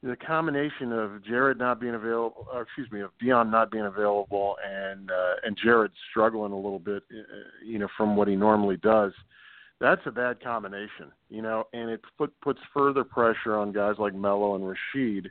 the 0.03 0.17
combination 0.17 0.91
of 0.91 1.23
Jared 1.23 1.57
not 1.57 1.79
being 1.79 1.95
available, 1.95 2.45
or 2.51 2.63
excuse 2.63 2.91
me, 2.91 2.99
of 2.99 3.11
Dion 3.21 3.49
not 3.49 3.71
being 3.71 3.85
available, 3.85 4.57
and 4.63 5.09
uh, 5.09 5.35
and 5.43 5.57
Jared 5.57 5.91
struggling 6.09 6.51
a 6.51 6.57
little 6.57 6.79
bit, 6.79 7.03
uh, 7.09 7.23
you 7.65 7.79
know, 7.79 7.87
from 7.95 8.17
what 8.17 8.27
he 8.27 8.35
normally 8.35 8.75
does, 8.77 9.13
that's 9.79 10.01
a 10.05 10.11
bad 10.11 10.43
combination, 10.43 11.11
you 11.29 11.41
know, 11.41 11.65
and 11.73 11.89
it 11.89 12.01
put, 12.17 12.33
puts 12.41 12.59
further 12.73 13.03
pressure 13.03 13.55
on 13.55 13.71
guys 13.71 13.95
like 13.97 14.13
Melo 14.13 14.55
and 14.55 14.63
Rasheed. 14.63 15.27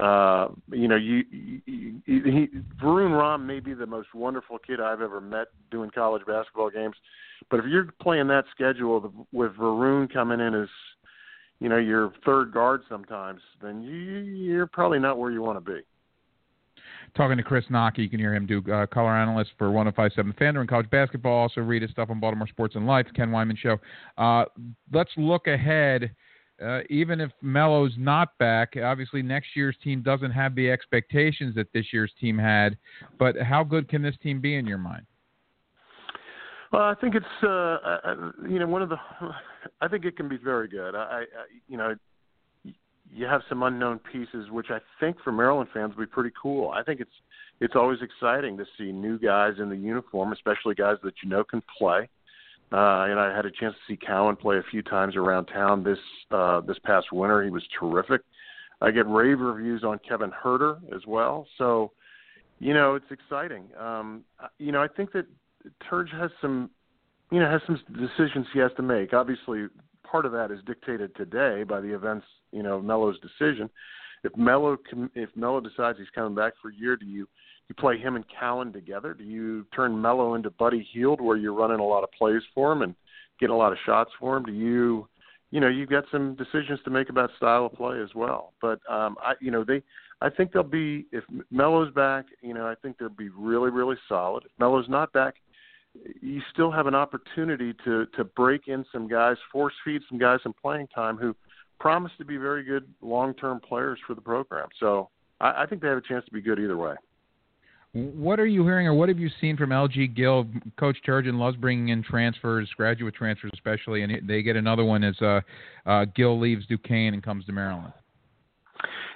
Uh, 0.00 0.48
you 0.70 0.88
know, 0.88 0.96
you, 0.96 1.24
you, 1.30 1.60
you 1.66 2.00
he, 2.06 2.48
Varun 2.82 3.18
Ram 3.18 3.46
may 3.46 3.60
be 3.60 3.74
the 3.74 3.86
most 3.86 4.14
wonderful 4.14 4.58
kid 4.58 4.80
I've 4.80 5.02
ever 5.02 5.20
met 5.20 5.48
doing 5.70 5.90
college 5.90 6.22
basketball 6.26 6.70
games, 6.70 6.96
but 7.50 7.60
if 7.60 7.66
you're 7.66 7.92
playing 8.00 8.28
that 8.28 8.44
schedule 8.50 9.12
with 9.32 9.52
Varun 9.56 10.10
coming 10.12 10.40
in 10.40 10.54
as 10.54 10.68
you 11.60 11.68
know 11.68 11.78
your 11.78 12.12
third 12.24 12.52
guard 12.52 12.82
sometimes, 12.88 13.40
then 13.62 13.82
you, 13.82 13.92
you're 13.92 14.66
probably 14.66 14.98
not 14.98 15.18
where 15.18 15.30
you 15.30 15.42
want 15.42 15.64
to 15.64 15.72
be. 15.72 15.80
Talking 17.16 17.36
to 17.36 17.42
Chris 17.42 17.64
Knoche, 17.70 17.98
you 17.98 18.08
can 18.08 18.18
hear 18.18 18.34
him 18.34 18.44
do 18.46 18.58
uh, 18.72 18.86
color 18.86 19.10
analyst 19.16 19.52
for 19.56 19.68
105.7 19.68 20.36
Fan 20.36 20.54
during 20.54 20.66
college 20.66 20.90
basketball. 20.90 21.42
Also 21.42 21.60
read 21.60 21.82
his 21.82 21.90
stuff 21.92 22.10
on 22.10 22.18
Baltimore 22.18 22.48
Sports 22.48 22.74
and 22.74 22.86
Life, 22.86 23.06
Ken 23.14 23.30
Weinman 23.30 23.56
Show. 23.56 23.78
Uh, 24.18 24.44
let's 24.92 25.12
look 25.16 25.46
ahead. 25.46 26.10
Uh, 26.62 26.80
even 26.88 27.20
if 27.20 27.30
Melo's 27.42 27.92
not 27.96 28.36
back, 28.38 28.74
obviously 28.82 29.22
next 29.22 29.48
year's 29.54 29.76
team 29.82 30.02
doesn't 30.02 30.30
have 30.30 30.54
the 30.54 30.70
expectations 30.70 31.54
that 31.54 31.72
this 31.72 31.86
year's 31.92 32.12
team 32.20 32.38
had. 32.38 32.76
But 33.18 33.36
how 33.40 33.64
good 33.64 33.88
can 33.88 34.02
this 34.02 34.16
team 34.22 34.40
be 34.40 34.56
in 34.56 34.66
your 34.66 34.78
mind? 34.78 35.04
Well, 36.74 36.82
I 36.82 36.94
think 36.96 37.14
it's 37.14 37.24
uh, 37.44 37.46
uh, 37.46 38.32
you 38.48 38.58
know 38.58 38.66
one 38.66 38.82
of 38.82 38.88
the. 38.88 38.96
I 39.80 39.86
think 39.86 40.04
it 40.04 40.16
can 40.16 40.28
be 40.28 40.36
very 40.36 40.66
good. 40.66 40.96
I, 40.96 40.98
I 40.98 41.24
you 41.68 41.76
know, 41.76 41.94
you 43.12 43.26
have 43.26 43.42
some 43.48 43.62
unknown 43.62 44.00
pieces, 44.10 44.50
which 44.50 44.66
I 44.70 44.78
think 44.98 45.18
for 45.22 45.30
Maryland 45.30 45.70
fans 45.72 45.94
will 45.94 46.02
be 46.02 46.10
pretty 46.10 46.32
cool. 46.40 46.70
I 46.70 46.82
think 46.82 47.00
it's 47.00 47.12
it's 47.60 47.76
always 47.76 48.00
exciting 48.02 48.56
to 48.56 48.64
see 48.76 48.90
new 48.90 49.20
guys 49.20 49.52
in 49.60 49.68
the 49.68 49.76
uniform, 49.76 50.32
especially 50.32 50.74
guys 50.74 50.96
that 51.04 51.14
you 51.22 51.28
know 51.28 51.44
can 51.44 51.62
play. 51.78 52.08
Uh, 52.72 53.06
and 53.06 53.20
I 53.20 53.32
had 53.32 53.46
a 53.46 53.52
chance 53.52 53.74
to 53.74 53.92
see 53.92 53.96
Cowan 53.96 54.34
play 54.34 54.56
a 54.56 54.64
few 54.68 54.82
times 54.82 55.14
around 55.14 55.46
town 55.46 55.84
this 55.84 55.98
uh, 56.32 56.60
this 56.62 56.78
past 56.84 57.12
winter. 57.12 57.44
He 57.44 57.50
was 57.50 57.62
terrific. 57.78 58.22
I 58.80 58.90
get 58.90 59.06
rave 59.06 59.38
reviews 59.38 59.84
on 59.84 60.00
Kevin 60.08 60.32
Huerter 60.42 60.78
as 60.92 61.02
well. 61.06 61.46
So, 61.56 61.92
you 62.58 62.74
know, 62.74 62.96
it's 62.96 63.12
exciting. 63.12 63.62
Um, 63.78 64.24
you 64.58 64.72
know, 64.72 64.82
I 64.82 64.88
think 64.88 65.12
that 65.12 65.26
Turge 65.90 66.10
has 66.18 66.30
some, 66.40 66.70
you 67.30 67.40
know, 67.40 67.50
has 67.50 67.60
some 67.66 67.80
decisions 67.94 68.46
he 68.52 68.58
has 68.60 68.70
to 68.76 68.82
make. 68.82 69.12
Obviously, 69.12 69.66
part 70.08 70.26
of 70.26 70.32
that 70.32 70.50
is 70.50 70.60
dictated 70.66 71.14
today 71.16 71.64
by 71.64 71.80
the 71.80 71.94
events, 71.94 72.26
you 72.52 72.62
know, 72.62 72.80
Melo's 72.80 73.16
decision. 73.20 73.68
If 74.22 74.36
Melo 74.36 74.76
if 75.14 75.30
Melo 75.36 75.60
decides 75.60 75.98
he's 75.98 76.08
coming 76.14 76.34
back 76.34 76.54
for 76.62 76.70
a 76.70 76.74
year, 76.74 76.96
do 76.96 77.06
you 77.06 77.26
you 77.68 77.74
play 77.74 77.98
him 77.98 78.16
and 78.16 78.24
Cowan 78.38 78.72
together? 78.72 79.14
Do 79.14 79.24
you 79.24 79.66
turn 79.74 80.00
Melo 80.00 80.34
into 80.34 80.50
Buddy 80.50 80.86
Hield, 80.92 81.20
where 81.20 81.36
you're 81.36 81.54
running 81.54 81.80
a 81.80 81.86
lot 81.86 82.04
of 82.04 82.12
plays 82.12 82.42
for 82.54 82.72
him 82.72 82.82
and 82.82 82.94
getting 83.40 83.54
a 83.54 83.58
lot 83.58 83.72
of 83.72 83.78
shots 83.86 84.10
for 84.20 84.36
him? 84.36 84.44
Do 84.44 84.52
you, 84.52 85.08
you 85.50 85.60
know, 85.60 85.68
you've 85.68 85.88
got 85.88 86.04
some 86.12 86.34
decisions 86.34 86.80
to 86.84 86.90
make 86.90 87.08
about 87.08 87.30
style 87.36 87.66
of 87.66 87.72
play 87.72 88.00
as 88.02 88.14
well. 88.14 88.52
But 88.60 88.80
um, 88.90 89.16
I, 89.22 89.32
you 89.40 89.50
know, 89.50 89.64
they, 89.64 89.82
I 90.20 90.28
think 90.28 90.52
they'll 90.52 90.62
be 90.62 91.06
if 91.10 91.24
Melo's 91.50 91.92
back, 91.94 92.26
you 92.42 92.54
know, 92.54 92.66
I 92.66 92.74
think 92.74 92.98
they'll 92.98 93.08
be 93.08 93.30
really, 93.30 93.70
really 93.70 93.96
solid. 94.08 94.44
If 94.44 94.52
Melo's 94.58 94.88
not 94.88 95.12
back, 95.12 95.36
you 96.20 96.40
still 96.52 96.70
have 96.70 96.86
an 96.86 96.94
opportunity 96.94 97.74
to 97.84 98.06
to 98.16 98.24
break 98.24 98.68
in 98.68 98.84
some 98.92 99.08
guys, 99.08 99.36
force 99.52 99.74
feed 99.84 100.02
some 100.08 100.18
guys 100.18 100.40
some 100.42 100.54
playing 100.60 100.88
time 100.88 101.16
who 101.16 101.34
promise 101.80 102.12
to 102.18 102.24
be 102.24 102.36
very 102.36 102.64
good 102.64 102.86
long 103.00 103.34
term 103.34 103.60
players 103.60 103.98
for 104.06 104.14
the 104.14 104.20
program. 104.20 104.68
So 104.80 105.10
I, 105.40 105.62
I 105.62 105.66
think 105.66 105.82
they 105.82 105.88
have 105.88 105.98
a 105.98 106.02
chance 106.02 106.24
to 106.24 106.32
be 106.32 106.40
good 106.40 106.58
either 106.58 106.76
way. 106.76 106.94
What 107.92 108.40
are 108.40 108.46
you 108.46 108.64
hearing, 108.64 108.88
or 108.88 108.94
what 108.94 109.08
have 109.08 109.20
you 109.20 109.30
seen 109.40 109.56
from 109.56 109.70
LG 109.70 110.16
Gill? 110.16 110.48
Coach 110.76 110.96
Turgeon 111.06 111.38
loves 111.38 111.56
bringing 111.56 111.90
in 111.90 112.02
transfers, 112.02 112.68
graduate 112.76 113.14
transfers 113.14 113.52
especially, 113.54 114.02
and 114.02 114.28
they 114.28 114.42
get 114.42 114.56
another 114.56 114.84
one 114.84 115.04
as 115.04 115.14
uh, 115.22 115.40
uh, 115.86 116.04
Gill 116.16 116.40
leaves 116.40 116.66
Duquesne 116.66 117.14
and 117.14 117.22
comes 117.22 117.46
to 117.46 117.52
Maryland. 117.52 117.92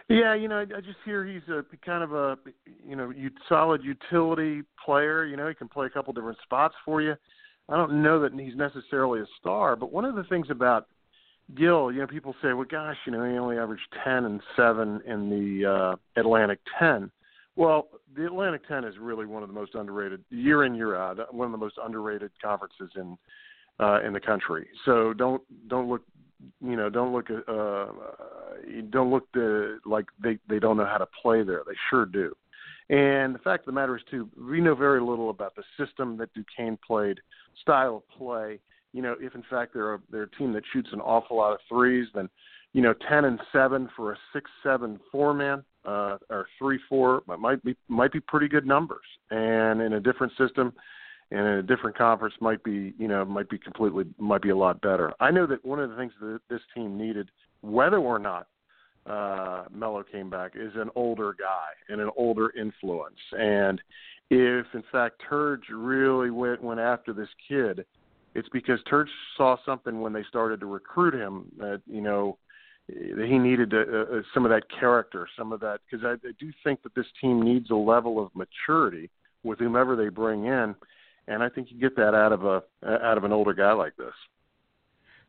Yeah, 0.08 0.34
you 0.34 0.48
know, 0.48 0.58
I, 0.58 0.62
I 0.62 0.80
just 0.80 0.98
hear 1.04 1.24
he's 1.24 1.42
a 1.48 1.64
kind 1.84 2.02
of 2.02 2.12
a 2.14 2.38
you 2.86 2.96
know 2.96 3.12
solid 3.48 3.82
utility 3.84 4.62
player. 4.84 5.24
You 5.24 5.36
know, 5.36 5.48
he 5.48 5.54
can 5.54 5.68
play 5.68 5.86
a 5.86 5.90
couple 5.90 6.12
different 6.12 6.38
spots 6.42 6.74
for 6.84 7.02
you. 7.02 7.14
I 7.68 7.76
don't 7.76 8.02
know 8.02 8.18
that 8.20 8.32
he's 8.32 8.56
necessarily 8.56 9.20
a 9.20 9.26
star, 9.38 9.76
but 9.76 9.92
one 9.92 10.06
of 10.06 10.14
the 10.14 10.24
things 10.24 10.46
about 10.50 10.86
Gill, 11.54 11.90
you 11.92 12.00
know, 12.00 12.06
people 12.06 12.34
say, 12.42 12.52
well, 12.52 12.66
gosh, 12.70 12.96
you 13.06 13.12
know, 13.12 13.24
he 13.24 13.38
only 13.38 13.58
averaged 13.58 13.86
10 14.04 14.24
and 14.24 14.40
7 14.54 15.00
in 15.06 15.30
the 15.30 15.66
uh, 15.66 16.20
Atlantic 16.20 16.58
10. 16.78 17.10
Well, 17.56 17.88
the 18.14 18.26
Atlantic 18.26 18.66
10 18.68 18.84
is 18.84 18.94
really 19.00 19.26
one 19.26 19.42
of 19.42 19.48
the 19.48 19.54
most 19.54 19.74
underrated, 19.74 20.22
year 20.30 20.64
in 20.64 20.74
year 20.74 20.94
out, 20.94 21.34
one 21.34 21.46
of 21.46 21.52
the 21.52 21.58
most 21.58 21.76
underrated 21.82 22.30
conferences 22.42 22.90
in 22.96 23.16
uh, 23.80 24.00
in 24.04 24.12
the 24.12 24.20
country. 24.20 24.66
So 24.84 25.12
don't 25.12 25.40
don't 25.68 25.88
look, 25.88 26.02
you 26.60 26.76
know, 26.76 26.88
don't 26.88 27.12
look 27.12 27.30
at, 27.30 27.48
uh, 27.48 27.86
don't 28.90 29.10
look 29.10 29.30
to, 29.32 29.78
like 29.84 30.06
they 30.22 30.38
they 30.48 30.58
don't 30.58 30.76
know 30.76 30.86
how 30.86 30.98
to 30.98 31.06
play 31.22 31.42
there. 31.42 31.62
They 31.66 31.74
sure 31.90 32.06
do. 32.06 32.34
And 32.90 33.34
the 33.34 33.40
fact 33.40 33.62
of 33.62 33.66
the 33.66 33.72
matter 33.72 33.96
is, 33.96 34.02
too, 34.10 34.30
we 34.40 34.60
know 34.60 34.74
very 34.74 35.00
little 35.00 35.30
about 35.30 35.54
the 35.56 35.64
system 35.78 36.16
that 36.18 36.32
Duquesne 36.32 36.78
played, 36.86 37.20
style 37.60 37.96
of 37.96 38.08
play. 38.16 38.60
You 38.94 39.02
know, 39.02 39.14
if 39.20 39.34
in 39.34 39.44
fact 39.50 39.74
they're 39.74 39.94
a, 39.94 40.00
they're 40.10 40.22
a 40.22 40.30
team 40.30 40.52
that 40.54 40.62
shoots 40.72 40.88
an 40.92 41.00
awful 41.00 41.36
lot 41.36 41.52
of 41.52 41.58
threes, 41.68 42.06
then 42.14 42.28
you 42.72 42.82
know, 42.82 42.94
ten 43.08 43.24
and 43.24 43.40
seven 43.52 43.88
for 43.96 44.12
a 44.12 44.16
six-seven 44.32 45.00
four-man 45.10 45.64
uh, 45.84 46.18
or 46.30 46.46
three-four 46.58 47.22
might 47.38 47.62
be 47.64 47.74
might 47.88 48.12
be 48.12 48.20
pretty 48.20 48.48
good 48.48 48.66
numbers. 48.66 49.04
And 49.30 49.80
in 49.80 49.94
a 49.94 50.00
different 50.00 50.32
system, 50.38 50.72
and 51.30 51.40
in 51.40 51.54
a 51.54 51.62
different 51.62 51.96
conference, 51.96 52.34
might 52.40 52.62
be 52.62 52.94
you 52.98 53.08
know 53.08 53.24
might 53.24 53.48
be 53.48 53.58
completely 53.58 54.04
might 54.18 54.42
be 54.42 54.50
a 54.50 54.56
lot 54.56 54.80
better. 54.80 55.12
I 55.20 55.30
know 55.30 55.46
that 55.46 55.64
one 55.64 55.80
of 55.80 55.90
the 55.90 55.96
things 55.96 56.12
that 56.20 56.40
this 56.48 56.60
team 56.74 56.96
needed, 56.96 57.30
whether 57.60 57.98
or 57.98 58.18
not 58.18 58.46
uh, 59.06 59.64
Melo 59.72 60.02
came 60.02 60.30
back 60.30 60.52
is 60.54 60.72
an 60.76 60.90
older 60.94 61.34
guy 61.38 61.68
and 61.88 62.00
an 62.00 62.10
older 62.16 62.52
influence. 62.58 63.18
And 63.32 63.80
if 64.30 64.66
in 64.74 64.84
fact 64.92 65.22
Turge 65.30 65.62
really 65.70 66.30
went 66.30 66.62
went 66.62 66.80
after 66.80 67.12
this 67.12 67.28
kid, 67.48 67.84
it's 68.34 68.48
because 68.50 68.80
Turge 68.90 69.08
saw 69.36 69.56
something 69.64 70.00
when 70.00 70.12
they 70.12 70.24
started 70.28 70.60
to 70.60 70.66
recruit 70.66 71.14
him 71.14 71.46
that 71.58 71.80
you 71.86 72.00
know 72.00 72.38
that 72.88 73.26
he 73.28 73.38
needed 73.38 73.70
to, 73.70 74.00
uh, 74.00 74.22
some 74.32 74.46
of 74.46 74.50
that 74.50 74.62
character, 74.80 75.28
some 75.36 75.52
of 75.52 75.60
that 75.60 75.80
because 75.88 76.04
I, 76.04 76.12
I 76.26 76.32
do 76.38 76.50
think 76.64 76.82
that 76.82 76.94
this 76.94 77.06
team 77.20 77.42
needs 77.42 77.70
a 77.70 77.74
level 77.74 78.22
of 78.22 78.30
maturity 78.34 79.10
with 79.42 79.58
whomever 79.58 79.94
they 79.94 80.08
bring 80.08 80.46
in, 80.46 80.74
and 81.28 81.42
I 81.42 81.48
think 81.48 81.68
you 81.70 81.78
get 81.78 81.96
that 81.96 82.14
out 82.14 82.32
of 82.32 82.44
a 82.44 82.62
out 82.84 83.18
of 83.18 83.24
an 83.24 83.32
older 83.32 83.54
guy 83.54 83.72
like 83.72 83.96
this. 83.96 84.14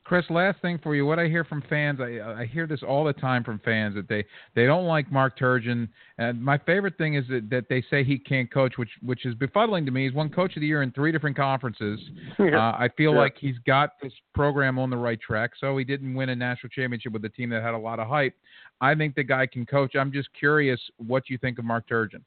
Chris, 0.10 0.26
last 0.32 0.60
thing 0.64 0.80
for 0.82 0.96
you. 0.96 1.06
What 1.06 1.20
I 1.20 1.28
hear 1.28 1.44
from 1.44 1.62
fans, 1.70 2.00
I, 2.02 2.42
I 2.42 2.46
hear 2.48 2.66
this 2.66 2.82
all 2.82 3.04
the 3.04 3.14
time 3.14 3.44
from 3.44 3.60
fans 3.64 3.94
that 3.94 4.10
they, 4.10 4.26
they 4.56 4.66
don't 4.66 4.88
like 4.88 5.12
Mark 5.12 5.38
Turgeon. 5.38 5.88
And 6.18 6.44
my 6.44 6.58
favorite 6.58 6.98
thing 6.98 7.14
is 7.14 7.26
that, 7.30 7.48
that 7.52 7.66
they 7.70 7.84
say 7.92 8.04
he 8.04 8.18
can't 8.18 8.52
coach, 8.52 8.74
which 8.78 8.90
which 9.04 9.28
is 9.28 9.36
befuddling 9.36 9.86
to 9.86 9.92
me. 9.92 10.06
He's 10.06 10.14
won 10.16 10.30
Coach 10.30 10.56
of 10.56 10.62
the 10.62 10.68
Year 10.68 10.82
in 10.82 10.92
three 10.94 11.12
different 11.12 11.38
conferences. 11.38 12.00
Yeah. 12.40 12.70
Uh, 12.70 12.72
I 12.72 12.90
feel 12.96 13.12
yeah. 13.14 13.20
like 13.20 13.36
he's 13.38 13.58
got 13.68 13.92
this 14.02 14.14
program 14.34 14.80
on 14.80 14.90
the 14.90 14.98
right 14.98 15.20
track. 15.20 15.52
So 15.60 15.78
he 15.78 15.84
didn't 15.84 16.16
win 16.16 16.30
a 16.30 16.36
national 16.36 16.70
championship 16.70 17.12
with 17.12 17.24
a 17.26 17.30
team 17.30 17.50
that 17.50 17.62
had 17.62 17.74
a 17.74 17.78
lot 17.78 18.00
of 18.00 18.08
hype. 18.08 18.34
I 18.80 18.96
think 18.96 19.14
the 19.14 19.24
guy 19.24 19.46
can 19.46 19.66
coach. 19.66 19.96
I'm 19.96 20.12
just 20.12 20.30
curious 20.34 20.80
what 20.98 21.30
you 21.30 21.38
think 21.38 21.60
of 21.60 21.66
Mark 21.66 21.88
Turgeon. 21.88 22.22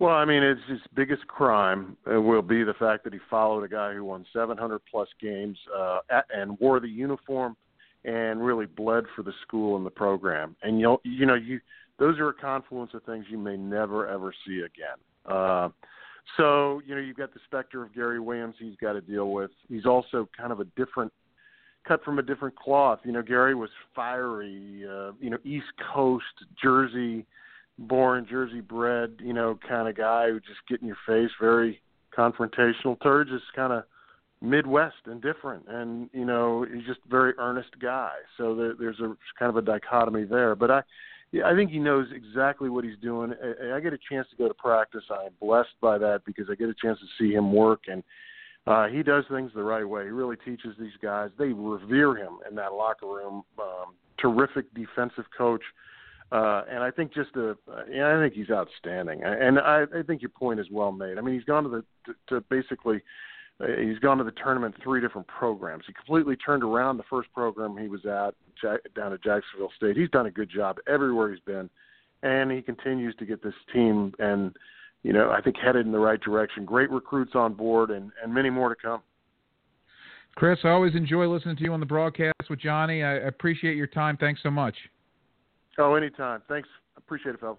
Well, 0.00 0.14
I 0.14 0.24
mean, 0.24 0.44
it's 0.44 0.60
his 0.68 0.80
biggest 0.94 1.26
crime 1.26 1.96
uh, 2.10 2.20
will 2.20 2.42
be 2.42 2.62
the 2.62 2.74
fact 2.74 3.02
that 3.04 3.12
he 3.12 3.18
followed 3.28 3.64
a 3.64 3.68
guy 3.68 3.94
who 3.94 4.04
won 4.04 4.24
700 4.32 4.80
plus 4.88 5.08
games 5.20 5.58
uh, 5.76 5.98
at, 6.08 6.24
and 6.32 6.58
wore 6.60 6.78
the 6.78 6.88
uniform 6.88 7.56
and 8.04 8.44
really 8.44 8.66
bled 8.66 9.04
for 9.16 9.22
the 9.22 9.32
school 9.42 9.76
and 9.76 9.84
the 9.84 9.90
program. 9.90 10.54
And 10.62 10.80
you 10.80 10.98
you 11.02 11.26
know 11.26 11.34
you 11.34 11.60
those 11.98 12.18
are 12.20 12.28
a 12.28 12.34
confluence 12.34 12.92
of 12.94 13.02
things 13.04 13.26
you 13.28 13.38
may 13.38 13.56
never 13.56 14.06
ever 14.06 14.32
see 14.46 14.60
again. 14.60 14.98
Uh, 15.26 15.68
so 16.36 16.80
you 16.86 16.94
know 16.94 17.00
you've 17.00 17.16
got 17.16 17.34
the 17.34 17.40
specter 17.44 17.82
of 17.82 17.92
Gary 17.92 18.20
Williams 18.20 18.54
he's 18.58 18.76
got 18.80 18.92
to 18.92 19.00
deal 19.00 19.32
with. 19.32 19.50
He's 19.68 19.84
also 19.84 20.28
kind 20.36 20.52
of 20.52 20.60
a 20.60 20.64
different 20.76 21.12
cut 21.86 22.04
from 22.04 22.20
a 22.20 22.22
different 22.22 22.54
cloth. 22.54 23.00
You 23.02 23.10
know 23.10 23.22
Gary 23.22 23.56
was 23.56 23.70
fiery, 23.96 24.84
uh, 24.88 25.12
you 25.20 25.30
know 25.30 25.38
East 25.44 25.66
Coast 25.92 26.24
Jersey 26.62 27.26
born, 27.78 28.26
Jersey 28.28 28.60
bred, 28.60 29.14
you 29.20 29.32
know, 29.32 29.58
kind 29.68 29.88
of 29.88 29.96
guy 29.96 30.28
who 30.28 30.40
just 30.40 30.60
get 30.68 30.80
in 30.80 30.86
your 30.86 30.98
face, 31.06 31.30
very 31.40 31.80
confrontational. 32.16 32.98
Turge 32.98 33.32
is 33.32 33.42
kind 33.54 33.72
of 33.72 33.84
Midwest 34.40 34.96
and 35.06 35.22
different, 35.22 35.64
and 35.68 36.10
you 36.12 36.24
know, 36.24 36.66
he's 36.72 36.86
just 36.86 37.00
a 37.06 37.08
very 37.08 37.34
earnest 37.38 37.78
guy. 37.80 38.12
So 38.36 38.54
there, 38.54 38.74
there's 38.78 39.00
a 39.00 39.16
kind 39.38 39.50
of 39.50 39.56
a 39.56 39.62
dichotomy 39.62 40.24
there. 40.24 40.54
But 40.54 40.70
I, 40.70 40.82
I 41.44 41.54
think 41.54 41.70
he 41.70 41.78
knows 41.78 42.06
exactly 42.14 42.68
what 42.68 42.84
he's 42.84 42.98
doing. 43.02 43.34
I, 43.42 43.76
I 43.76 43.80
get 43.80 43.92
a 43.92 43.98
chance 44.10 44.26
to 44.30 44.36
go 44.36 44.48
to 44.48 44.54
practice. 44.54 45.04
I 45.10 45.26
am 45.26 45.32
blessed 45.40 45.74
by 45.80 45.98
that 45.98 46.22
because 46.24 46.46
I 46.50 46.54
get 46.54 46.68
a 46.68 46.74
chance 46.74 46.98
to 47.00 47.06
see 47.18 47.32
him 47.32 47.52
work 47.52 47.82
and. 47.88 48.02
Uh, 48.66 48.86
he 48.86 49.02
does 49.02 49.24
things 49.30 49.50
the 49.54 49.62
right 49.62 49.88
way. 49.88 50.04
He 50.04 50.10
really 50.10 50.36
teaches 50.44 50.76
these 50.78 50.92
guys. 51.00 51.30
They 51.38 51.54
revere 51.54 52.14
him 52.14 52.36
in 52.46 52.54
that 52.56 52.74
locker 52.74 53.06
room. 53.06 53.42
Um, 53.58 53.94
terrific 54.18 54.66
defensive 54.74 55.24
coach. 55.34 55.62
Uh, 56.30 56.62
and 56.70 56.82
I 56.82 56.90
think 56.90 57.14
just 57.14 57.30
a, 57.36 57.50
uh, 57.50 57.84
yeah, 57.90 58.14
I 58.14 58.20
think 58.20 58.34
he's 58.34 58.50
outstanding. 58.50 59.22
And 59.24 59.58
I, 59.58 59.84
I 59.96 60.02
think 60.02 60.20
your 60.20 60.30
point 60.30 60.60
is 60.60 60.66
well 60.70 60.92
made. 60.92 61.16
I 61.16 61.22
mean, 61.22 61.34
he's 61.34 61.44
gone 61.44 61.64
to 61.64 61.70
the 61.70 61.84
to, 62.06 62.14
to 62.28 62.40
basically 62.50 63.00
uh, 63.60 63.66
he's 63.80 63.98
gone 63.98 64.18
to 64.18 64.24
the 64.24 64.32
tournament 64.32 64.74
three 64.82 65.00
different 65.00 65.26
programs. 65.26 65.84
He 65.86 65.94
completely 65.94 66.36
turned 66.36 66.62
around 66.62 66.98
the 66.98 67.04
first 67.08 67.32
program 67.32 67.76
he 67.76 67.88
was 67.88 68.04
at 68.04 68.34
down 68.94 69.12
at 69.12 69.22
Jacksonville 69.22 69.72
State. 69.76 69.96
He's 69.96 70.10
done 70.10 70.26
a 70.26 70.30
good 70.30 70.50
job 70.50 70.78
everywhere 70.86 71.30
he's 71.30 71.40
been, 71.40 71.70
and 72.22 72.50
he 72.50 72.60
continues 72.60 73.14
to 73.16 73.24
get 73.24 73.42
this 73.42 73.54
team 73.72 74.12
and 74.18 74.54
you 75.02 75.12
know 75.14 75.30
I 75.30 75.40
think 75.40 75.56
headed 75.56 75.86
in 75.86 75.92
the 75.92 75.98
right 75.98 76.20
direction. 76.20 76.66
Great 76.66 76.90
recruits 76.90 77.32
on 77.34 77.54
board, 77.54 77.90
and 77.90 78.10
and 78.22 78.34
many 78.34 78.50
more 78.50 78.68
to 78.68 78.76
come. 78.76 79.00
Chris, 80.34 80.58
I 80.62 80.68
always 80.68 80.94
enjoy 80.94 81.26
listening 81.26 81.56
to 81.56 81.64
you 81.64 81.72
on 81.72 81.80
the 81.80 81.86
broadcast 81.86 82.50
with 82.50 82.60
Johnny. 82.60 83.02
I 83.02 83.14
appreciate 83.14 83.76
your 83.76 83.88
time. 83.88 84.16
Thanks 84.18 84.40
so 84.42 84.50
much. 84.50 84.76
Oh, 85.78 85.94
anytime. 85.94 86.42
Thanks. 86.48 86.68
Appreciate 86.96 87.34
it, 87.34 87.40
fellas. 87.40 87.58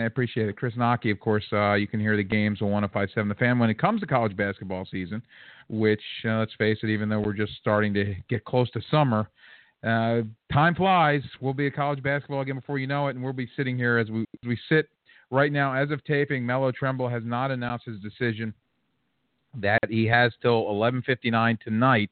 I 0.00 0.04
appreciate 0.04 0.48
it. 0.48 0.56
Chris 0.56 0.74
Knoche, 0.74 1.10
of 1.10 1.20
course, 1.20 1.44
uh, 1.52 1.74
you 1.74 1.86
can 1.86 2.00
hear 2.00 2.16
the 2.16 2.24
games 2.24 2.60
on 2.60 2.70
1057 2.70 3.28
The 3.28 3.34
Fan 3.34 3.58
when 3.58 3.70
it 3.70 3.78
comes 3.78 4.00
to 4.00 4.06
college 4.06 4.36
basketball 4.36 4.86
season, 4.90 5.22
which, 5.68 6.02
uh, 6.24 6.38
let's 6.38 6.54
face 6.54 6.78
it, 6.82 6.88
even 6.88 7.08
though 7.08 7.20
we're 7.20 7.32
just 7.32 7.52
starting 7.60 7.94
to 7.94 8.14
get 8.28 8.44
close 8.44 8.68
to 8.72 8.80
summer, 8.90 9.28
uh, 9.84 10.22
time 10.52 10.74
flies. 10.74 11.22
We'll 11.40 11.54
be 11.54 11.66
a 11.66 11.70
college 11.70 12.02
basketball 12.02 12.40
again 12.40 12.56
before 12.56 12.78
you 12.78 12.86
know 12.86 13.06
it, 13.08 13.14
and 13.14 13.22
we'll 13.22 13.32
be 13.32 13.48
sitting 13.56 13.76
here 13.76 13.98
as 13.98 14.10
we, 14.10 14.22
as 14.22 14.48
we 14.48 14.58
sit 14.68 14.88
right 15.30 15.52
now. 15.52 15.74
As 15.74 15.90
of 15.90 16.02
taping, 16.04 16.44
Melo 16.44 16.72
Trimble 16.72 17.08
has 17.08 17.22
not 17.24 17.50
announced 17.50 17.84
his 17.84 18.00
decision 18.00 18.52
that 19.60 19.88
he 19.88 20.06
has 20.06 20.32
till 20.42 20.64
11:59 20.64 21.58
tonight 21.60 22.10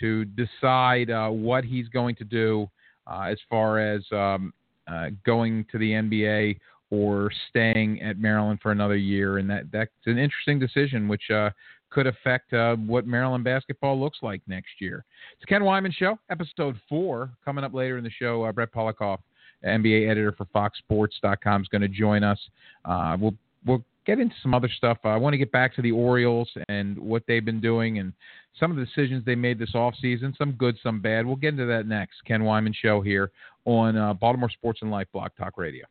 to 0.00 0.24
decide 0.24 1.10
uh, 1.10 1.28
what 1.28 1.64
he's 1.64 1.88
going 1.88 2.14
to 2.16 2.24
do 2.24 2.68
as 3.10 3.38
far 3.48 3.78
as 3.78 4.02
um, 4.12 4.52
uh, 4.86 5.06
going 5.24 5.64
to 5.70 5.78
the 5.78 5.92
NBA 5.92 6.58
or 6.90 7.30
staying 7.50 8.00
at 8.02 8.18
Maryland 8.18 8.60
for 8.62 8.72
another 8.72 8.96
year, 8.96 9.38
and 9.38 9.48
that 9.50 9.70
that's 9.70 9.90
an 10.06 10.18
interesting 10.18 10.58
decision, 10.58 11.08
which 11.08 11.30
uh, 11.30 11.50
could 11.90 12.06
affect 12.06 12.52
uh, 12.52 12.76
what 12.76 13.06
Maryland 13.06 13.44
basketball 13.44 13.98
looks 13.98 14.18
like 14.22 14.40
next 14.46 14.80
year. 14.80 15.04
It's 15.36 15.44
Ken 15.44 15.62
Weinman 15.62 15.92
Show, 15.92 16.18
episode 16.30 16.76
four, 16.88 17.30
coming 17.44 17.64
up 17.64 17.74
later 17.74 17.98
in 17.98 18.04
the 18.04 18.10
show. 18.10 18.44
Uh, 18.44 18.52
Brett 18.52 18.72
Pollakoff, 18.72 19.18
NBA 19.64 20.08
editor 20.08 20.32
for 20.32 20.46
FoxSports.com, 20.46 21.62
is 21.62 21.68
going 21.68 21.82
to 21.82 21.88
join 21.88 22.24
us. 22.24 22.38
Uh, 22.84 23.16
we'll 23.20 23.34
we'll 23.66 23.84
get 24.08 24.18
into 24.18 24.34
some 24.42 24.54
other 24.54 24.70
stuff. 24.74 24.96
I 25.04 25.18
want 25.18 25.34
to 25.34 25.38
get 25.38 25.52
back 25.52 25.74
to 25.76 25.82
the 25.82 25.92
Orioles 25.92 26.48
and 26.70 26.98
what 26.98 27.24
they've 27.28 27.44
been 27.44 27.60
doing 27.60 27.98
and 27.98 28.14
some 28.58 28.70
of 28.70 28.78
the 28.78 28.84
decisions 28.86 29.22
they 29.26 29.34
made 29.34 29.58
this 29.58 29.72
offseason, 29.74 30.34
some 30.38 30.52
good, 30.52 30.78
some 30.82 31.02
bad. 31.02 31.26
We'll 31.26 31.36
get 31.36 31.48
into 31.48 31.66
that 31.66 31.86
next. 31.86 32.16
Ken 32.26 32.40
Weinman 32.40 32.74
Show 32.74 33.02
here 33.02 33.30
on 33.66 33.98
uh, 33.98 34.14
Baltimore 34.14 34.48
Sports 34.48 34.80
and 34.80 34.90
Life 34.90 35.08
Blog 35.12 35.30
Talk 35.38 35.58
Radio. 35.58 35.84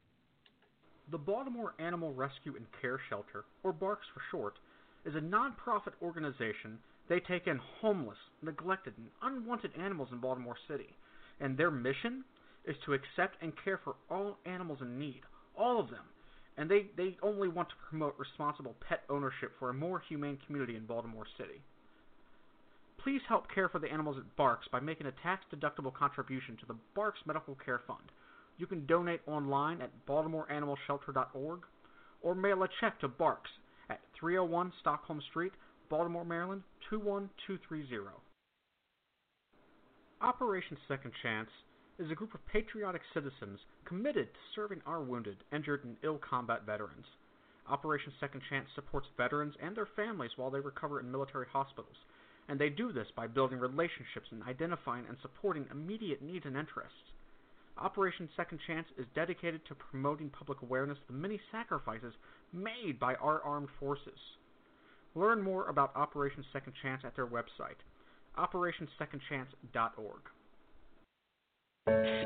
The 1.12 1.18
Baltimore 1.20 1.76
Animal 1.78 2.12
Rescue 2.12 2.56
and 2.56 2.66
Care 2.82 3.00
Shelter, 3.08 3.46
or 3.64 3.72
BARCS 3.72 4.08
for 4.14 4.22
short, 4.32 4.56
is 5.06 5.14
a 5.16 5.20
nonprofit 5.20 5.94
organization. 6.02 6.80
They 7.08 7.20
take 7.20 7.46
in 7.46 7.60
homeless, 7.80 8.18
neglected, 8.42 8.96
and 8.98 9.08
unwanted 9.22 9.72
animals 9.80 10.10
in 10.12 10.18
Baltimore 10.18 10.58
City. 10.68 10.90
And 11.40 11.56
their 11.56 11.70
mission 11.70 12.24
is 12.66 12.76
to 12.86 12.94
accept 12.94 13.42
and 13.44 13.54
care 13.64 13.80
for 13.84 13.96
all 14.10 14.40
animals 14.48 14.80
in 14.82 14.98
need, 14.98 15.22
all 15.56 15.80
of 15.80 15.92
them. 15.92 16.04
And 16.58 16.70
they, 16.70 16.88
they 16.98 17.18
only 17.22 17.48
want 17.48 17.70
to 17.70 17.76
promote 17.88 18.16
responsible 18.18 18.76
pet 18.88 19.04
ownership 19.10 19.52
for 19.60 19.70
a 19.70 19.74
more 19.74 20.02
humane 20.08 20.40
community 20.46 20.76
in 20.76 20.86
Baltimore 20.86 21.28
City. 21.38 21.62
Please 23.04 23.22
help 23.28 23.46
care 23.54 23.70
for 23.70 23.80
the 23.80 23.92
animals 23.92 24.18
at 24.18 24.36
BARCS 24.36 24.68
by 24.72 24.80
making 24.80 25.08
a 25.08 25.14
tax-deductible 25.24 25.94
contribution 25.94 26.58
to 26.58 26.66
the 26.66 26.76
BARCS 26.96 27.20
Medical 27.26 27.56
Care 27.64 27.82
Fund. 27.86 28.12
You 28.58 28.66
can 28.66 28.88
donate 28.88 29.22
online 29.28 29.82
at 29.82 29.92
baltimoreanimalshelter.org 30.08 31.60
or 32.22 32.36
mail 32.36 32.64
a 32.64 32.68
check 32.82 33.00
to 33.02 33.08
BARCS 33.08 33.50
at 33.90 34.02
301 34.20 34.74
Stockholm 34.82 35.22
Street, 35.30 35.54
Baltimore, 35.90 36.26
Maryland 36.26 36.64
21230. 36.90 38.18
Operation 40.20 40.78
Second 40.88 41.12
Chance 41.22 41.50
is 42.00 42.12
a 42.12 42.16
group 42.16 42.34
of 42.34 42.46
patriotic 42.48 43.02
citizens 43.14 43.60
committed 43.86 44.34
to 44.34 44.40
serving 44.56 44.82
our 44.86 45.02
wounded, 45.02 45.38
injured, 45.52 45.84
and 45.84 45.98
ill 46.04 46.20
combat 46.20 46.66
veterans. 46.66 47.06
Operation 47.70 48.14
Second 48.20 48.42
Chance 48.50 48.68
supports 48.76 49.08
veterans 49.18 49.56
and 49.62 49.76
their 49.76 49.90
families 49.96 50.32
while 50.36 50.50
they 50.50 50.60
recover 50.60 51.00
in 51.00 51.12
military 51.12 51.48
hospitals, 51.52 51.96
and 52.48 52.60
they 52.60 52.70
do 52.70 52.94
this 52.94 53.08
by 53.16 53.28
building 53.28 53.60
relationships 53.60 54.28
and 54.32 54.44
identifying 54.44 55.06
and 55.08 55.18
supporting 55.22 55.66
immediate 55.72 56.22
needs 56.22 56.46
and 56.46 56.56
interests. 56.56 57.12
Operation 57.78 58.30
Second 58.36 58.60
Chance 58.66 58.88
is 58.98 59.06
dedicated 59.14 59.66
to 59.66 59.76
promoting 59.76 60.30
public 60.30 60.62
awareness 60.62 60.98
of 60.98 61.08
the 61.08 61.22
many 61.22 61.40
sacrifices 61.52 62.14
made 62.54 63.00
by 63.00 63.16
our 63.16 63.42
armed 63.42 63.70
forces. 63.80 64.20
Learn 65.16 65.42
more 65.42 65.68
about 65.68 65.96
Operation 65.96 66.44
Second 66.54 66.74
Chance 66.82 67.02
at 67.06 67.16
their 67.16 67.28
website, 67.28 67.82
operationsecondchance.org. 68.38 70.22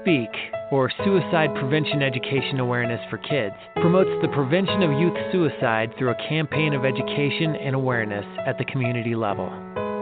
Speak, 0.02 0.30
or 0.72 0.92
Suicide 1.04 1.54
Prevention 1.56 2.02
Education 2.02 2.60
Awareness 2.60 3.02
for 3.10 3.18
Kids, 3.18 3.56
promotes 3.76 4.10
the 4.22 4.30
prevention 4.30 4.82
of 4.82 5.00
youth 5.00 5.14
suicide 5.32 5.94
through 5.98 6.10
a 6.10 6.28
campaign 6.28 6.74
of 6.74 6.86
education 6.86 7.56
and 7.56 7.76
awareness 7.76 8.26
at 8.48 8.58
the 8.58 8.66
community 8.66 9.14
level. 9.14 9.52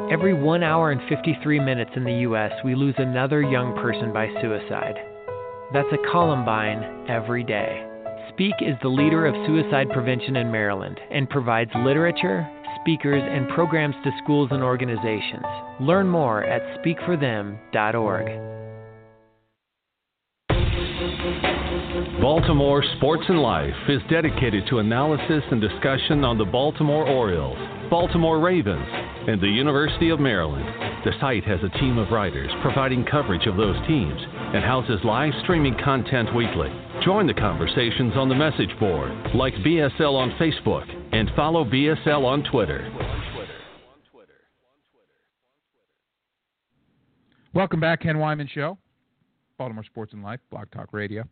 Every 0.09 0.33
1 0.33 0.63
hour 0.63 0.91
and 0.91 1.01
53 1.09 1.59
minutes 1.59 1.91
in 1.95 2.03
the 2.03 2.21
U.S., 2.29 2.51
we 2.63 2.75
lose 2.75 2.95
another 2.97 3.41
young 3.41 3.75
person 3.75 4.13
by 4.13 4.27
suicide. 4.41 4.95
That's 5.73 5.91
a 5.91 6.11
Columbine 6.11 7.07
every 7.09 7.43
day. 7.43 7.85
Speak 8.29 8.55
is 8.61 8.75
the 8.81 8.87
leader 8.87 9.25
of 9.25 9.35
suicide 9.45 9.89
prevention 9.91 10.37
in 10.37 10.49
Maryland 10.51 10.99
and 11.11 11.29
provides 11.29 11.71
literature, 11.83 12.49
speakers, 12.81 13.21
and 13.23 13.49
programs 13.49 13.95
to 14.03 14.11
schools 14.23 14.49
and 14.51 14.63
organizations. 14.63 15.43
Learn 15.81 16.07
more 16.07 16.43
at 16.43 16.61
speakforthem.org. 16.79 18.58
Baltimore 22.21 22.83
Sports 22.97 23.23
and 23.29 23.41
Life 23.41 23.73
is 23.87 24.01
dedicated 24.09 24.67
to 24.67 24.79
analysis 24.79 25.41
and 25.51 25.61
discussion 25.61 26.25
on 26.25 26.37
the 26.37 26.43
Baltimore 26.43 27.07
Orioles, 27.07 27.57
Baltimore 27.89 28.41
Ravens, 28.41 28.85
and 29.29 29.39
the 29.41 29.47
University 29.47 30.09
of 30.09 30.19
Maryland. 30.19 30.65
The 31.05 31.13
site 31.21 31.45
has 31.45 31.61
a 31.63 31.79
team 31.79 31.97
of 31.97 32.11
writers 32.11 32.51
providing 32.61 33.05
coverage 33.05 33.47
of 33.47 33.55
those 33.55 33.77
teams 33.87 34.19
and 34.19 34.65
houses 34.65 34.99
live 35.05 35.31
streaming 35.43 35.77
content 35.81 36.35
weekly. 36.35 36.67
Join 37.05 37.25
the 37.25 37.33
conversations 37.33 38.11
on 38.17 38.27
the 38.27 38.35
message 38.35 38.77
board, 38.81 39.11
like 39.33 39.53
BSL 39.55 40.13
on 40.13 40.31
Facebook, 40.31 40.91
and 41.13 41.31
follow 41.37 41.63
BSL 41.63 42.25
on 42.25 42.43
Twitter. 42.51 42.91
Welcome 47.53 47.79
back, 47.79 48.01
Ken 48.01 48.17
Weinman 48.17 48.49
Show, 48.49 48.77
Baltimore 49.57 49.85
Sports 49.85 50.11
and 50.11 50.21
Life, 50.21 50.41
Blog 50.51 50.69
Talk 50.71 50.89
Radio. 50.91 51.23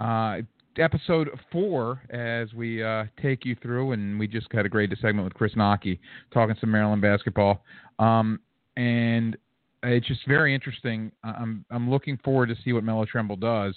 Uh, 0.00 0.38
episode 0.78 1.28
four, 1.52 2.00
as 2.10 2.52
we 2.54 2.82
uh, 2.82 3.04
take 3.20 3.44
you 3.44 3.54
through, 3.60 3.92
and 3.92 4.18
we 4.18 4.26
just 4.26 4.46
had 4.52 4.64
a 4.64 4.68
great 4.68 4.90
segment 5.00 5.24
with 5.24 5.34
Chris 5.34 5.54
Knoche 5.54 5.98
talking 6.32 6.56
some 6.60 6.70
Maryland 6.70 7.02
basketball. 7.02 7.62
Um, 7.98 8.40
and 8.76 9.36
it's 9.82 10.06
just 10.06 10.26
very 10.26 10.54
interesting. 10.54 11.12
I'm 11.22 11.64
I'm 11.70 11.90
looking 11.90 12.18
forward 12.24 12.48
to 12.48 12.56
see 12.64 12.72
what 12.72 12.84
Melo 12.84 13.04
Trimble 13.04 13.36
does. 13.36 13.74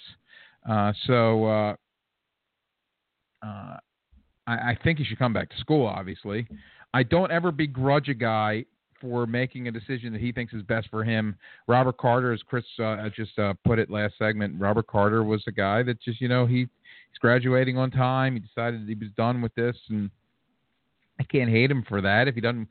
Uh, 0.69 0.93
so 1.07 1.45
uh, 1.45 1.75
uh, 3.43 3.77
I, 4.47 4.53
I, 4.53 4.77
think 4.81 4.99
he 4.99 5.03
should 5.03 5.19
come 5.19 5.33
back 5.33 5.49
to 5.49 5.57
school. 5.57 5.85
Obviously, 5.85 6.47
I 6.93 7.03
don't 7.03 7.31
ever 7.31 7.51
begrudge 7.51 8.07
a 8.07 8.13
guy 8.13 8.63
for 9.03 9.27
making 9.27 9.67
a 9.67 9.71
decision 9.71 10.13
that 10.13 10.21
he 10.21 10.31
thinks 10.31 10.53
is 10.53 10.63
best 10.63 10.87
for 10.89 11.03
him. 11.03 11.35
Robert 11.67 11.97
Carter, 11.97 12.31
as 12.31 12.41
Chris 12.41 12.63
uh, 12.81 13.09
just 13.13 13.37
uh, 13.37 13.53
put 13.65 13.77
it 13.77 13.91
last 13.91 14.13
segment, 14.17 14.59
Robert 14.59 14.87
Carter 14.87 15.23
was 15.23 15.43
a 15.45 15.51
guy 15.51 15.83
that 15.83 16.01
just 16.01 16.21
you 16.21 16.29
know 16.29 16.45
he 16.45 16.59
he's 16.59 17.19
graduating 17.19 17.77
on 17.77 17.91
time. 17.91 18.33
He 18.33 18.39
decided 18.39 18.87
he 18.87 18.95
was 18.95 19.09
done 19.17 19.41
with 19.41 19.53
this, 19.55 19.75
and 19.89 20.09
I 21.19 21.23
can't 21.23 21.49
hate 21.49 21.69
him 21.69 21.83
for 21.87 21.99
that. 22.01 22.29
If 22.29 22.35
he 22.35 22.41
doesn't 22.41 22.69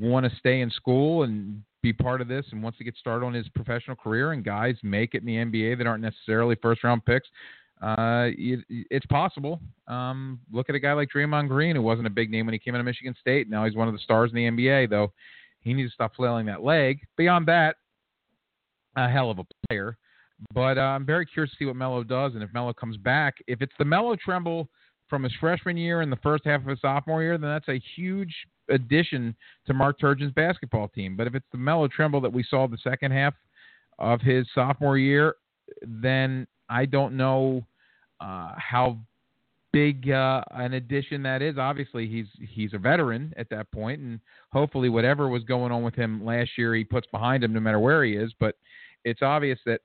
want 0.00 0.24
to 0.24 0.38
stay 0.38 0.60
in 0.60 0.70
school 0.70 1.24
and 1.24 1.62
be 1.82 1.92
part 1.92 2.20
of 2.20 2.28
this 2.28 2.46
and 2.52 2.62
wants 2.62 2.78
to 2.78 2.84
get 2.84 2.96
started 2.96 3.26
on 3.26 3.34
his 3.34 3.48
professional 3.48 3.96
career, 3.96 4.32
and 4.32 4.44
guys 4.44 4.76
make 4.84 5.14
it 5.14 5.22
in 5.22 5.26
the 5.26 5.36
NBA 5.36 5.78
that 5.78 5.86
aren't 5.88 6.02
necessarily 6.02 6.56
first 6.62 6.84
round 6.84 7.04
picks. 7.04 7.26
Uh, 7.82 8.28
it, 8.38 8.60
it's 8.68 9.06
possible. 9.06 9.60
Um, 9.88 10.38
look 10.52 10.68
at 10.68 10.76
a 10.76 10.78
guy 10.78 10.92
like 10.92 11.08
Draymond 11.12 11.48
Green, 11.48 11.74
who 11.74 11.82
wasn't 11.82 12.06
a 12.06 12.10
big 12.10 12.30
name 12.30 12.46
when 12.46 12.52
he 12.52 12.60
came 12.60 12.76
into 12.76 12.84
Michigan 12.84 13.16
State. 13.20 13.50
Now 13.50 13.64
he's 13.64 13.74
one 13.74 13.88
of 13.88 13.94
the 13.94 13.98
stars 13.98 14.30
in 14.30 14.36
the 14.36 14.44
NBA, 14.44 14.88
though 14.88 15.12
he 15.62 15.74
needs 15.74 15.90
to 15.90 15.94
stop 15.94 16.14
flailing 16.14 16.46
that 16.46 16.62
leg. 16.62 17.00
Beyond 17.16 17.46
that, 17.46 17.76
a 18.96 19.08
hell 19.08 19.30
of 19.30 19.38
a 19.38 19.44
player. 19.68 19.96
But 20.52 20.76
uh, 20.76 20.82
I'm 20.82 21.06
very 21.06 21.24
curious 21.24 21.52
to 21.52 21.56
see 21.56 21.64
what 21.66 21.76
Melo 21.76 22.02
does 22.02 22.34
and 22.34 22.42
if 22.42 22.52
Melo 22.52 22.72
comes 22.72 22.96
back. 22.96 23.36
If 23.46 23.62
it's 23.62 23.72
the 23.78 23.84
Melo 23.84 24.16
Trimble 24.16 24.68
from 25.08 25.22
his 25.22 25.32
freshman 25.40 25.76
year 25.76 26.00
and 26.00 26.10
the 26.10 26.16
first 26.16 26.44
half 26.44 26.62
of 26.62 26.66
his 26.66 26.80
sophomore 26.80 27.22
year, 27.22 27.38
then 27.38 27.50
that's 27.50 27.68
a 27.68 27.80
huge 27.96 28.34
addition 28.68 29.36
to 29.66 29.74
Mark 29.74 30.00
Turgeon's 30.00 30.32
basketball 30.32 30.88
team. 30.88 31.16
But 31.16 31.26
if 31.26 31.34
it's 31.34 31.46
the 31.52 31.58
Melo 31.58 31.88
Trimble 31.88 32.20
that 32.22 32.32
we 32.32 32.42
saw 32.42 32.66
the 32.66 32.78
second 32.78 33.12
half 33.12 33.34
of 33.98 34.20
his 34.20 34.46
sophomore 34.54 34.98
year, 34.98 35.36
then 35.82 36.46
I 36.68 36.86
don't 36.86 37.16
know 37.16 37.64
uh, 38.20 38.52
how 38.56 38.98
big 39.72 40.10
uh, 40.10 40.42
an 40.52 40.74
addition 40.74 41.22
that 41.22 41.42
is. 41.42 41.58
Obviously, 41.58 42.06
he's 42.06 42.26
he's 42.48 42.74
a 42.74 42.78
veteran 42.78 43.32
at 43.36 43.48
that 43.50 43.70
point, 43.72 44.00
and 44.00 44.20
hopefully, 44.52 44.88
whatever 44.88 45.28
was 45.28 45.44
going 45.44 45.72
on 45.72 45.82
with 45.82 45.94
him 45.94 46.24
last 46.24 46.50
year, 46.56 46.74
he 46.74 46.84
puts 46.84 47.06
behind 47.08 47.42
him, 47.42 47.52
no 47.52 47.60
matter 47.60 47.80
where 47.80 48.04
he 48.04 48.14
is. 48.14 48.32
But 48.38 48.56
it's 49.04 49.22
obvious 49.22 49.58
that 49.66 49.80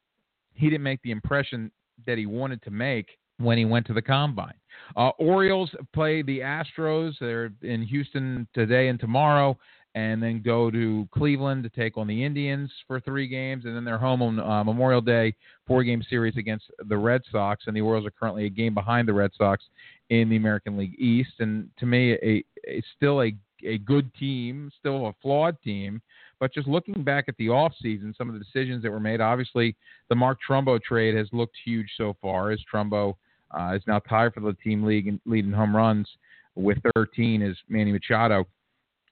he 0.54 0.70
didn't 0.70 0.84
make 0.84 1.02
the 1.02 1.12
impression 1.12 1.72
that 2.06 2.18
he 2.18 2.26
wanted 2.26 2.62
to 2.64 2.72
make 2.72 3.18
when 3.40 3.58
he 3.58 3.66
went 3.66 3.86
to 3.88 3.94
the 3.94 4.02
combine. 4.02 4.54
Uh, 4.96 5.10
Orioles 5.20 5.72
play 5.94 6.22
the 6.22 6.40
Astros. 6.40 7.14
They're 7.20 7.52
in 7.62 7.84
Houston 7.84 8.48
today 8.54 8.88
and 8.88 9.00
tomorrow 9.00 9.58
and 9.98 10.22
then 10.22 10.44
go 10.46 10.70
to 10.70 11.10
Cleveland 11.12 11.64
to 11.64 11.70
take 11.70 11.98
on 11.98 12.06
the 12.06 12.24
Indians 12.24 12.70
for 12.86 13.00
three 13.00 13.28
games, 13.28 13.66
and 13.66 13.76
then 13.76 13.84
they're 13.84 13.98
home 13.98 14.22
on 14.22 14.40
uh, 14.40 14.64
Memorial 14.64 15.02
Day, 15.02 15.34
four 15.66 15.84
game 15.84 16.04
series 16.08 16.38
against 16.38 16.66
the 16.88 16.96
Red 16.96 17.24
Sox, 17.32 17.64
and 17.66 17.76
the 17.76 17.82
Orioles 17.82 18.06
are 18.06 18.12
currently 18.12 18.46
a 18.46 18.50
game 18.50 18.76
behind 18.76 19.08
the 19.08 19.14
Red 19.14 19.32
Sox 19.36 19.64
in 20.12 20.30
the 20.30 20.36
American 20.36 20.78
League 20.78 20.94
East, 21.00 21.32
and 21.40 21.68
to 21.80 21.88
me, 21.88 22.12
a, 22.14 22.44
a 22.68 22.84
still 22.96 23.24
a 23.24 23.36
a 23.66 23.80
good 23.80 24.14
team, 24.14 24.72
still 24.80 25.08
a 25.08 25.14
flawed 25.20 25.60
team, 25.64 26.00
but 26.40 26.54
just 26.54 26.68
looking 26.68 27.04
back 27.04 27.26
at 27.28 27.36
the 27.38 27.48
offseason, 27.48 28.16
some 28.16 28.30
of 28.30 28.36
the 28.36 28.40
decisions 28.40 28.84
that 28.84 28.92
were 28.92 29.00
made, 29.00 29.20
obviously 29.20 29.76
the 30.10 30.16
Mark 30.16 30.38
Trumbo 30.48 30.80
trade 30.80 31.16
has 31.16 31.28
looked 31.34 31.56
huge 31.66 31.90
so 31.98 32.16
far, 32.22 32.52
as 32.52 32.60
Trumbo 32.72 33.16
uh, 33.50 33.74
is 33.76 33.82
now 33.88 33.98
tied 33.98 34.36
for 34.36 34.42
the 34.42 34.54
team 34.64 34.84
league 34.84 35.08
in, 35.08 35.20
leading 35.26 35.52
home 35.52 35.76
runs 35.76 36.08
with 36.54 36.78
13 36.96 37.42
as 37.42 37.56
Manny 37.68 37.92
Machado 37.92 38.46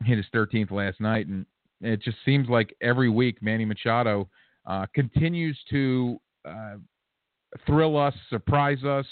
hit 0.04 0.18
his 0.18 0.26
13th 0.34 0.72
last 0.72 1.00
night, 1.00 1.28
and 1.28 1.46
it 1.82 2.02
just 2.02 2.18
seems 2.26 2.50
like 2.50 2.76
every 2.82 3.10
week 3.10 3.38
Manny 3.42 3.66
Machado 3.66 4.30
uh, 4.66 4.86
continues 4.94 5.58
to 5.70 6.20
uh, 6.46 6.76
thrill 7.66 7.98
us, 7.98 8.14
surprise 8.30 8.84
us, 8.84 9.06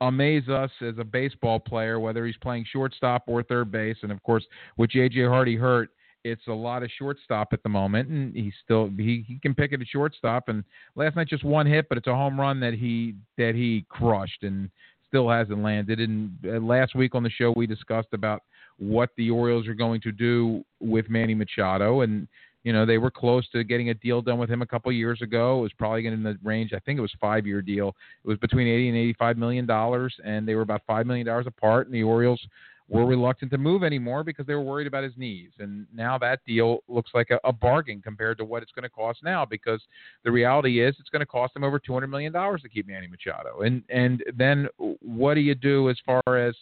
amaze 0.00 0.48
us 0.48 0.70
as 0.80 0.94
a 0.98 1.04
baseball 1.04 1.60
player, 1.60 2.00
whether 2.00 2.26
he's 2.26 2.36
playing 2.38 2.64
shortstop 2.70 3.24
or 3.26 3.42
third 3.42 3.70
base. 3.70 3.96
And 4.02 4.12
of 4.12 4.22
course, 4.22 4.44
with 4.76 4.90
J.J. 4.90 5.26
Hardy 5.26 5.56
hurt, 5.56 5.90
it's 6.24 6.46
a 6.48 6.52
lot 6.52 6.82
of 6.82 6.90
shortstop 6.98 7.48
at 7.52 7.62
the 7.62 7.68
moment, 7.68 8.08
and 8.08 8.34
he 8.34 8.50
still 8.64 8.90
he, 8.96 9.24
he 9.28 9.38
can 9.40 9.54
pick 9.54 9.72
it 9.72 9.80
at 9.80 9.86
shortstop. 9.86 10.48
And 10.48 10.64
last 10.96 11.16
night 11.16 11.28
just 11.28 11.44
one 11.44 11.66
hit, 11.66 11.86
but 11.88 11.98
it's 11.98 12.06
a 12.06 12.14
home 12.14 12.40
run 12.40 12.60
that 12.60 12.72
he 12.74 13.14
that 13.36 13.54
he 13.54 13.84
crushed 13.90 14.42
and 14.42 14.70
still 15.06 15.28
hasn't 15.28 15.62
landed. 15.62 16.00
And 16.00 16.32
uh, 16.46 16.60
last 16.60 16.94
week 16.94 17.14
on 17.14 17.22
the 17.22 17.30
show 17.30 17.52
we 17.54 17.66
discussed 17.66 18.08
about 18.12 18.42
what 18.78 19.10
the 19.16 19.30
Orioles 19.30 19.66
are 19.68 19.74
going 19.74 20.00
to 20.02 20.12
do 20.12 20.64
with 20.80 21.08
Manny 21.08 21.34
Machado. 21.34 22.00
And, 22.02 22.26
you 22.62 22.72
know, 22.72 22.86
they 22.86 22.98
were 22.98 23.10
close 23.10 23.48
to 23.50 23.62
getting 23.64 23.90
a 23.90 23.94
deal 23.94 24.22
done 24.22 24.38
with 24.38 24.50
him 24.50 24.62
a 24.62 24.66
couple 24.66 24.90
years 24.92 25.22
ago. 25.22 25.58
It 25.58 25.62
was 25.62 25.72
probably 25.74 26.06
in 26.06 26.22
the 26.22 26.38
range, 26.42 26.72
I 26.72 26.78
think 26.80 26.98
it 26.98 27.02
was 27.02 27.12
five 27.20 27.46
year 27.46 27.62
deal. 27.62 27.94
It 28.24 28.28
was 28.28 28.38
between 28.38 28.66
80 28.66 28.88
and 28.88 28.98
85 28.98 29.38
million 29.38 29.66
dollars, 29.66 30.14
and 30.24 30.46
they 30.48 30.54
were 30.54 30.62
about 30.62 30.82
five 30.86 31.06
million 31.06 31.26
dollars 31.26 31.46
apart. 31.46 31.86
And 31.86 31.94
the 31.94 32.02
Orioles 32.02 32.40
were 32.88 33.06
reluctant 33.06 33.50
to 33.50 33.58
move 33.58 33.82
anymore 33.82 34.22
because 34.22 34.46
they 34.46 34.54
were 34.54 34.62
worried 34.62 34.86
about 34.86 35.04
his 35.04 35.14
knees. 35.16 35.50
And 35.58 35.86
now 35.94 36.18
that 36.18 36.40
deal 36.46 36.80
looks 36.86 37.10
like 37.14 37.30
a, 37.30 37.40
a 37.44 37.52
bargain 37.52 38.02
compared 38.02 38.36
to 38.38 38.44
what 38.44 38.62
it's 38.62 38.72
going 38.72 38.82
to 38.82 38.90
cost 38.90 39.20
now 39.24 39.44
because 39.44 39.80
the 40.22 40.30
reality 40.30 40.84
is 40.84 40.94
it's 41.00 41.08
going 41.08 41.20
to 41.20 41.26
cost 41.26 41.54
them 41.54 41.64
over 41.64 41.80
$200 41.80 42.10
million 42.10 42.32
to 42.32 42.68
keep 42.68 42.86
Manny 42.86 43.06
Machado. 43.06 43.62
And, 43.62 43.82
and 43.88 44.22
then 44.36 44.68
what 45.00 45.34
do 45.34 45.40
you 45.40 45.54
do 45.54 45.88
as 45.88 45.96
far 46.04 46.22
as 46.36 46.54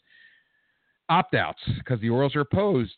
opt 1.12 1.34
outs 1.34 1.60
because 1.78 2.00
the 2.00 2.10
Orioles 2.10 2.34
are 2.36 2.40
opposed. 2.40 2.96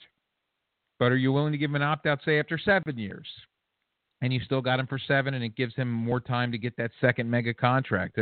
But 0.98 1.11
are 1.11 1.16
you 1.16 1.33
willing 1.33 1.53
to 1.53 1.59
give 1.59 1.70
him 1.70 1.77
an 1.77 1.83
opt 1.83 2.07
out, 2.07 2.20
say, 2.24 2.38
after 2.38 2.59
seven 2.59 2.96
years? 2.96 3.27
And 4.22 4.33
you 4.33 4.40
still 4.44 4.62
got 4.62 4.79
him 4.81 4.87
for 4.87 4.98
seven, 4.98 5.35
and 5.35 5.44
it 5.44 5.57
gives 5.57 5.74
him 5.74 5.90
more 5.90 6.20
time 6.20 6.53
to 6.53 6.59
get 6.59 6.77
that 6.77 6.92
second 7.00 7.29
mega 7.29 7.53
contract. 7.53 8.16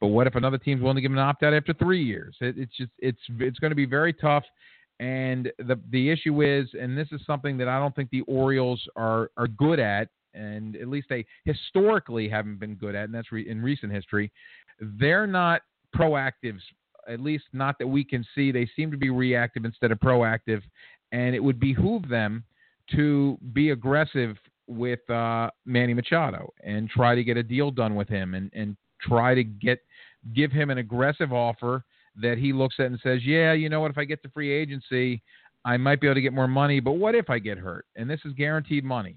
But 0.00 0.06
what 0.08 0.26
if 0.26 0.34
another 0.34 0.58
team's 0.58 0.80
willing 0.80 0.96
to 0.96 1.02
give 1.02 1.12
him 1.12 1.18
an 1.18 1.24
opt 1.24 1.42
out 1.42 1.52
after 1.52 1.74
three 1.74 2.02
years? 2.02 2.34
It, 2.40 2.58
it's 2.58 2.76
just 2.76 2.90
it's 2.98 3.20
it's 3.38 3.58
going 3.58 3.70
to 3.70 3.76
be 3.76 3.86
very 3.86 4.12
tough. 4.12 4.44
And 4.98 5.52
the 5.58 5.78
the 5.90 6.10
issue 6.10 6.42
is, 6.42 6.68
and 6.80 6.96
this 6.96 7.08
is 7.12 7.20
something 7.26 7.56
that 7.58 7.68
I 7.68 7.78
don't 7.78 7.94
think 7.94 8.10
the 8.10 8.22
Orioles 8.22 8.82
are 8.96 9.30
are 9.36 9.46
good 9.46 9.78
at, 9.78 10.08
and 10.32 10.76
at 10.76 10.88
least 10.88 11.08
they 11.08 11.24
historically 11.44 12.28
haven't 12.28 12.58
been 12.58 12.74
good 12.74 12.94
at, 12.94 13.04
and 13.04 13.14
that's 13.14 13.30
re- 13.30 13.48
in 13.48 13.62
recent 13.62 13.92
history. 13.92 14.32
They're 14.80 15.26
not 15.26 15.60
proactives, 15.94 16.62
at 17.08 17.20
least 17.20 17.44
not 17.52 17.78
that 17.78 17.86
we 17.86 18.04
can 18.04 18.24
see. 18.34 18.52
They 18.52 18.68
seem 18.76 18.90
to 18.90 18.96
be 18.96 19.10
reactive 19.10 19.64
instead 19.64 19.92
of 19.92 19.98
proactive, 19.98 20.62
and 21.12 21.34
it 21.34 21.42
would 21.42 21.60
behoove 21.60 22.08
them 22.08 22.44
to 22.92 23.38
be 23.52 23.70
aggressive 23.70 24.36
with 24.66 25.08
uh, 25.10 25.50
Manny 25.64 25.94
Machado 25.94 26.52
and 26.62 26.88
try 26.88 27.14
to 27.14 27.24
get 27.24 27.36
a 27.36 27.42
deal 27.42 27.70
done 27.70 27.94
with 27.94 28.08
him 28.08 28.34
and, 28.34 28.50
and 28.54 28.76
try 29.00 29.34
to 29.34 29.44
get 29.44 29.80
give 30.34 30.50
him 30.50 30.70
an 30.70 30.78
aggressive 30.78 31.32
offer 31.32 31.84
that 32.16 32.38
he 32.38 32.52
looks 32.52 32.76
at 32.78 32.86
and 32.86 32.98
says, 33.02 33.20
yeah, 33.24 33.52
you 33.52 33.68
know 33.68 33.80
what, 33.80 33.90
if 33.90 33.98
I 33.98 34.04
get 34.04 34.22
to 34.22 34.30
free 34.30 34.50
agency, 34.50 35.22
I 35.64 35.76
might 35.76 36.00
be 36.00 36.06
able 36.06 36.14
to 36.14 36.20
get 36.20 36.32
more 36.32 36.48
money, 36.48 36.80
but 36.80 36.92
what 36.92 37.14
if 37.14 37.28
I 37.28 37.38
get 37.38 37.58
hurt? 37.58 37.86
And 37.96 38.08
this 38.08 38.20
is 38.24 38.32
guaranteed 38.32 38.84
money. 38.84 39.16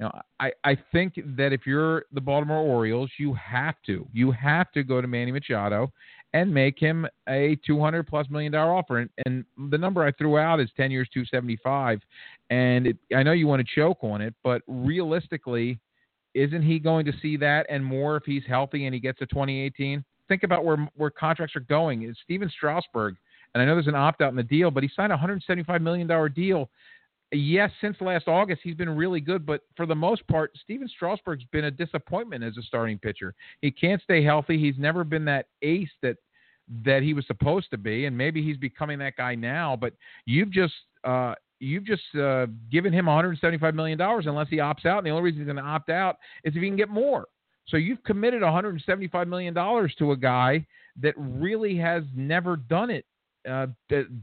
Now, 0.00 0.22
I, 0.40 0.52
I 0.64 0.76
think 0.92 1.14
that 1.36 1.52
if 1.52 1.66
you're 1.66 2.04
the 2.12 2.20
Baltimore 2.20 2.58
Orioles, 2.58 3.10
you 3.18 3.34
have 3.34 3.76
to. 3.86 4.06
You 4.12 4.32
have 4.32 4.72
to 4.72 4.82
go 4.82 5.00
to 5.00 5.06
Manny 5.06 5.30
Machado 5.30 5.92
and 6.34 6.52
make 6.52 6.78
him 6.80 7.06
a 7.28 7.56
200 7.64 8.06
plus 8.08 8.28
million 8.28 8.52
dollar 8.52 8.74
offer. 8.74 8.98
And, 8.98 9.10
and 9.24 9.44
the 9.70 9.78
number 9.78 10.04
I 10.04 10.10
threw 10.12 10.36
out 10.36 10.60
is 10.60 10.68
10 10.76 10.90
years, 10.90 11.08
275. 11.14 12.00
And 12.50 12.88
it, 12.88 12.96
I 13.16 13.22
know 13.22 13.32
you 13.32 13.46
want 13.46 13.66
to 13.66 13.74
choke 13.74 13.98
on 14.02 14.20
it, 14.20 14.34
but 14.42 14.60
realistically, 14.66 15.78
isn't 16.34 16.62
he 16.62 16.80
going 16.80 17.06
to 17.06 17.12
see 17.22 17.36
that 17.36 17.66
and 17.70 17.84
more 17.84 18.16
if 18.16 18.24
he's 18.24 18.42
healthy 18.48 18.86
and 18.86 18.92
he 18.92 19.00
gets 19.00 19.22
a 19.22 19.26
2018? 19.26 20.04
Think 20.28 20.42
about 20.42 20.64
where 20.64 20.88
where 20.96 21.10
contracts 21.10 21.54
are 21.54 21.60
going. 21.60 22.02
It's 22.02 22.18
Stephen 22.24 22.50
Strasburg, 22.50 23.14
and 23.54 23.62
I 23.62 23.66
know 23.66 23.74
there's 23.74 23.86
an 23.86 23.94
opt 23.94 24.20
out 24.20 24.30
in 24.30 24.36
the 24.36 24.42
deal, 24.42 24.70
but 24.70 24.82
he 24.82 24.90
signed 24.96 25.12
a 25.12 25.16
175 25.16 25.82
million 25.82 26.08
dollar 26.08 26.28
deal. 26.28 26.70
Yes, 27.34 27.72
since 27.80 27.96
last 28.00 28.28
August 28.28 28.60
he's 28.62 28.76
been 28.76 28.88
really 28.88 29.20
good, 29.20 29.44
but 29.44 29.62
for 29.76 29.86
the 29.86 29.94
most 29.94 30.26
part, 30.28 30.52
Stephen 30.62 30.88
Strasburg's 30.88 31.44
been 31.50 31.64
a 31.64 31.70
disappointment 31.70 32.44
as 32.44 32.56
a 32.56 32.62
starting 32.62 32.96
pitcher. 32.96 33.34
He 33.60 33.72
can't 33.72 34.00
stay 34.02 34.22
healthy. 34.22 34.56
He's 34.56 34.78
never 34.78 35.02
been 35.02 35.24
that 35.24 35.46
ace 35.62 35.90
that 36.02 36.16
that 36.84 37.02
he 37.02 37.12
was 37.12 37.26
supposed 37.26 37.70
to 37.70 37.76
be, 37.76 38.06
and 38.06 38.16
maybe 38.16 38.42
he's 38.42 38.56
becoming 38.56 38.98
that 39.00 39.16
guy 39.16 39.34
now. 39.34 39.76
But 39.76 39.94
you've 40.26 40.50
just 40.50 40.74
uh, 41.02 41.34
you've 41.58 41.84
just 41.84 42.02
uh, 42.14 42.46
given 42.70 42.92
him 42.92 43.06
175 43.06 43.74
million 43.74 43.98
dollars 43.98 44.26
unless 44.26 44.48
he 44.48 44.58
opts 44.58 44.86
out, 44.86 44.98
and 44.98 45.06
the 45.06 45.10
only 45.10 45.24
reason 45.24 45.40
he's 45.40 45.46
going 45.46 45.56
to 45.56 45.62
opt 45.62 45.90
out 45.90 46.18
is 46.44 46.54
if 46.54 46.62
he 46.62 46.68
can 46.68 46.76
get 46.76 46.88
more. 46.88 47.26
So 47.66 47.78
you've 47.78 48.02
committed 48.04 48.42
175 48.42 49.26
million 49.26 49.54
dollars 49.54 49.92
to 49.98 50.12
a 50.12 50.16
guy 50.16 50.64
that 51.00 51.14
really 51.16 51.76
has 51.78 52.04
never 52.14 52.56
done 52.56 52.90
it, 52.90 53.06
uh, 53.48 53.66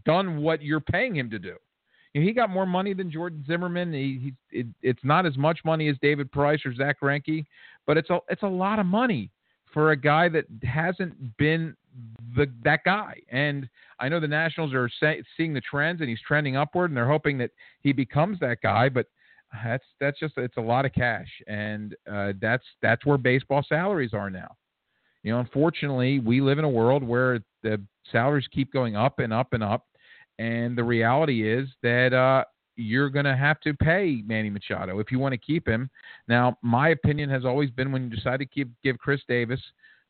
done 0.05 0.37
what 0.37 0.61
you're 0.61 0.79
paying 0.79 1.15
him 1.15 1.29
to 1.29 1.39
do. 1.39 1.57
Know, 2.13 2.21
he 2.21 2.33
got 2.33 2.49
more 2.49 2.65
money 2.65 2.93
than 2.93 3.11
Jordan 3.11 3.43
Zimmermann. 3.47 3.93
He, 3.93 4.33
he 4.51 4.59
it, 4.59 4.67
it's 4.81 5.03
not 5.03 5.25
as 5.25 5.37
much 5.37 5.59
money 5.63 5.89
as 5.89 5.95
David 6.01 6.31
Price 6.31 6.59
or 6.65 6.73
Zack 6.73 6.99
Greinke, 7.01 7.45
but 7.87 7.97
it's 7.97 8.09
a 8.09 8.19
it's 8.29 8.43
a 8.43 8.47
lot 8.47 8.79
of 8.79 8.85
money 8.85 9.31
for 9.73 9.91
a 9.91 9.95
guy 9.97 10.29
that 10.29 10.45
hasn't 10.63 11.37
been 11.37 11.75
the 12.35 12.47
that 12.63 12.83
guy. 12.83 13.15
And 13.29 13.67
I 13.99 14.09
know 14.09 14.19
the 14.19 14.27
Nationals 14.27 14.73
are 14.73 14.89
say, 14.99 15.23
seeing 15.37 15.53
the 15.53 15.61
trends, 15.61 16.01
and 16.01 16.09
he's 16.09 16.21
trending 16.27 16.57
upward, 16.57 16.91
and 16.91 16.97
they're 16.97 17.07
hoping 17.07 17.37
that 17.39 17.51
he 17.81 17.93
becomes 17.93 18.39
that 18.39 18.57
guy. 18.61 18.89
But 18.89 19.07
that's 19.63 19.83
that's 19.99 20.19
just 20.19 20.33
it's 20.37 20.57
a 20.57 20.61
lot 20.61 20.85
of 20.85 20.93
cash, 20.93 21.29
and 21.47 21.95
uh, 22.11 22.33
that's 22.41 22.63
that's 22.81 23.05
where 23.05 23.17
baseball 23.17 23.63
salaries 23.67 24.13
are 24.13 24.29
now. 24.29 24.55
You 25.23 25.33
know, 25.33 25.39
unfortunately, 25.39 26.19
we 26.19 26.41
live 26.41 26.57
in 26.57 26.65
a 26.65 26.69
world 26.69 27.03
where 27.03 27.39
the 27.63 27.81
salaries 28.11 28.47
keep 28.51 28.73
going 28.73 28.95
up 28.95 29.19
and 29.19 29.31
up 29.31 29.53
and 29.53 29.63
up, 29.63 29.85
and 30.39 30.77
the 30.77 30.83
reality 30.83 31.47
is 31.49 31.67
that 31.83 32.13
uh, 32.13 32.43
you're 32.75 33.09
going 33.09 33.25
to 33.25 33.35
have 33.35 33.59
to 33.61 33.73
pay 33.73 34.23
Manny 34.25 34.49
Machado 34.49 34.99
if 34.99 35.11
you 35.11 35.19
want 35.19 35.33
to 35.33 35.37
keep 35.37 35.67
him. 35.67 35.89
Now, 36.27 36.57
my 36.61 36.89
opinion 36.89 37.29
has 37.29 37.45
always 37.45 37.69
been 37.69 37.91
when 37.91 38.03
you 38.03 38.09
decide 38.09 38.39
to 38.39 38.45
keep 38.45 38.69
give 38.83 38.97
Chris 38.97 39.21
Davis 39.27 39.59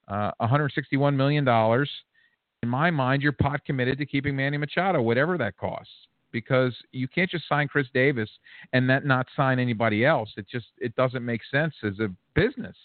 uh, 0.08 0.32
161 0.38 1.16
million 1.16 1.44
dollars. 1.44 1.90
In 2.64 2.70
my 2.70 2.92
mind, 2.92 3.24
you're 3.24 3.32
pot 3.32 3.66
committed 3.66 3.98
to 3.98 4.06
keeping 4.06 4.36
Manny 4.36 4.58
Machado, 4.58 5.02
whatever 5.02 5.38
that 5.38 5.58
costs, 5.58 5.92
because 6.32 6.76
you 6.92 7.08
can't 7.08 7.30
just 7.30 7.48
sign 7.50 7.68
Chris 7.68 7.88
Davis 7.92 8.30
and 8.74 8.88
that 8.90 9.04
not 9.04 9.26
sign 9.36 9.58
anybody 9.58 10.06
else. 10.06 10.30
It 10.38 10.48
just 10.48 10.68
it 10.78 10.96
doesn't 10.96 11.26
make 11.26 11.42
sense 11.50 11.74
as 11.84 12.00
a 12.00 12.10
business. 12.36 12.76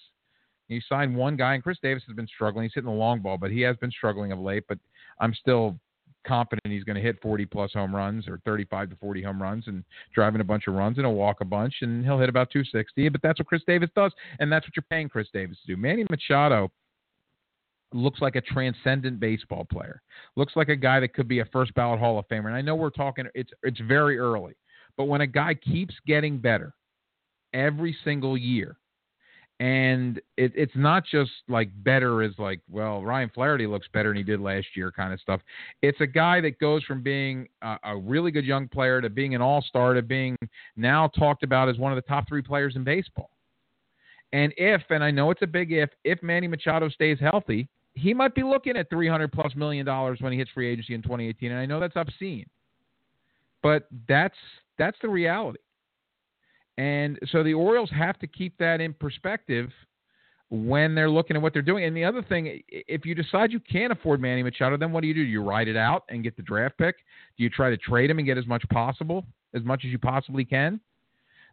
You 0.68 0.80
sign 0.88 1.14
one 1.14 1.36
guy, 1.36 1.54
and 1.54 1.62
Chris 1.62 1.78
Davis 1.80 2.02
has 2.08 2.16
been 2.16 2.26
struggling. 2.26 2.64
He's 2.64 2.74
hitting 2.74 2.90
the 2.90 2.96
long 2.96 3.20
ball, 3.20 3.38
but 3.38 3.52
he 3.52 3.60
has 3.60 3.76
been 3.76 3.90
struggling 3.90 4.32
of 4.32 4.40
late. 4.40 4.64
But 4.68 4.78
I'm 5.20 5.34
still 5.34 5.78
confident 6.26 6.72
he's 6.72 6.84
going 6.84 6.96
to 6.96 7.02
hit 7.02 7.20
40 7.22 7.46
plus 7.46 7.72
home 7.72 7.94
runs 7.94 8.28
or 8.28 8.40
35 8.44 8.90
to 8.90 8.96
40 8.96 9.22
home 9.22 9.42
runs 9.42 9.64
and 9.66 9.84
driving 10.14 10.40
a 10.40 10.44
bunch 10.44 10.66
of 10.66 10.74
runs 10.74 10.98
and 10.98 11.06
he'll 11.06 11.14
walk 11.14 11.40
a 11.40 11.44
bunch 11.44 11.74
and 11.82 12.04
he'll 12.04 12.18
hit 12.18 12.28
about 12.28 12.50
260. 12.50 13.08
But 13.08 13.22
that's 13.22 13.38
what 13.38 13.46
Chris 13.46 13.62
Davis 13.66 13.90
does, 13.94 14.12
and 14.40 14.50
that's 14.50 14.66
what 14.66 14.76
you're 14.76 14.84
paying 14.90 15.08
Chris 15.08 15.28
Davis 15.32 15.58
to 15.66 15.74
do. 15.74 15.80
Manny 15.80 16.04
Machado 16.10 16.70
looks 17.92 18.20
like 18.20 18.36
a 18.36 18.40
transcendent 18.40 19.20
baseball 19.20 19.66
player. 19.70 20.02
Looks 20.36 20.54
like 20.56 20.68
a 20.68 20.76
guy 20.76 21.00
that 21.00 21.14
could 21.14 21.28
be 21.28 21.40
a 21.40 21.44
first 21.46 21.74
ballot 21.74 22.00
Hall 22.00 22.18
of 22.18 22.28
Famer. 22.28 22.46
And 22.46 22.54
I 22.54 22.62
know 22.62 22.74
we're 22.74 22.90
talking 22.90 23.26
it's 23.34 23.50
it's 23.62 23.80
very 23.80 24.18
early, 24.18 24.54
but 24.96 25.04
when 25.04 25.20
a 25.20 25.26
guy 25.26 25.54
keeps 25.54 25.94
getting 26.06 26.38
better 26.38 26.74
every 27.52 27.96
single 28.04 28.36
year, 28.36 28.76
and 29.58 30.18
it, 30.36 30.52
it's 30.54 30.76
not 30.76 31.04
just 31.10 31.30
like 31.48 31.70
better 31.82 32.22
as 32.22 32.32
like 32.38 32.60
well 32.70 33.02
Ryan 33.02 33.30
Flaherty 33.34 33.66
looks 33.66 33.88
better 33.92 34.10
than 34.10 34.18
he 34.18 34.22
did 34.22 34.40
last 34.40 34.66
year 34.74 34.92
kind 34.92 35.12
of 35.12 35.20
stuff. 35.20 35.40
It's 35.82 36.00
a 36.00 36.06
guy 36.06 36.40
that 36.42 36.58
goes 36.58 36.84
from 36.84 37.02
being 37.02 37.48
a, 37.62 37.76
a 37.84 37.96
really 37.96 38.30
good 38.30 38.44
young 38.44 38.68
player 38.68 39.00
to 39.00 39.08
being 39.08 39.34
an 39.34 39.40
all 39.40 39.62
star 39.62 39.94
to 39.94 40.02
being 40.02 40.36
now 40.76 41.08
talked 41.08 41.42
about 41.42 41.68
as 41.68 41.78
one 41.78 41.90
of 41.90 41.96
the 41.96 42.06
top 42.08 42.28
three 42.28 42.42
players 42.42 42.76
in 42.76 42.84
baseball. 42.84 43.30
And 44.32 44.52
if, 44.56 44.82
and 44.90 45.02
I 45.02 45.10
know 45.10 45.30
it's 45.30 45.42
a 45.42 45.46
big 45.46 45.72
if, 45.72 45.88
if 46.04 46.22
Manny 46.22 46.48
Machado 46.48 46.90
stays 46.90 47.18
healthy, 47.18 47.68
he 47.94 48.12
might 48.12 48.34
be 48.34 48.42
looking 48.42 48.76
at 48.76 48.90
300 48.90 49.32
plus 49.32 49.54
million 49.56 49.86
dollars 49.86 50.20
when 50.20 50.32
he 50.32 50.38
hits 50.38 50.50
free 50.50 50.68
agency 50.68 50.94
in 50.94 51.00
2018. 51.00 51.50
And 51.50 51.60
I 51.60 51.64
know 51.64 51.80
that's 51.80 51.96
obscene, 51.96 52.46
but 53.62 53.88
that's 54.06 54.36
that's 54.78 54.98
the 55.00 55.08
reality. 55.08 55.60
And 56.78 57.18
so 57.30 57.42
the 57.42 57.54
Orioles 57.54 57.90
have 57.90 58.18
to 58.18 58.26
keep 58.26 58.56
that 58.58 58.80
in 58.80 58.92
perspective 58.92 59.70
when 60.50 60.94
they're 60.94 61.10
looking 61.10 61.36
at 61.36 61.42
what 61.42 61.52
they're 61.52 61.62
doing. 61.62 61.84
And 61.84 61.96
the 61.96 62.04
other 62.04 62.22
thing, 62.22 62.62
if 62.68 63.04
you 63.04 63.14
decide 63.14 63.50
you 63.50 63.60
can't 63.60 63.92
afford 63.92 64.20
Manny 64.20 64.42
Machado, 64.42 64.76
then 64.76 64.92
what 64.92 65.00
do 65.00 65.08
you 65.08 65.14
do? 65.14 65.24
Do 65.24 65.30
you 65.30 65.42
ride 65.42 65.68
it 65.68 65.76
out 65.76 66.04
and 66.08 66.22
get 66.22 66.36
the 66.36 66.42
draft 66.42 66.78
pick? 66.78 66.96
Do 67.36 67.42
you 67.42 67.50
try 67.50 67.70
to 67.70 67.76
trade 67.76 68.10
him 68.10 68.18
and 68.18 68.26
get 68.26 68.38
as 68.38 68.46
much 68.46 68.62
possible, 68.70 69.24
as 69.54 69.62
much 69.64 69.84
as 69.84 69.90
you 69.90 69.98
possibly 69.98 70.44
can? 70.44 70.80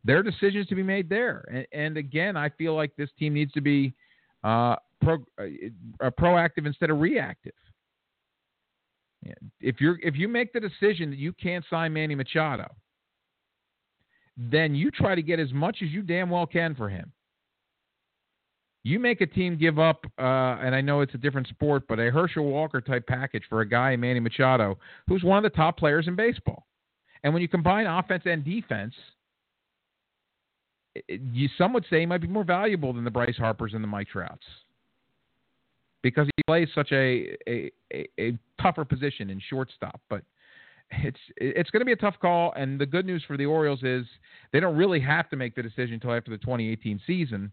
There 0.04 0.18
are 0.18 0.24
decisions 0.24 0.68
to 0.68 0.76
be 0.76 0.84
made 0.84 1.10
there. 1.10 1.46
And, 1.52 1.66
and 1.72 1.98
again, 1.98 2.36
I 2.38 2.50
feel 2.50 2.76
like 2.76 2.96
this 2.96 3.10
team 3.18 3.34
needs 3.34 3.54
to 3.54 3.62
be 3.62 3.94
uh, 4.44 4.76
pro, 5.02 5.16
uh, 5.40 6.10
proactive 6.20 6.66
instead 6.66 6.90
of 6.90 7.00
reactive. 7.00 7.54
If 9.62 9.80
you're 9.80 9.98
if 10.04 10.18
you 10.18 10.28
make 10.28 10.52
the 10.52 10.60
decision 10.60 11.10
that 11.10 11.18
you 11.18 11.32
can't 11.32 11.64
sign 11.70 11.94
Manny 11.94 12.14
Machado, 12.14 12.70
then 14.38 14.76
you 14.76 14.92
try 14.92 15.16
to 15.16 15.22
get 15.22 15.40
as 15.40 15.54
much 15.54 15.78
as 15.84 15.90
you 15.90 16.02
damn 16.02 16.30
well 16.30 16.46
can 16.46 16.76
for 16.76 16.90
him. 16.90 17.12
You 18.84 19.00
make 19.00 19.22
a 19.22 19.26
team 19.26 19.58
give 19.58 19.80
up, 19.80 20.06
uh, 20.20 20.60
and 20.62 20.76
I 20.76 20.82
know 20.82 21.02
it's 21.02 21.14
a 21.14 21.18
different 21.18 21.48
sport, 21.48 21.84
but 21.88 22.00
a 22.00 22.12
Herschel 22.12 22.44
Walker 22.44 22.82
type 22.82 23.08
package 23.08 23.44
for 23.48 23.62
a 23.62 23.68
guy, 23.68 23.96
Manny 23.96 24.20
Machado, 24.20 24.78
who's 25.08 25.24
one 25.24 25.38
of 25.38 25.50
the 25.50 25.56
top 25.56 25.78
players 25.78 26.08
in 26.08 26.16
baseball. 26.16 26.66
And 27.24 27.34
when 27.34 27.42
you 27.42 27.48
combine 27.48 27.86
offense 27.86 28.24
and 28.26 28.44
defense, 28.44 28.94
it, 30.96 31.22
you, 31.32 31.48
some 31.58 31.72
would 31.74 31.86
say 31.90 32.02
he 32.02 32.06
might 32.06 32.22
be 32.22 32.28
more 32.28 32.44
valuable 32.44 32.92
than 32.92 33.06
the 33.06 33.12
Bryce 33.12 33.38
Harpers 33.38 33.74
and 33.74 33.82
the 33.82 33.88
Mike 33.88 34.10
Trouts 34.10 34.44
because 36.02 36.28
he 36.36 36.44
plays 36.46 36.68
such 36.76 36.92
a, 36.92 37.36
a, 37.48 37.72
a, 37.94 38.08
a 38.20 38.38
tougher 38.62 38.86
position 38.86 39.30
in 39.30 39.42
shortstop. 39.50 40.02
But 40.10 40.24
it's 41.04 41.20
it's 41.38 41.70
going 41.70 41.82
to 41.82 41.86
be 41.86 41.92
a 41.92 41.98
tough 41.98 42.16
call. 42.22 42.54
And 42.56 42.80
the 42.80 42.86
good 42.86 43.06
news 43.06 43.24
for 43.28 43.38
the 43.38 43.46
Orioles 43.46 43.84
is 43.84 44.06
they 44.52 44.60
don't 44.60 44.76
really 44.76 45.00
have 45.00 45.30
to 45.30 45.36
make 45.36 45.56
the 45.56 45.64
decision 45.64 45.96
until 45.96 46.14
after 46.14 46.32
the 46.32 46.38
2018 46.38 47.02
season. 47.06 47.52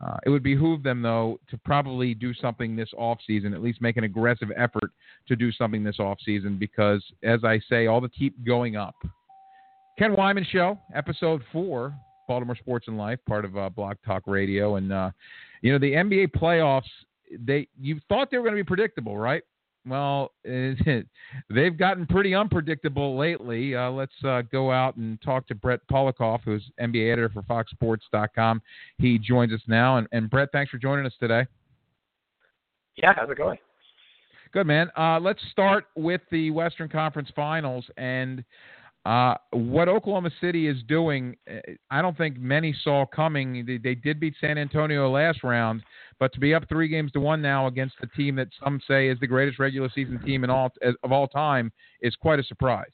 Uh, 0.00 0.16
it 0.24 0.30
would 0.30 0.44
behoove 0.44 0.84
them, 0.84 1.02
though, 1.02 1.40
to 1.50 1.58
probably 1.58 2.14
do 2.14 2.32
something 2.32 2.76
this 2.76 2.90
offseason, 2.96 3.52
at 3.52 3.60
least 3.60 3.80
make 3.80 3.96
an 3.96 4.04
aggressive 4.04 4.48
effort 4.56 4.92
to 5.26 5.34
do 5.34 5.50
something 5.50 5.82
this 5.82 5.96
offseason, 5.98 6.56
because, 6.56 7.02
as 7.24 7.40
I 7.42 7.60
say, 7.68 7.88
all 7.88 8.00
the 8.00 8.08
keep 8.08 8.44
going 8.46 8.76
up. 8.76 8.94
Ken 9.98 10.14
Weinman 10.14 10.46
Show, 10.46 10.78
episode 10.94 11.42
four, 11.52 11.92
Baltimore 12.28 12.54
Sports 12.54 12.86
and 12.86 12.96
Life, 12.96 13.18
part 13.26 13.44
of 13.44 13.56
uh, 13.56 13.68
Blog 13.70 13.96
Talk 14.06 14.22
Radio. 14.26 14.76
And, 14.76 14.92
uh, 14.92 15.10
you 15.62 15.72
know, 15.72 15.78
the 15.80 15.92
NBA 15.92 16.28
playoffs, 16.30 16.82
they 17.44 17.66
you 17.80 18.00
thought 18.08 18.30
they 18.30 18.38
were 18.38 18.44
going 18.44 18.56
to 18.56 18.62
be 18.62 18.66
predictable, 18.66 19.18
right? 19.18 19.42
Well, 19.88 20.32
they've 20.44 21.78
gotten 21.78 22.06
pretty 22.06 22.34
unpredictable 22.34 23.16
lately. 23.16 23.74
Uh, 23.74 23.90
let's 23.90 24.12
uh, 24.24 24.42
go 24.50 24.70
out 24.70 24.96
and 24.96 25.20
talk 25.22 25.46
to 25.48 25.54
Brett 25.54 25.80
Pollakoff, 25.90 26.40
who's 26.44 26.70
NBA 26.80 27.12
editor 27.12 27.30
for 27.30 27.42
FoxSports.com. 27.42 28.62
He 28.98 29.18
joins 29.18 29.52
us 29.52 29.62
now. 29.66 29.98
And, 29.98 30.06
and 30.12 30.30
Brett, 30.30 30.48
thanks 30.52 30.70
for 30.70 30.78
joining 30.78 31.06
us 31.06 31.14
today. 31.20 31.46
Yeah, 32.96 33.12
how's 33.16 33.30
it 33.30 33.38
going? 33.38 33.58
Good, 34.52 34.66
man. 34.66 34.90
Uh, 34.96 35.20
let's 35.20 35.40
start 35.52 35.86
with 35.94 36.20
the 36.30 36.50
Western 36.50 36.88
Conference 36.88 37.28
Finals. 37.34 37.84
And 37.96 38.44
Uh, 39.04 39.34
what 39.52 39.88
Oklahoma 39.88 40.30
City 40.38 40.66
is 40.66 40.76
doing, 40.86 41.34
uh, 41.50 41.60
I 41.90 42.02
don't 42.02 42.16
think 42.18 42.36
many 42.38 42.74
saw 42.82 43.06
coming. 43.06 43.64
They, 43.64 43.78
they, 43.78 43.94
did 43.94 44.20
beat 44.20 44.34
San 44.38 44.58
Antonio 44.58 45.10
last 45.10 45.42
round, 45.42 45.82
but 46.18 46.32
to 46.32 46.40
be 46.40 46.54
up 46.54 46.68
three 46.68 46.88
games 46.88 47.12
to 47.12 47.20
one 47.20 47.40
now 47.40 47.66
against 47.66 47.94
the 48.00 48.06
team 48.08 48.36
that 48.36 48.48
some 48.62 48.80
say 48.86 49.08
is 49.08 49.18
the 49.20 49.26
greatest 49.26 49.58
regular 49.58 49.88
season 49.94 50.20
team 50.24 50.44
in 50.44 50.50
all 50.50 50.70
of 51.02 51.12
all 51.12 51.28
time 51.28 51.72
is 52.02 52.14
quite 52.16 52.38
a 52.38 52.44
surprise. 52.44 52.86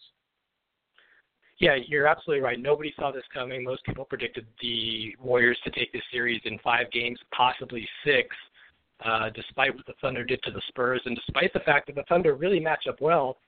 Yeah, 1.59 1.77
you're 1.87 2.09
absolutely 2.09 2.43
right. 2.43 2.59
Nobody 2.59 2.93
saw 2.99 3.13
this 3.13 3.23
coming. 3.33 3.63
Most 3.63 3.85
people 3.85 4.05
predicted 4.05 4.47
the 4.61 5.15
Warriors 5.21 5.59
to 5.65 5.71
take 5.71 5.93
this 5.93 6.03
series 6.13 6.41
in 6.45 6.59
five 6.59 6.91
games, 6.91 7.19
possibly 7.35 7.89
six, 8.05 8.29
uh, 9.05 9.31
despite 9.35 9.75
what 9.75 9.87
the 9.87 9.95
Thunder 10.01 10.25
did 10.25 10.43
to 10.43 10.51
the 10.51 10.63
Spurs, 10.69 11.01
and 11.05 11.15
despite 11.15 11.53
the 11.53 11.61
fact 11.61 11.87
that 11.87 11.95
the 11.95 12.03
Thunder 12.09 12.35
really 12.35 12.59
match 12.59 12.87
up 12.89 13.01
well 13.01 13.39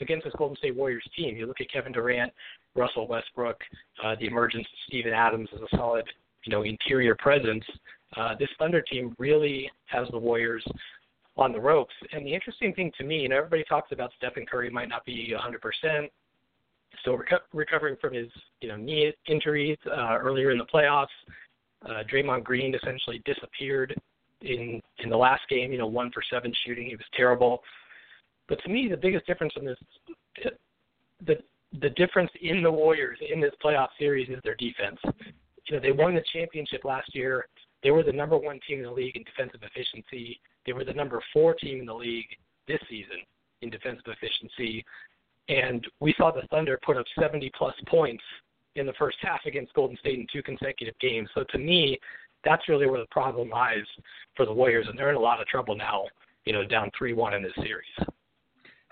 against 0.00 0.24
this 0.24 0.34
Golden 0.36 0.56
State 0.56 0.76
Warriors 0.76 1.04
team. 1.16 1.36
You 1.36 1.46
look 1.46 1.60
at 1.60 1.70
Kevin 1.70 1.92
Durant, 1.92 2.32
Russell 2.74 3.06
Westbrook, 3.06 3.60
uh, 4.02 4.16
the 4.20 4.26
emergence 4.26 4.66
of 4.66 4.78
Steven 4.88 5.12
Adams 5.12 5.48
as 5.54 5.60
a 5.60 5.76
solid, 5.76 6.04
you 6.44 6.52
know, 6.52 6.62
interior 6.62 7.14
presence. 7.14 7.64
Uh, 8.16 8.34
this 8.38 8.48
Thunder 8.58 8.80
team 8.80 9.14
really 9.18 9.70
has 9.86 10.06
the 10.10 10.18
Warriors 10.18 10.64
on 11.36 11.52
the 11.52 11.60
ropes. 11.60 11.94
And 12.12 12.24
the 12.24 12.32
interesting 12.32 12.72
thing 12.74 12.92
to 12.98 13.04
me, 13.04 13.20
you 13.20 13.28
know, 13.28 13.36
everybody 13.36 13.64
talks 13.64 13.92
about 13.92 14.10
Stephen 14.16 14.46
Curry 14.46 14.70
might 14.70 14.88
not 14.88 15.04
be 15.04 15.34
100%, 15.34 16.08
still 17.00 17.18
reco- 17.18 17.40
recovering 17.52 17.96
from 18.00 18.14
his, 18.14 18.28
you 18.60 18.68
know, 18.68 18.76
knee 18.76 19.12
injuries 19.26 19.78
uh, 19.86 20.16
earlier 20.20 20.50
in 20.50 20.58
the 20.58 20.66
playoffs. 20.66 21.06
Uh, 21.84 22.02
Draymond 22.10 22.44
Green 22.44 22.74
essentially 22.74 23.22
disappeared 23.24 23.94
in 24.40 24.80
in 24.98 25.10
the 25.10 25.16
last 25.16 25.42
game. 25.50 25.72
You 25.72 25.78
know, 25.78 25.86
one 25.86 26.10
for 26.12 26.22
seven 26.30 26.52
shooting. 26.64 26.86
He 26.86 26.96
was 26.96 27.04
terrible. 27.14 27.62
But 28.48 28.62
to 28.62 28.70
me, 28.70 28.88
the 28.88 28.96
biggest 28.96 29.26
difference 29.26 29.52
in 29.56 29.66
this, 29.66 29.78
the 31.26 31.36
the 31.80 31.90
difference 31.90 32.30
in 32.40 32.62
the 32.62 32.70
Warriors 32.70 33.18
in 33.32 33.40
this 33.40 33.52
playoff 33.62 33.88
series 33.98 34.28
is 34.28 34.40
their 34.44 34.54
defense. 34.54 34.98
You 35.68 35.76
know, 35.76 35.80
they 35.80 35.92
won 35.92 36.14
the 36.14 36.22
championship 36.32 36.84
last 36.84 37.14
year. 37.14 37.46
They 37.84 37.90
were 37.90 38.02
the 38.02 38.12
number 38.12 38.36
one 38.36 38.58
team 38.66 38.78
in 38.78 38.84
the 38.86 38.90
league 38.90 39.14
in 39.14 39.22
defensive 39.22 39.60
efficiency. 39.62 40.40
They 40.66 40.72
were 40.72 40.84
the 40.84 40.94
number 40.94 41.22
four 41.32 41.54
team 41.54 41.80
in 41.80 41.86
the 41.86 41.94
league 41.94 42.26
this 42.66 42.80
season 42.88 43.18
in 43.60 43.70
defensive 43.70 44.06
efficiency. 44.06 44.84
And 45.50 45.86
we 46.00 46.14
saw 46.16 46.30
the 46.30 46.46
Thunder 46.50 46.80
put 46.84 46.96
up 46.96 47.04
70 47.20 47.52
plus 47.56 47.74
points 47.86 48.24
in 48.74 48.86
the 48.86 48.94
first 48.94 49.18
half 49.20 49.40
against 49.44 49.74
Golden 49.74 49.96
State 49.98 50.18
in 50.18 50.26
two 50.32 50.42
consecutive 50.42 50.98
games. 50.98 51.28
So 51.34 51.44
to 51.50 51.58
me, 51.58 51.98
that's 52.42 52.68
really 52.68 52.86
where 52.86 53.00
the 53.00 53.06
problem 53.10 53.50
lies 53.50 53.84
for 54.34 54.46
the 54.46 54.52
Warriors, 54.52 54.86
and 54.88 54.98
they're 54.98 55.10
in 55.10 55.16
a 55.16 55.20
lot 55.20 55.40
of 55.40 55.46
trouble 55.46 55.76
now. 55.76 56.04
You 56.46 56.52
know, 56.52 56.64
down 56.64 56.90
three-one 56.96 57.34
in 57.34 57.42
this 57.42 57.54
series. 57.56 58.10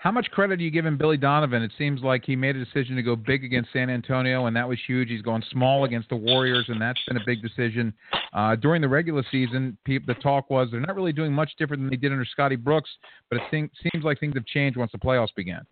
How 0.03 0.11
much 0.11 0.29
credit 0.31 0.57
do 0.57 0.65
you 0.65 0.81
him 0.81 0.97
Billy 0.97 1.15
Donovan? 1.15 1.63
It 1.63 1.71
seems 1.77 2.01
like 2.01 2.25
he 2.25 2.35
made 2.35 2.57
a 2.57 2.65
decision 2.65 2.97
to 2.97 3.01
go 3.01 3.15
big 3.15 3.45
against 3.45 3.71
San 3.71 3.89
Antonio, 3.89 4.47
and 4.47 4.55
that 4.57 4.67
was 4.67 4.77
huge. 4.85 5.07
He's 5.07 5.21
going 5.21 5.41
small 5.49 5.85
against 5.85 6.09
the 6.09 6.17
Warriors, 6.17 6.65
and 6.67 6.81
that's 6.81 6.99
been 7.07 7.15
a 7.15 7.23
big 7.25 7.41
decision. 7.41 7.93
Uh, 8.33 8.57
during 8.57 8.81
the 8.81 8.89
regular 8.89 9.23
season, 9.31 9.77
people, 9.85 10.13
the 10.13 10.19
talk 10.19 10.49
was 10.49 10.67
they're 10.69 10.81
not 10.81 10.97
really 10.97 11.13
doing 11.13 11.31
much 11.31 11.51
different 11.57 11.81
than 11.81 11.89
they 11.89 11.95
did 11.95 12.11
under 12.11 12.25
Scotty 12.25 12.57
Brooks, 12.57 12.89
but 13.29 13.37
it 13.37 13.43
seems, 13.49 13.69
seems 13.93 14.03
like 14.03 14.19
things 14.19 14.33
have 14.35 14.45
changed 14.45 14.77
once 14.77 14.91
the 14.91 14.97
playoffs 14.97 15.33
began. 15.37 15.65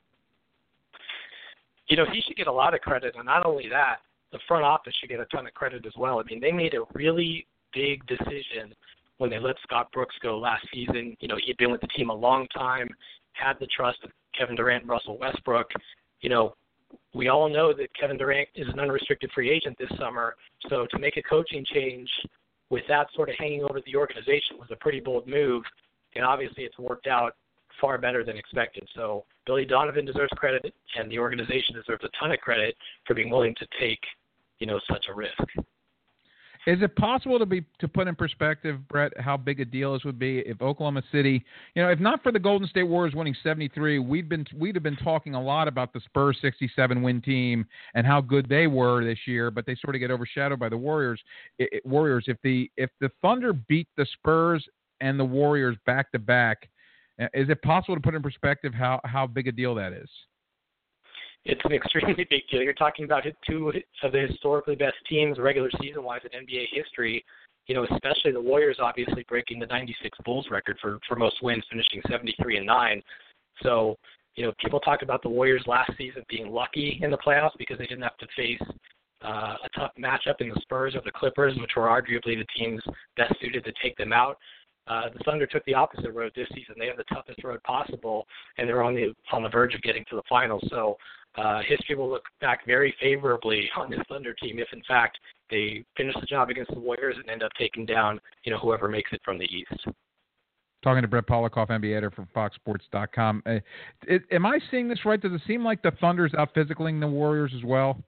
You 1.89 1.97
know, 1.97 2.05
he 2.09 2.21
should 2.21 2.37
get 2.37 2.47
a 2.47 2.53
lot 2.53 2.73
of 2.73 2.79
credit, 2.79 3.15
and 3.17 3.25
not 3.25 3.45
only 3.45 3.67
that, 3.67 3.97
the 4.31 4.39
front 4.47 4.63
office 4.63 4.93
should 5.01 5.09
get 5.09 5.19
a 5.19 5.25
ton 5.25 5.45
of 5.45 5.53
credit 5.55 5.85
as 5.85 5.93
well. 5.97 6.19
I 6.19 6.23
mean, 6.23 6.39
they 6.39 6.53
made 6.53 6.73
a 6.73 6.85
really 6.93 7.45
big 7.73 8.05
decision 8.07 8.73
when 9.17 9.29
they 9.29 9.39
let 9.39 9.57
Scott 9.63 9.91
Brooks 9.91 10.15
go 10.23 10.39
last 10.39 10.65
season. 10.73 11.17
You 11.19 11.27
know, 11.27 11.35
he'd 11.45 11.57
been 11.57 11.69
with 11.69 11.81
the 11.81 11.87
team 11.87 12.09
a 12.09 12.15
long 12.15 12.47
time, 12.57 12.87
had 13.33 13.59
the 13.59 13.67
trust 13.67 13.97
of 14.05 14.11
Kevin 14.37 14.55
Durant 14.55 14.85
Russell 14.85 15.17
Westbrook. 15.17 15.67
You 16.21 16.29
know, 16.29 16.55
we 17.13 17.29
all 17.29 17.49
know 17.49 17.73
that 17.73 17.87
Kevin 17.99 18.17
Durant 18.17 18.49
is 18.55 18.67
an 18.71 18.79
unrestricted 18.79 19.31
free 19.33 19.49
agent 19.49 19.77
this 19.77 19.89
summer. 19.97 20.35
So 20.69 20.87
to 20.91 20.99
make 20.99 21.17
a 21.17 21.23
coaching 21.23 21.65
change 21.73 22.09
with 22.69 22.83
that 22.87 23.07
sort 23.15 23.29
of 23.29 23.35
hanging 23.37 23.63
over 23.63 23.81
the 23.85 23.95
organization 23.95 24.57
was 24.57 24.69
a 24.71 24.75
pretty 24.75 24.99
bold 24.99 25.27
move. 25.27 25.63
And 26.15 26.25
obviously 26.25 26.63
it's 26.63 26.77
worked 26.77 27.07
out 27.07 27.35
far 27.79 27.97
better 27.97 28.23
than 28.23 28.37
expected. 28.37 28.87
So 28.95 29.25
Billy 29.45 29.65
Donovan 29.65 30.05
deserves 30.05 30.31
credit 30.35 30.73
and 30.97 31.11
the 31.11 31.19
organization 31.19 31.75
deserves 31.75 32.03
a 32.03 32.09
ton 32.19 32.31
of 32.31 32.39
credit 32.39 32.75
for 33.05 33.13
being 33.13 33.29
willing 33.29 33.55
to 33.55 33.67
take, 33.79 33.99
you 34.59 34.67
know, 34.67 34.79
such 34.89 35.05
a 35.09 35.13
risk. 35.13 35.43
Is 36.67 36.79
it 36.81 36.95
possible 36.95 37.39
to 37.39 37.45
be 37.45 37.63
to 37.79 37.87
put 37.87 38.07
in 38.07 38.15
perspective, 38.15 38.87
Brett, 38.87 39.11
how 39.19 39.35
big 39.35 39.59
a 39.59 39.65
deal 39.65 39.93
this 39.93 40.03
would 40.03 40.19
be 40.19 40.39
if 40.39 40.61
Oklahoma 40.61 41.01
City, 41.11 41.43
you 41.75 41.81
know, 41.81 41.89
if 41.89 41.99
not 41.99 42.21
for 42.21 42.31
the 42.31 42.39
Golden 42.39 42.67
State 42.67 42.83
Warriors 42.83 43.15
winning 43.15 43.35
73, 43.41 43.97
we'd 43.97 44.29
been 44.29 44.45
we'd 44.55 44.75
have 44.75 44.83
been 44.83 44.97
talking 44.97 45.33
a 45.33 45.41
lot 45.41 45.67
about 45.67 45.91
the 45.91 45.99
Spurs 46.01 46.37
67 46.41 47.01
win 47.01 47.19
team 47.21 47.65
and 47.95 48.05
how 48.05 48.21
good 48.21 48.47
they 48.47 48.67
were 48.67 49.03
this 49.03 49.17
year, 49.25 49.49
but 49.49 49.65
they 49.65 49.75
sort 49.75 49.95
of 49.95 49.99
get 49.99 50.11
overshadowed 50.11 50.59
by 50.59 50.69
the 50.69 50.77
Warriors. 50.77 51.19
It, 51.57 51.69
it, 51.71 51.85
Warriors, 51.85 52.25
if 52.27 52.37
the 52.43 52.69
if 52.77 52.91
the 52.99 53.09
Thunder 53.23 53.53
beat 53.53 53.87
the 53.97 54.05
Spurs 54.13 54.63
and 54.99 55.19
the 55.19 55.25
Warriors 55.25 55.77
back 55.87 56.11
to 56.11 56.19
back, 56.19 56.69
uh, 57.19 57.25
is 57.33 57.49
it 57.49 57.59
possible 57.63 57.95
to 57.95 58.01
put 58.01 58.13
in 58.13 58.21
perspective 58.21 58.73
how 58.73 59.01
how 59.03 59.25
big 59.25 59.47
a 59.47 59.51
deal 59.51 59.73
that 59.75 59.93
is? 59.93 60.09
It's 61.45 61.61
an 61.63 61.71
extremely 61.73 62.25
big 62.29 62.43
deal. 62.49 62.61
You're 62.61 62.73
talking 62.73 63.05
about 63.05 63.23
two 63.49 63.71
of 64.03 64.11
the 64.11 64.27
historically 64.27 64.75
best 64.75 64.95
teams 65.09 65.39
regular 65.39 65.69
season 65.81 66.03
wise 66.03 66.21
in 66.23 66.45
NBA 66.45 66.65
history. 66.71 67.23
You 67.67 67.75
know, 67.75 67.85
especially 67.91 68.31
the 68.31 68.41
Warriors 68.41 68.77
obviously 68.81 69.23
breaking 69.29 69.59
the 69.59 69.67
96 69.67 70.17
Bulls 70.25 70.47
record 70.49 70.77
for 70.81 70.99
for 71.07 71.15
most 71.15 71.41
wins, 71.41 71.63
finishing 71.69 72.01
73 72.09 72.57
and 72.57 72.65
nine. 72.65 73.01
So, 73.61 73.97
you 74.35 74.43
know, 74.43 74.51
people 74.59 74.79
talked 74.79 75.03
about 75.03 75.21
the 75.21 75.29
Warriors 75.29 75.63
last 75.67 75.91
season 75.97 76.23
being 76.27 76.51
lucky 76.51 76.99
in 77.01 77.11
the 77.11 77.17
playoffs 77.17 77.57
because 77.57 77.77
they 77.77 77.85
didn't 77.85 78.03
have 78.03 78.17
to 78.17 78.27
face 78.35 78.61
uh, 79.23 79.55
a 79.63 79.69
tough 79.77 79.91
matchup 79.99 80.39
in 80.39 80.49
the 80.49 80.59
Spurs 80.61 80.95
or 80.95 81.01
the 81.05 81.11
Clippers, 81.11 81.55
which 81.59 81.71
were 81.75 81.87
arguably 81.87 82.37
the 82.37 82.45
teams 82.57 82.81
best 83.15 83.33
suited 83.39 83.63
to 83.63 83.71
take 83.81 83.95
them 83.97 84.11
out. 84.11 84.37
Uh, 84.87 85.09
the 85.15 85.23
Thunder 85.23 85.45
took 85.45 85.63
the 85.65 85.73
opposite 85.75 86.11
road 86.11 86.31
this 86.35 86.47
season. 86.55 86.75
They 86.79 86.87
have 86.87 86.97
the 86.97 87.03
toughest 87.13 87.43
road 87.43 87.61
possible, 87.63 88.25
and 88.57 88.67
they're 88.67 88.81
on 88.83 88.95
the 88.95 89.13
on 89.31 89.43
the 89.43 89.49
verge 89.49 89.75
of 89.75 89.81
getting 89.83 90.03
to 90.09 90.15
the 90.15 90.23
finals. 90.27 90.63
So 90.69 90.97
uh, 91.37 91.61
history 91.67 91.95
will 91.95 92.09
look 92.09 92.25
back 92.41 92.65
very 92.65 92.93
favorably 93.01 93.69
on 93.77 93.89
this 93.89 93.99
Thunder 94.09 94.33
team 94.33 94.59
if, 94.59 94.67
in 94.73 94.81
fact, 94.87 95.17
they 95.49 95.83
finish 95.95 96.15
the 96.19 96.25
job 96.25 96.49
against 96.49 96.73
the 96.73 96.79
Warriors 96.79 97.15
and 97.17 97.29
end 97.29 97.43
up 97.43 97.51
taking 97.57 97.85
down, 97.85 98.19
you 98.43 98.51
know, 98.51 98.59
whoever 98.59 98.87
makes 98.87 99.11
it 99.13 99.21
from 99.23 99.37
the 99.37 99.45
East. 99.45 99.87
Talking 100.83 101.03
to 101.03 101.07
Brett 101.07 101.27
Pollakoff, 101.27 101.69
NBA 101.69 101.91
editor 101.91 102.11
from 102.11 102.27
FoxSports.com. 102.35 103.43
Uh, 103.45 103.59
it, 104.07 104.23
am 104.31 104.45
I 104.45 104.59
seeing 104.71 104.87
this 104.87 105.05
right? 105.05 105.21
Does 105.21 105.31
it 105.31 105.41
seem 105.45 105.63
like 105.63 105.81
the 105.83 105.91
Thunder's 106.01 106.33
out 106.37 106.53
physicaling 106.55 106.99
the 106.99 107.07
Warriors 107.07 107.51
as 107.55 107.63
well? 107.63 108.01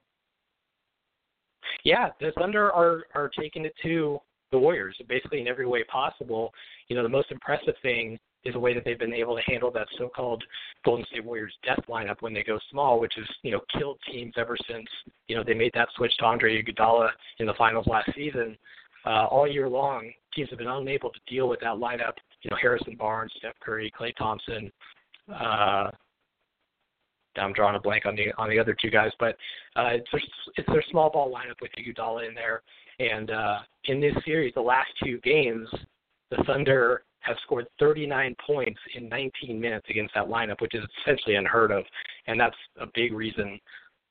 Yeah, 1.84 2.08
the 2.20 2.32
Thunder 2.38 2.72
are 2.72 3.04
are 3.14 3.30
taking 3.38 3.64
it 3.64 3.74
to 3.82 4.18
the 4.52 4.58
Warriors 4.58 4.96
basically 5.08 5.40
in 5.40 5.48
every 5.48 5.66
way 5.66 5.84
possible. 5.84 6.52
You 6.88 6.96
know, 6.96 7.02
the 7.02 7.08
most 7.08 7.30
impressive 7.30 7.74
thing 7.80 8.18
is 8.44 8.54
a 8.54 8.58
way 8.58 8.74
that 8.74 8.84
they've 8.84 8.98
been 8.98 9.14
able 9.14 9.36
to 9.36 9.42
handle 9.42 9.70
that 9.70 9.86
so-called 9.98 10.42
Golden 10.84 11.04
State 11.06 11.24
Warriors 11.24 11.54
death 11.64 11.80
lineup 11.88 12.16
when 12.20 12.34
they 12.34 12.42
go 12.42 12.58
small, 12.70 13.00
which 13.00 13.14
has 13.16 13.26
you 13.42 13.50
know 13.50 13.60
killed 13.78 13.98
teams 14.10 14.34
ever 14.36 14.56
since 14.68 14.86
you 15.28 15.36
know 15.36 15.42
they 15.44 15.54
made 15.54 15.72
that 15.74 15.88
switch 15.96 16.16
to 16.18 16.24
Andre 16.24 16.62
Iguodala 16.62 17.10
in 17.38 17.46
the 17.46 17.54
finals 17.54 17.86
last 17.86 18.10
season. 18.14 18.56
Uh, 19.06 19.26
all 19.26 19.46
year 19.46 19.68
long, 19.68 20.10
teams 20.34 20.48
have 20.50 20.58
been 20.58 20.68
unable 20.68 21.10
to 21.10 21.20
deal 21.28 21.48
with 21.48 21.60
that 21.60 21.74
lineup. 21.74 22.14
You 22.42 22.50
know, 22.50 22.56
Harrison 22.60 22.96
Barnes, 22.96 23.32
Steph 23.38 23.58
Curry, 23.60 23.92
Klay 23.98 24.14
Thompson. 24.16 24.70
Uh, 25.32 25.90
I'm 27.36 27.52
drawing 27.52 27.76
a 27.76 27.80
blank 27.80 28.06
on 28.06 28.14
the 28.14 28.32
on 28.38 28.48
the 28.48 28.58
other 28.58 28.76
two 28.80 28.90
guys, 28.90 29.10
but 29.18 29.36
uh, 29.76 29.90
it's 29.92 30.06
their, 30.12 30.20
it's 30.56 30.68
their 30.68 30.84
small 30.90 31.10
ball 31.10 31.32
lineup 31.32 31.60
with 31.60 31.70
Iguodala 31.72 32.28
in 32.28 32.34
there. 32.34 32.62
And 32.98 33.30
uh, 33.30 33.58
in 33.86 34.00
this 34.00 34.14
series, 34.24 34.54
the 34.54 34.60
last 34.60 34.90
two 35.02 35.18
games, 35.20 35.68
the 36.30 36.42
Thunder 36.46 37.02
have 37.24 37.36
scored 37.42 37.66
39 37.78 38.36
points 38.46 38.78
in 38.94 39.08
19 39.08 39.60
minutes 39.60 39.86
against 39.88 40.14
that 40.14 40.26
lineup, 40.26 40.60
which 40.60 40.74
is 40.74 40.84
essentially 41.02 41.36
unheard 41.36 41.70
of, 41.70 41.84
and 42.26 42.38
that's 42.38 42.56
a 42.80 42.86
big 42.94 43.12
reason 43.12 43.58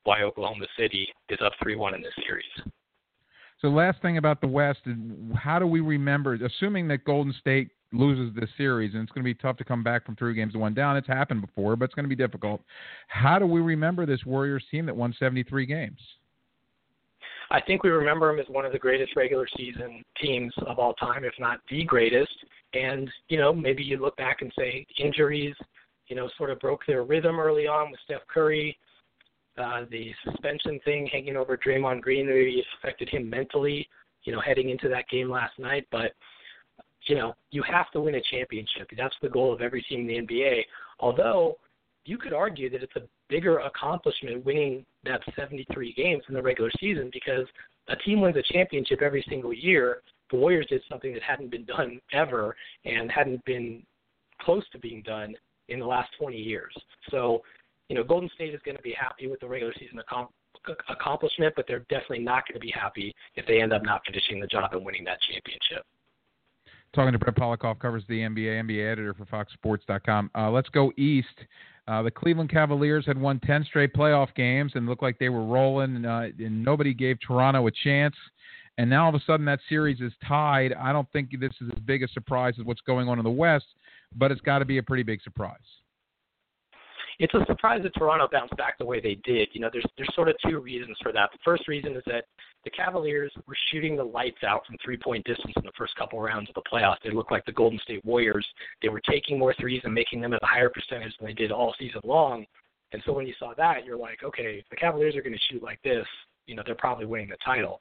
why 0.04 0.22
Oklahoma 0.22 0.66
City 0.78 1.08
is 1.28 1.38
up 1.44 1.52
3-1 1.64 1.94
in 1.94 2.02
this 2.02 2.12
series. 2.26 2.44
So, 3.60 3.68
last 3.68 4.02
thing 4.02 4.18
about 4.18 4.40
the 4.40 4.46
West, 4.46 4.80
how 5.34 5.58
do 5.58 5.66
we 5.66 5.80
remember? 5.80 6.34
Assuming 6.34 6.86
that 6.88 7.04
Golden 7.04 7.32
State 7.40 7.70
loses 7.92 8.34
this 8.34 8.50
series, 8.56 8.92
and 8.94 9.02
it's 9.02 9.12
going 9.12 9.24
to 9.24 9.28
be 9.28 9.34
tough 9.34 9.56
to 9.58 9.64
come 9.64 9.82
back 9.82 10.04
from 10.04 10.16
three 10.16 10.34
games 10.34 10.52
to 10.52 10.58
one 10.58 10.74
down. 10.74 10.96
It's 10.96 11.06
happened 11.06 11.40
before, 11.40 11.76
but 11.76 11.86
it's 11.86 11.94
going 11.94 12.04
to 12.04 12.08
be 12.08 12.16
difficult. 12.16 12.60
How 13.08 13.38
do 13.38 13.46
we 13.46 13.60
remember 13.60 14.04
this 14.04 14.24
Warriors 14.26 14.64
team 14.70 14.86
that 14.86 14.96
won 14.96 15.14
73 15.18 15.64
games? 15.66 15.98
I 17.50 17.60
think 17.60 17.84
we 17.84 17.90
remember 17.90 18.30
him 18.30 18.40
as 18.40 18.46
one 18.48 18.64
of 18.64 18.72
the 18.72 18.78
greatest 18.78 19.14
regular 19.16 19.46
season 19.56 20.02
teams 20.20 20.52
of 20.66 20.78
all 20.78 20.94
time, 20.94 21.24
if 21.24 21.34
not 21.38 21.60
the 21.70 21.84
greatest. 21.84 22.32
And, 22.74 23.10
you 23.28 23.38
know, 23.38 23.52
maybe 23.52 23.82
you 23.82 23.98
look 23.98 24.16
back 24.16 24.42
and 24.42 24.52
say 24.58 24.86
injuries, 24.98 25.54
you 26.08 26.16
know, 26.16 26.28
sort 26.36 26.50
of 26.50 26.58
broke 26.60 26.84
their 26.86 27.04
rhythm 27.04 27.38
early 27.38 27.66
on 27.66 27.90
with 27.90 28.00
Steph 28.04 28.26
Curry. 28.32 28.76
Uh, 29.56 29.84
the 29.90 30.12
suspension 30.24 30.80
thing 30.84 31.08
hanging 31.12 31.36
over 31.36 31.56
Draymond 31.56 32.02
Green 32.02 32.26
really 32.26 32.64
affected 32.78 33.08
him 33.08 33.30
mentally, 33.30 33.88
you 34.24 34.32
know, 34.32 34.40
heading 34.40 34.70
into 34.70 34.88
that 34.88 35.08
game 35.08 35.30
last 35.30 35.58
night. 35.58 35.86
But, 35.92 36.12
you 37.06 37.14
know, 37.14 37.34
you 37.50 37.62
have 37.62 37.90
to 37.92 38.00
win 38.00 38.16
a 38.16 38.22
championship. 38.32 38.88
That's 38.96 39.14
the 39.22 39.28
goal 39.28 39.52
of 39.52 39.60
every 39.60 39.82
team 39.82 40.00
in 40.00 40.06
the 40.08 40.34
NBA. 40.34 40.62
Although 40.98 41.56
you 42.04 42.18
could 42.18 42.32
argue 42.32 42.68
that 42.70 42.82
it's 42.82 42.96
a 42.96 43.02
bigger 43.28 43.58
accomplishment 43.58 44.44
winning 44.44 44.84
that 45.04 45.20
73 45.36 45.92
games 45.94 46.22
in 46.28 46.34
the 46.34 46.42
regular 46.42 46.70
season 46.80 47.10
because 47.12 47.46
a 47.88 47.96
team 47.96 48.20
wins 48.20 48.36
a 48.36 48.52
championship 48.52 49.02
every 49.02 49.24
single 49.28 49.52
year. 49.52 50.02
The 50.34 50.40
Warriors 50.40 50.66
did 50.68 50.82
something 50.88 51.12
that 51.14 51.22
hadn't 51.22 51.52
been 51.52 51.64
done 51.64 52.00
ever 52.12 52.56
and 52.84 53.08
hadn't 53.08 53.44
been 53.44 53.84
close 54.40 54.64
to 54.72 54.80
being 54.80 55.00
done 55.02 55.36
in 55.68 55.78
the 55.78 55.86
last 55.86 56.10
20 56.18 56.36
years. 56.36 56.74
So, 57.12 57.42
you 57.88 57.94
know, 57.94 58.02
Golden 58.02 58.28
State 58.34 58.52
is 58.52 58.60
going 58.64 58.76
to 58.76 58.82
be 58.82 58.92
happy 58.98 59.28
with 59.28 59.38
the 59.38 59.46
regular 59.46 59.72
season 59.78 60.00
accomplishment, 60.88 61.52
but 61.54 61.66
they're 61.68 61.86
definitely 61.88 62.18
not 62.18 62.48
going 62.48 62.54
to 62.54 62.60
be 62.60 62.72
happy 62.72 63.14
if 63.36 63.46
they 63.46 63.62
end 63.62 63.72
up 63.72 63.84
not 63.84 64.00
finishing 64.04 64.40
the 64.40 64.48
job 64.48 64.72
and 64.72 64.84
winning 64.84 65.04
that 65.04 65.18
championship. 65.30 65.86
Talking 66.96 67.12
to 67.12 67.18
Brett 67.20 67.36
Pollakoff, 67.36 67.78
covers 67.78 68.02
the 68.08 68.18
NBA, 68.18 68.64
NBA 68.64 68.90
editor 68.90 69.14
for 69.14 69.26
FoxSports.com. 69.26 70.32
Uh, 70.36 70.50
let's 70.50 70.68
go 70.70 70.92
east. 70.96 71.28
Uh, 71.86 72.02
the 72.02 72.10
Cleveland 72.10 72.50
Cavaliers 72.50 73.06
had 73.06 73.20
won 73.20 73.38
10 73.38 73.66
straight 73.66 73.94
playoff 73.94 74.34
games 74.34 74.72
and 74.74 74.86
looked 74.86 75.02
like 75.02 75.16
they 75.20 75.28
were 75.28 75.44
rolling, 75.44 76.04
uh, 76.04 76.26
and 76.40 76.64
nobody 76.64 76.92
gave 76.92 77.18
Toronto 77.24 77.68
a 77.68 77.70
chance. 77.84 78.16
And 78.78 78.90
now 78.90 79.04
all 79.04 79.08
of 79.10 79.14
a 79.14 79.24
sudden 79.24 79.46
that 79.46 79.60
series 79.68 80.00
is 80.00 80.12
tied. 80.26 80.72
I 80.72 80.92
don't 80.92 81.10
think 81.12 81.30
this 81.38 81.52
is 81.60 81.70
as 81.72 81.78
big 81.80 82.02
a 82.02 82.08
surprise 82.08 82.54
as 82.58 82.64
what's 82.64 82.80
going 82.80 83.08
on 83.08 83.18
in 83.18 83.24
the 83.24 83.30
West, 83.30 83.66
but 84.16 84.32
it's 84.32 84.40
got 84.40 84.58
to 84.58 84.64
be 84.64 84.78
a 84.78 84.82
pretty 84.82 85.04
big 85.04 85.22
surprise 85.22 85.58
it's 87.18 87.34
a 87.34 87.44
surprise 87.46 87.82
that 87.82 87.94
Toronto 87.94 88.28
bounced 88.30 88.56
back 88.56 88.78
the 88.78 88.84
way 88.84 89.00
they 89.00 89.16
did. 89.24 89.48
You 89.52 89.60
know, 89.60 89.70
there's 89.72 89.86
there's 89.96 90.12
sort 90.14 90.28
of 90.28 90.36
two 90.46 90.58
reasons 90.58 90.96
for 91.02 91.12
that. 91.12 91.30
The 91.32 91.38
first 91.44 91.68
reason 91.68 91.94
is 91.94 92.02
that 92.06 92.24
the 92.64 92.70
Cavaliers 92.70 93.32
were 93.46 93.56
shooting 93.70 93.96
the 93.96 94.04
lights 94.04 94.42
out 94.46 94.66
from 94.66 94.76
three 94.84 94.96
point 94.96 95.24
distance 95.24 95.52
in 95.56 95.62
the 95.64 95.72
first 95.76 95.94
couple 95.96 96.20
rounds 96.20 96.48
of 96.48 96.54
the 96.54 96.62
playoffs. 96.70 96.96
They 97.04 97.10
looked 97.10 97.30
like 97.30 97.44
the 97.44 97.52
Golden 97.52 97.78
State 97.80 98.04
Warriors. 98.04 98.46
They 98.82 98.88
were 98.88 99.02
taking 99.08 99.38
more 99.38 99.54
threes 99.60 99.82
and 99.84 99.94
making 99.94 100.20
them 100.20 100.32
at 100.32 100.42
a 100.42 100.46
higher 100.46 100.70
percentage 100.70 101.16
than 101.18 101.28
they 101.28 101.34
did 101.34 101.52
all 101.52 101.74
season 101.78 102.00
long. 102.04 102.46
And 102.92 103.02
so 103.06 103.12
when 103.12 103.26
you 103.26 103.34
saw 103.38 103.54
that, 103.56 103.84
you're 103.84 103.98
like, 103.98 104.22
okay, 104.22 104.58
if 104.58 104.68
the 104.70 104.76
Cavaliers 104.76 105.16
are 105.16 105.22
going 105.22 105.32
to 105.32 105.52
shoot 105.52 105.62
like 105.62 105.80
this, 105.82 106.06
you 106.46 106.54
know, 106.54 106.62
they're 106.64 106.74
probably 106.74 107.06
winning 107.06 107.28
the 107.28 107.36
title. 107.44 107.80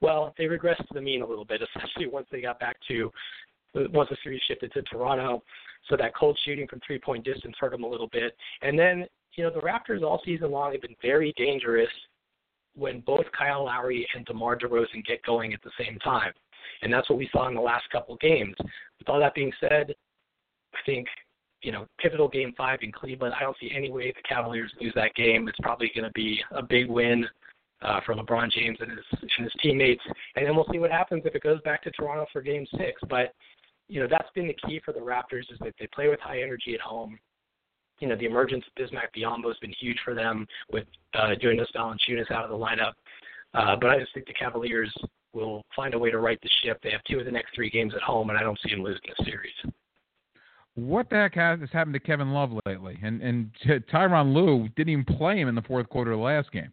Well, 0.00 0.34
they 0.38 0.44
regressed 0.44 0.86
to 0.86 0.94
the 0.94 1.00
mean 1.00 1.22
a 1.22 1.26
little 1.26 1.44
bit, 1.44 1.60
especially 1.76 2.06
once 2.06 2.26
they 2.30 2.40
got 2.40 2.60
back 2.60 2.76
to 2.88 3.10
once 3.74 4.08
the 4.10 4.16
series 4.22 4.40
shifted 4.48 4.72
to 4.72 4.82
Toronto. 4.82 5.42
So 5.88 5.96
that 5.96 6.14
cold 6.14 6.38
shooting 6.44 6.66
from 6.66 6.80
three 6.86 6.98
point 6.98 7.24
distance 7.24 7.54
hurt 7.58 7.72
them 7.72 7.84
a 7.84 7.88
little 7.88 8.08
bit. 8.08 8.34
And 8.62 8.78
then, 8.78 9.06
you 9.34 9.44
know, 9.44 9.50
the 9.50 9.60
Raptors 9.60 10.02
all 10.02 10.20
season 10.24 10.50
long 10.50 10.72
have 10.72 10.82
been 10.82 10.96
very 11.02 11.32
dangerous 11.36 11.90
when 12.76 13.00
both 13.00 13.24
Kyle 13.36 13.64
Lowry 13.64 14.06
and 14.14 14.24
DeMar 14.26 14.58
DeRozan 14.58 15.04
get 15.06 15.22
going 15.24 15.52
at 15.52 15.62
the 15.62 15.70
same 15.78 15.98
time. 15.98 16.32
And 16.82 16.92
that's 16.92 17.08
what 17.08 17.18
we 17.18 17.28
saw 17.32 17.48
in 17.48 17.54
the 17.54 17.60
last 17.60 17.84
couple 17.90 18.16
games. 18.16 18.54
With 18.58 19.08
all 19.08 19.18
that 19.20 19.34
being 19.34 19.52
said, 19.60 19.94
I 20.74 20.78
think, 20.86 21.08
you 21.62 21.72
know, 21.72 21.86
pivotal 21.98 22.28
game 22.28 22.54
five 22.56 22.80
in 22.82 22.92
Cleveland, 22.92 23.34
I 23.38 23.42
don't 23.42 23.56
see 23.60 23.72
any 23.74 23.90
way 23.90 24.12
the 24.12 24.22
Cavaliers 24.22 24.72
lose 24.80 24.92
that 24.94 25.14
game. 25.14 25.48
It's 25.48 25.58
probably 25.60 25.90
going 25.94 26.04
to 26.04 26.12
be 26.12 26.40
a 26.52 26.62
big 26.62 26.88
win 26.88 27.26
uh, 27.82 28.00
for 28.04 28.14
LeBron 28.14 28.50
James 28.50 28.78
and 28.80 28.90
his, 28.90 29.20
and 29.20 29.44
his 29.44 29.52
teammates. 29.62 30.02
And 30.36 30.46
then 30.46 30.56
we'll 30.56 30.66
see 30.72 30.78
what 30.78 30.90
happens 30.90 31.22
if 31.24 31.34
it 31.34 31.42
goes 31.42 31.60
back 31.62 31.82
to 31.84 31.90
Toronto 31.90 32.26
for 32.32 32.42
game 32.42 32.66
six. 32.76 33.00
But 33.08 33.34
you 33.88 34.00
know 34.00 34.08
that's 34.10 34.28
been 34.34 34.48
the 34.48 34.56
key 34.66 34.80
for 34.84 34.92
the 34.92 35.00
Raptors 35.00 35.50
is 35.50 35.58
that 35.60 35.74
they 35.78 35.88
play 35.94 36.08
with 36.08 36.20
high 36.20 36.42
energy 36.42 36.74
at 36.74 36.80
home. 36.80 37.18
You 38.00 38.08
know 38.08 38.16
the 38.16 38.26
emergence 38.26 38.64
of 38.66 38.82
Bismack 38.82 39.14
Biyombo 39.16 39.48
has 39.48 39.56
been 39.58 39.74
huge 39.80 39.98
for 40.04 40.14
them 40.14 40.46
with 40.70 40.86
uh, 41.14 41.34
Jonas 41.40 41.68
Valanciunas 41.74 42.30
out 42.30 42.44
of 42.44 42.50
the 42.50 42.56
lineup. 42.56 42.92
Uh, 43.54 43.76
but 43.80 43.90
I 43.90 43.98
just 43.98 44.12
think 44.12 44.26
the 44.26 44.34
Cavaliers 44.34 44.92
will 45.32 45.62
find 45.74 45.94
a 45.94 45.98
way 45.98 46.10
to 46.10 46.18
right 46.18 46.38
the 46.42 46.50
ship. 46.62 46.80
They 46.82 46.90
have 46.90 47.02
two 47.04 47.18
of 47.18 47.24
the 47.24 47.30
next 47.30 47.54
three 47.54 47.70
games 47.70 47.94
at 47.94 48.02
home, 48.02 48.28
and 48.30 48.38
I 48.38 48.42
don't 48.42 48.58
see 48.62 48.70
them 48.70 48.82
losing 48.82 49.00
the 49.16 49.24
series. 49.24 49.74
What 50.74 51.10
the 51.10 51.16
heck 51.16 51.34
has 51.34 51.60
happened 51.72 51.94
to 51.94 52.00
Kevin 52.00 52.32
Love 52.32 52.50
lately? 52.66 52.98
And 53.02 53.22
and 53.22 53.50
Tyronn 53.90 54.34
Lue 54.34 54.68
didn't 54.76 54.90
even 54.90 55.04
play 55.04 55.40
him 55.40 55.48
in 55.48 55.54
the 55.54 55.62
fourth 55.62 55.88
quarter 55.88 56.12
of 56.12 56.18
the 56.18 56.24
last 56.24 56.52
game 56.52 56.72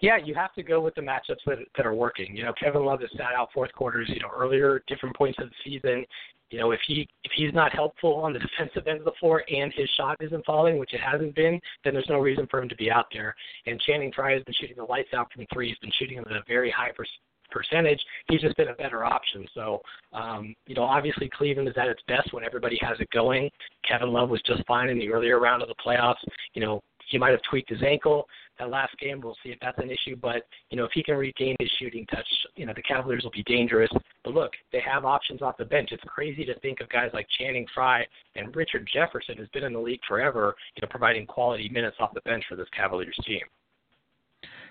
yeah, 0.00 0.16
you 0.22 0.34
have 0.34 0.52
to 0.54 0.62
go 0.62 0.80
with 0.80 0.94
the 0.94 1.00
matchups 1.00 1.44
that 1.46 1.58
that 1.76 1.86
are 1.86 1.94
working. 1.94 2.36
You 2.36 2.44
know, 2.44 2.52
Kevin 2.58 2.84
Love 2.84 3.00
has 3.00 3.10
sat 3.16 3.34
out 3.36 3.48
fourth 3.52 3.72
quarters. 3.72 4.08
You 4.12 4.20
know, 4.20 4.30
earlier 4.36 4.82
different 4.86 5.16
points 5.16 5.38
of 5.40 5.48
the 5.48 5.54
season. 5.64 6.04
You 6.50 6.60
know, 6.60 6.70
if 6.70 6.80
he 6.86 7.08
if 7.24 7.32
he's 7.34 7.52
not 7.52 7.72
helpful 7.72 8.14
on 8.14 8.32
the 8.32 8.38
defensive 8.38 8.86
end 8.86 8.98
of 8.98 9.04
the 9.04 9.12
floor 9.18 9.42
and 9.48 9.72
his 9.74 9.88
shot 9.96 10.16
isn't 10.20 10.44
falling, 10.44 10.78
which 10.78 10.94
it 10.94 11.00
hasn't 11.00 11.34
been, 11.34 11.60
then 11.84 11.94
there's 11.94 12.08
no 12.08 12.20
reason 12.20 12.46
for 12.50 12.62
him 12.62 12.68
to 12.68 12.76
be 12.76 12.90
out 12.90 13.06
there. 13.12 13.34
And 13.66 13.80
Channing 13.80 14.12
Frye 14.12 14.34
has 14.34 14.42
been 14.44 14.54
shooting 14.60 14.76
the 14.76 14.84
lights 14.84 15.08
out 15.14 15.32
from 15.32 15.46
three. 15.52 15.68
He's 15.68 15.78
been 15.78 15.92
shooting 15.98 16.16
them 16.16 16.26
at 16.30 16.36
a 16.36 16.42
very 16.46 16.70
high 16.70 16.92
per- 16.96 17.04
percentage. 17.50 18.00
He's 18.28 18.40
just 18.40 18.56
been 18.56 18.68
a 18.68 18.74
better 18.74 19.04
option. 19.04 19.46
So, 19.54 19.80
um, 20.12 20.54
you 20.66 20.74
know, 20.74 20.82
obviously 20.82 21.28
Cleveland 21.28 21.68
is 21.68 21.74
at 21.76 21.88
its 21.88 22.02
best 22.06 22.32
when 22.32 22.44
everybody 22.44 22.78
has 22.80 22.98
it 23.00 23.10
going. 23.10 23.50
Kevin 23.88 24.12
Love 24.12 24.30
was 24.30 24.42
just 24.42 24.64
fine 24.66 24.88
in 24.88 24.98
the 24.98 25.10
earlier 25.10 25.40
round 25.40 25.62
of 25.62 25.68
the 25.68 25.74
playoffs. 25.84 26.24
You 26.54 26.62
know, 26.62 26.82
he 27.08 27.18
might 27.18 27.30
have 27.30 27.40
tweaked 27.48 27.70
his 27.70 27.82
ankle 27.82 28.26
that 28.58 28.70
last 28.70 28.96
game. 28.98 29.20
We'll 29.20 29.36
see 29.42 29.50
if 29.50 29.58
that's 29.60 29.78
an 29.78 29.90
issue. 29.90 30.16
But 30.16 30.46
you 30.70 30.76
know, 30.76 30.84
if 30.84 30.92
he 30.94 31.02
can 31.02 31.16
regain 31.16 31.56
his 31.60 31.70
shooting 31.78 32.06
touch, 32.06 32.26
you 32.56 32.66
know, 32.66 32.72
the 32.74 32.82
Cavaliers 32.82 33.22
will 33.24 33.30
be 33.30 33.42
dangerous. 33.44 33.90
But 34.24 34.34
look, 34.34 34.52
they 34.72 34.80
have 34.80 35.04
options 35.04 35.42
off 35.42 35.56
the 35.56 35.64
bench. 35.64 35.90
It's 35.92 36.02
crazy 36.06 36.44
to 36.44 36.58
think 36.60 36.80
of 36.80 36.88
guys 36.88 37.10
like 37.12 37.26
Channing 37.38 37.66
Frye 37.74 38.06
and 38.34 38.54
Richard 38.54 38.88
Jefferson, 38.92 39.36
who's 39.36 39.48
been 39.50 39.64
in 39.64 39.72
the 39.72 39.78
league 39.78 40.00
forever, 40.06 40.54
you 40.74 40.82
know, 40.82 40.88
providing 40.90 41.26
quality 41.26 41.68
minutes 41.68 41.96
off 42.00 42.14
the 42.14 42.20
bench 42.22 42.44
for 42.48 42.56
this 42.56 42.68
Cavaliers 42.76 43.16
team. 43.26 43.42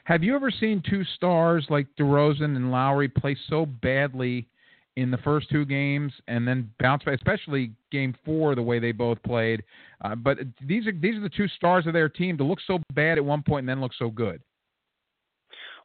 Have 0.05 0.23
you 0.23 0.35
ever 0.35 0.51
seen 0.51 0.83
two 0.87 1.03
stars 1.15 1.65
like 1.69 1.87
DeRozan 1.99 2.55
and 2.55 2.71
Lowry 2.71 3.07
play 3.07 3.35
so 3.49 3.65
badly 3.65 4.47
in 4.97 5.11
the 5.11 5.17
first 5.17 5.49
two 5.49 5.65
games 5.65 6.13
and 6.27 6.47
then 6.47 6.69
bounce 6.79 7.03
back, 7.03 7.15
especially 7.15 7.71
game 7.91 8.15
four, 8.23 8.55
the 8.55 8.61
way 8.61 8.79
they 8.79 8.91
both 8.91 9.21
played. 9.23 9.63
Uh, 10.03 10.15
but 10.15 10.37
these 10.65 10.87
are 10.87 10.91
these 10.91 11.15
are 11.15 11.21
the 11.21 11.29
two 11.29 11.47
stars 11.49 11.85
of 11.87 11.93
their 11.93 12.09
team 12.09 12.37
to 12.37 12.43
look 12.43 12.59
so 12.65 12.79
bad 12.93 13.17
at 13.17 13.25
one 13.25 13.43
point 13.43 13.63
and 13.63 13.69
then 13.69 13.81
look 13.81 13.93
so 13.97 14.09
good. 14.09 14.41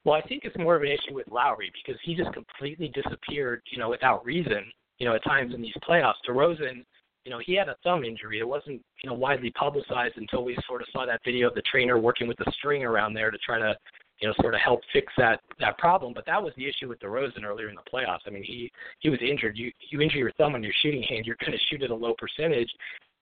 Well, 0.04 0.14
I 0.14 0.22
think 0.26 0.44
it's 0.44 0.56
more 0.56 0.76
of 0.76 0.82
an 0.82 0.88
issue 0.88 1.14
with 1.14 1.28
Lowry 1.30 1.70
because 1.84 2.00
he 2.02 2.14
just 2.14 2.32
completely 2.32 2.88
disappeared, 2.88 3.62
you 3.70 3.78
know, 3.78 3.90
without 3.90 4.24
reason. 4.24 4.72
You 4.98 5.06
know, 5.06 5.14
at 5.14 5.24
times 5.24 5.54
in 5.54 5.62
these 5.62 5.74
playoffs, 5.86 6.14
DeRozan, 6.28 6.84
you 7.24 7.30
know, 7.30 7.38
he 7.44 7.54
had 7.54 7.68
a 7.68 7.76
thumb 7.84 8.04
injury. 8.04 8.38
It 8.38 8.48
wasn't, 8.48 8.82
you 9.02 9.10
know, 9.10 9.14
widely 9.14 9.50
publicized 9.50 10.16
until 10.16 10.44
we 10.44 10.56
sort 10.66 10.82
of 10.82 10.88
saw 10.92 11.04
that 11.06 11.20
video 11.24 11.48
of 11.48 11.54
the 11.54 11.62
trainer 11.70 11.98
working 11.98 12.28
with 12.28 12.38
the 12.38 12.50
string 12.58 12.84
around 12.84 13.14
there 13.14 13.30
to 13.30 13.38
try 13.38 13.58
to, 13.58 13.76
you 14.20 14.28
know, 14.28 14.34
sort 14.40 14.54
of 14.54 14.60
help 14.60 14.80
fix 14.92 15.12
that 15.16 15.40
that 15.58 15.78
problem. 15.78 16.12
But 16.14 16.26
that 16.26 16.42
was 16.42 16.52
the 16.56 16.68
issue 16.68 16.88
with 16.88 17.00
DeRozan 17.00 17.44
earlier 17.44 17.68
in 17.68 17.74
the 17.74 17.90
playoffs. 17.92 18.20
I 18.26 18.30
mean, 18.30 18.42
he 18.42 18.70
he 19.00 19.08
was 19.08 19.18
injured. 19.22 19.56
You 19.56 19.72
you 19.90 20.00
injure 20.00 20.18
your 20.18 20.32
thumb 20.32 20.54
on 20.54 20.62
your 20.62 20.74
shooting 20.82 21.02
hand, 21.02 21.26
you're 21.26 21.36
going 21.40 21.52
to 21.52 21.58
shoot 21.68 21.82
at 21.82 21.90
a 21.90 21.94
low 21.94 22.14
percentage, 22.18 22.70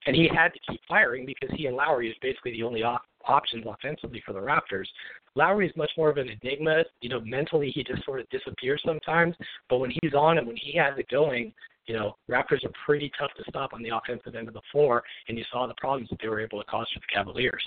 and 0.05 0.15
he 0.15 0.29
had 0.33 0.53
to 0.53 0.59
keep 0.69 0.81
firing 0.87 1.25
because 1.25 1.49
he 1.55 1.67
and 1.67 1.75
Lowry 1.75 2.09
is 2.09 2.15
basically 2.21 2.51
the 2.51 2.63
only 2.63 2.83
op- 2.83 3.05
options 3.27 3.65
offensively 3.67 4.21
for 4.25 4.33
the 4.33 4.39
Raptors. 4.39 4.87
Lowry 5.35 5.67
is 5.67 5.75
much 5.75 5.91
more 5.97 6.09
of 6.09 6.17
an 6.17 6.29
enigma. 6.41 6.83
You 7.01 7.09
know, 7.09 7.21
mentally 7.21 7.71
he 7.71 7.83
just 7.83 8.03
sort 8.05 8.19
of 8.19 8.29
disappears 8.29 8.81
sometimes, 8.85 9.35
but 9.69 9.77
when 9.77 9.91
he's 10.01 10.13
on 10.13 10.37
and 10.37 10.47
when 10.47 10.57
he 10.57 10.77
has 10.77 10.97
it 10.97 11.07
going, 11.09 11.53
you 11.85 11.95
know, 11.95 12.15
Raptors 12.29 12.63
are 12.65 12.71
pretty 12.85 13.11
tough 13.17 13.31
to 13.37 13.43
stop 13.49 13.73
on 13.73 13.81
the 13.81 13.89
offensive 13.89 14.35
end 14.35 14.47
of 14.47 14.53
the 14.53 14.61
floor, 14.71 15.03
and 15.27 15.37
you 15.37 15.43
saw 15.51 15.65
the 15.65 15.73
problems 15.75 16.09
that 16.09 16.19
they 16.21 16.27
were 16.27 16.39
able 16.39 16.59
to 16.59 16.65
cause 16.65 16.87
for 16.93 16.99
the 16.99 17.13
Cavaliers. 17.13 17.65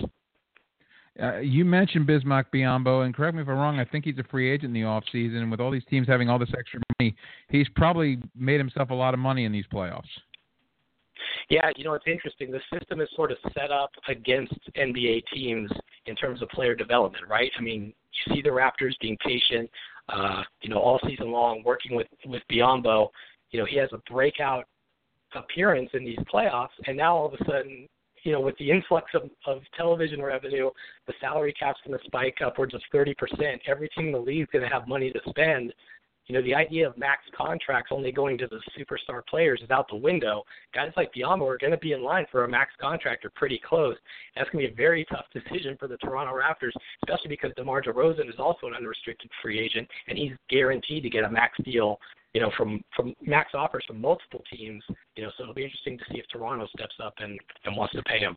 Uh, 1.21 1.37
you 1.37 1.63
mentioned 1.63 2.07
Bismack 2.07 2.45
Biyombo, 2.53 3.05
and 3.05 3.13
correct 3.13 3.35
me 3.35 3.43
if 3.43 3.47
I'm 3.47 3.55
wrong. 3.55 3.79
I 3.79 3.85
think 3.85 4.03
he's 4.03 4.17
a 4.17 4.23
free 4.23 4.49
agent 4.49 4.75
in 4.75 4.81
the 4.81 4.87
off 4.87 5.03
season, 5.11 5.37
and 5.37 5.51
with 5.51 5.59
all 5.59 5.69
these 5.69 5.85
teams 5.89 6.07
having 6.07 6.27
all 6.29 6.39
this 6.39 6.51
extra 6.57 6.79
money, 6.99 7.15
he's 7.49 7.67
probably 7.75 8.17
made 8.35 8.59
himself 8.59 8.89
a 8.89 8.95
lot 8.95 9.13
of 9.13 9.19
money 9.19 9.45
in 9.45 9.51
these 9.51 9.65
playoffs. 9.71 10.09
Yeah, 11.49 11.69
you 11.75 11.83
know 11.83 11.93
it's 11.93 12.07
interesting. 12.07 12.51
The 12.51 12.61
system 12.71 12.99
is 12.99 13.09
sort 13.15 13.31
of 13.31 13.37
set 13.53 13.71
up 13.71 13.91
against 14.07 14.53
NBA 14.75 15.23
teams 15.33 15.71
in 16.07 16.15
terms 16.15 16.41
of 16.41 16.49
player 16.49 16.73
development, 16.73 17.25
right? 17.29 17.51
I 17.57 17.61
mean, 17.61 17.93
you 18.25 18.35
see 18.35 18.41
the 18.41 18.49
Raptors 18.49 18.93
being 18.99 19.17
patient, 19.17 19.69
uh, 20.09 20.43
you 20.61 20.69
know, 20.69 20.79
all 20.79 20.99
season 21.07 21.31
long, 21.31 21.61
working 21.63 21.95
with 21.95 22.07
with 22.25 22.41
Biyombo. 22.51 23.09
You 23.51 23.59
know, 23.59 23.65
he 23.65 23.77
has 23.77 23.89
a 23.93 23.99
breakout 24.11 24.65
appearance 25.35 25.91
in 25.93 26.03
these 26.03 26.19
playoffs, 26.33 26.69
and 26.87 26.97
now 26.97 27.15
all 27.15 27.27
of 27.27 27.33
a 27.33 27.45
sudden 27.45 27.87
you 28.23 28.31
know, 28.31 28.39
with 28.39 28.57
the 28.57 28.71
influx 28.71 29.11
of, 29.13 29.29
of 29.45 29.61
television 29.75 30.21
revenue, 30.21 30.69
the 31.07 31.13
salary 31.19 31.53
cap's 31.53 31.79
going 31.85 31.97
to 31.97 32.05
spike 32.05 32.37
upwards 32.43 32.73
of 32.73 32.81
30%. 32.93 33.13
Every 33.67 33.89
team 33.89 34.07
in 34.07 34.11
the 34.13 34.19
league 34.19 34.43
is 34.43 34.47
going 34.51 34.63
to 34.63 34.73
have 34.73 34.87
money 34.87 35.11
to 35.11 35.19
spend. 35.29 35.73
You 36.27 36.35
know, 36.35 36.41
the 36.43 36.55
idea 36.55 36.87
of 36.87 36.97
max 36.97 37.21
contracts 37.35 37.91
only 37.91 38.11
going 38.11 38.37
to 38.37 38.47
the 38.47 38.61
superstar 38.77 39.25
players 39.27 39.61
is 39.61 39.69
out 39.71 39.87
the 39.89 39.95
window. 39.95 40.43
Guys 40.73 40.91
like 40.95 41.13
Biyombo 41.13 41.41
are 41.41 41.57
going 41.57 41.71
to 41.71 41.77
be 41.77 41.91
in 41.91 42.03
line 42.03 42.25
for 42.31 42.45
a 42.45 42.47
max 42.47 42.71
contract 42.79 43.25
or 43.25 43.31
pretty 43.31 43.59
close. 43.67 43.97
That's 44.35 44.49
going 44.49 44.63
to 44.63 44.69
be 44.69 44.73
a 44.73 44.75
very 44.75 45.05
tough 45.05 45.25
decision 45.33 45.75
for 45.77 45.87
the 45.87 45.97
Toronto 45.97 46.33
Raptors, 46.33 46.71
especially 47.03 47.29
because 47.29 47.51
DeMar 47.57 47.81
DeRozan 47.81 48.29
is 48.29 48.39
also 48.39 48.67
an 48.67 48.73
unrestricted 48.73 49.29
free 49.41 49.59
agent, 49.59 49.87
and 50.07 50.17
he's 50.17 50.31
guaranteed 50.49 51.03
to 51.03 51.09
get 51.09 51.25
a 51.25 51.29
max 51.29 51.57
deal 51.63 51.99
you 52.33 52.41
know, 52.41 52.51
from 52.57 52.83
from 52.95 53.13
max 53.21 53.51
offers 53.53 53.83
from 53.85 54.01
multiple 54.01 54.41
teams. 54.51 54.83
You 55.15 55.23
know, 55.23 55.31
so 55.37 55.43
it'll 55.43 55.53
be 55.53 55.63
interesting 55.63 55.97
to 55.99 56.03
see 56.11 56.19
if 56.19 56.25
Toronto 56.31 56.67
steps 56.75 56.95
up 57.03 57.13
and 57.19 57.39
and 57.65 57.77
wants 57.77 57.93
to 57.93 58.01
pay 58.03 58.19
him. 58.19 58.35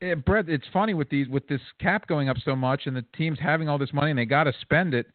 Yeah, 0.00 0.14
Brett, 0.14 0.48
it's 0.48 0.66
funny 0.72 0.94
with 0.94 1.08
these 1.08 1.28
with 1.28 1.48
this 1.48 1.60
cap 1.80 2.06
going 2.06 2.28
up 2.28 2.36
so 2.44 2.54
much, 2.54 2.82
and 2.86 2.94
the 2.94 3.04
teams 3.16 3.38
having 3.40 3.68
all 3.68 3.78
this 3.78 3.92
money 3.92 4.10
and 4.10 4.18
they 4.18 4.26
got 4.26 4.44
to 4.44 4.52
spend 4.60 4.94
it. 4.94 5.06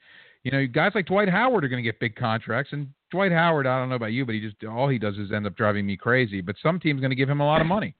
You 0.43 0.51
know, 0.51 0.67
guys 0.67 0.91
like 0.93 1.05
Dwight 1.05 1.29
Howard 1.29 1.63
are 1.63 1.69
going 1.69 1.81
to 1.81 1.89
get 1.89 1.99
big 1.99 2.15
contracts, 2.15 2.73
and 2.73 2.87
Dwight 3.11 3.31
Howard, 3.31 3.65
I 3.65 3.79
don't 3.79 3.89
know 3.89 3.95
about 3.95 4.11
you, 4.11 4.25
but 4.25 4.35
he 4.35 4.41
just 4.41 4.55
all 4.65 4.89
he 4.89 4.97
does 4.97 5.17
is 5.17 5.31
end 5.31 5.47
up 5.47 5.55
driving 5.55 5.85
me 5.85 5.95
crazy. 5.95 6.41
But 6.41 6.55
some 6.61 6.79
team's 6.79 6.99
going 6.99 7.11
to 7.11 7.15
give 7.15 7.29
him 7.29 7.39
a 7.39 7.45
lot 7.45 7.61
of 7.61 7.67
money. 7.67 7.95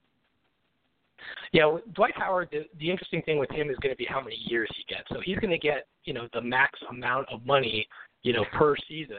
Yeah, 1.52 1.78
Dwight 1.94 2.14
Howard. 2.16 2.48
The, 2.52 2.66
the 2.78 2.90
interesting 2.90 3.22
thing 3.22 3.38
with 3.38 3.50
him 3.50 3.70
is 3.70 3.76
going 3.80 3.94
to 3.94 3.96
be 3.96 4.04
how 4.04 4.20
many 4.20 4.36
years 4.36 4.68
he 4.76 4.84
gets. 4.94 5.08
So 5.08 5.20
he's 5.24 5.38
going 5.38 5.52
to 5.52 5.58
get 5.58 5.86
you 6.04 6.12
know 6.12 6.28
the 6.34 6.42
max 6.42 6.78
amount 6.90 7.28
of 7.32 7.46
money 7.46 7.86
you 8.22 8.32
know 8.32 8.44
per 8.52 8.74
season, 8.88 9.16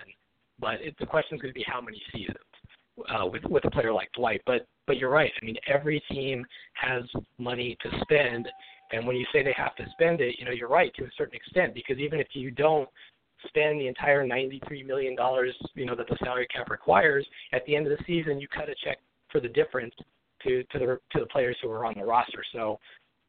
but 0.60 0.76
it, 0.82 0.96
the 1.00 1.06
question 1.06 1.36
is 1.36 1.42
going 1.42 1.54
to 1.54 1.58
be 1.58 1.66
how 1.68 1.82
many 1.82 2.02
seasons 2.14 2.38
uh, 3.10 3.26
with 3.26 3.44
with 3.46 3.66
a 3.66 3.72
player 3.72 3.94
like 3.94 4.12
Dwight. 4.14 4.42
But 4.46 4.68
but 4.86 4.98
you're 4.98 5.10
right. 5.10 5.32
I 5.42 5.46
mean, 5.46 5.56
every 5.68 6.04
team 6.12 6.46
has 6.74 7.04
money 7.38 7.78
to 7.82 7.90
spend, 8.02 8.48
and 8.92 9.08
when 9.08 9.16
you 9.16 9.26
say 9.34 9.44
they 9.44 9.56
have 9.58 9.76
to 9.78 9.86
spend 9.92 10.22
it, 10.22 10.36
you 10.38 10.46
know, 10.46 10.52
you're 10.52 10.70
right 10.70 10.94
to 10.96 11.06
a 11.06 11.10
certain 11.18 11.36
extent 11.36 11.74
because 11.74 11.98
even 11.98 12.20
if 12.20 12.28
you 12.34 12.52
don't 12.52 12.88
spend 13.48 13.80
the 13.80 13.88
entire 13.88 14.26
$93 14.26 14.86
million, 14.86 15.16
you 15.76 15.86
know, 15.86 15.96
that 15.96 16.08
the 16.08 16.18
salary 16.24 16.48
cap 16.54 16.70
requires, 16.70 17.26
at 17.54 17.66
the 17.66 17.76
end 17.76 17.88
of 17.88 17.98
the 17.98 18.04
season, 18.06 18.40
you 18.40 18.48
cut 18.48 18.70
a 18.70 18.76
check 18.84 18.98
for 19.32 19.40
the 19.40 19.50
difference 19.50 19.94
to 20.44 20.64
to 20.64 20.80
the 20.80 20.86
to 21.12 21.20
the 21.20 21.26
players 21.28 21.58
who 21.62 21.70
are 21.70 21.86
on 21.86 21.94
the 21.98 22.06
roster. 22.06 22.44
So 22.54 22.80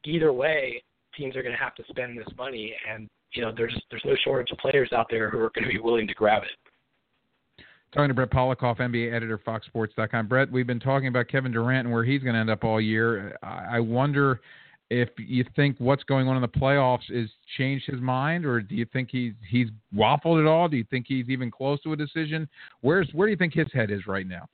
either 0.05 0.31
way, 0.31 0.83
teams 1.15 1.35
are 1.35 1.43
going 1.43 1.55
to 1.55 1.61
have 1.61 1.75
to 1.75 1.83
spend 1.89 2.17
this 2.17 2.27
money, 2.37 2.73
and 2.89 3.09
you 3.33 3.41
know, 3.41 3.51
there's 3.55 3.79
there's 3.89 4.03
no 4.05 4.15
shortage 4.23 4.51
of 4.51 4.57
players 4.59 4.89
out 4.93 5.07
there 5.09 5.29
who 5.29 5.39
are 5.39 5.51
going 5.53 5.65
to 5.65 5.73
be 5.73 5.79
willing 5.79 6.07
to 6.07 6.13
grab 6.13 6.43
it. 6.43 7.63
Talking 7.93 8.09
to 8.09 8.13
Brett 8.13 8.29
Pollakoff, 8.29 8.79
NBA 8.79 9.13
editor, 9.13 9.37
FoxSports.com. 9.37 10.27
Brett, 10.27 10.51
we've 10.51 10.67
been 10.67 10.79
talking 10.79 11.07
about 11.07 11.29
Kevin 11.29 11.53
Durant 11.53 11.85
and 11.85 11.93
where 11.93 12.03
he's 12.03 12.21
going 12.21 12.33
to 12.33 12.39
end 12.39 12.49
up 12.49 12.65
all 12.65 12.81
year. 12.81 13.37
I 13.41 13.79
wonder 13.79 14.41
if 14.89 15.09
you 15.17 15.43
think 15.55 15.75
what's 15.79 16.03
going 16.03 16.27
on 16.27 16.35
in 16.35 16.41
the 16.41 16.47
playoffs 16.47 17.09
is 17.09 17.29
changed 17.57 17.85
his 17.87 17.99
mind, 17.99 18.45
or 18.45 18.61
do 18.61 18.75
you 18.75 18.85
think 18.93 19.09
he's 19.11 19.33
he's 19.49 19.67
waffled 19.95 20.39
at 20.39 20.47
all? 20.47 20.67
Do 20.67 20.77
you 20.77 20.85
think 20.89 21.05
he's 21.07 21.29
even 21.29 21.51
close 21.51 21.81
to 21.83 21.93
a 21.93 21.95
decision? 21.95 22.47
Where's 22.81 23.09
where 23.13 23.27
do 23.27 23.31
you 23.31 23.37
think 23.37 23.53
his 23.53 23.67
head 23.73 23.91
is 23.91 24.07
right 24.07 24.27
now? 24.27 24.47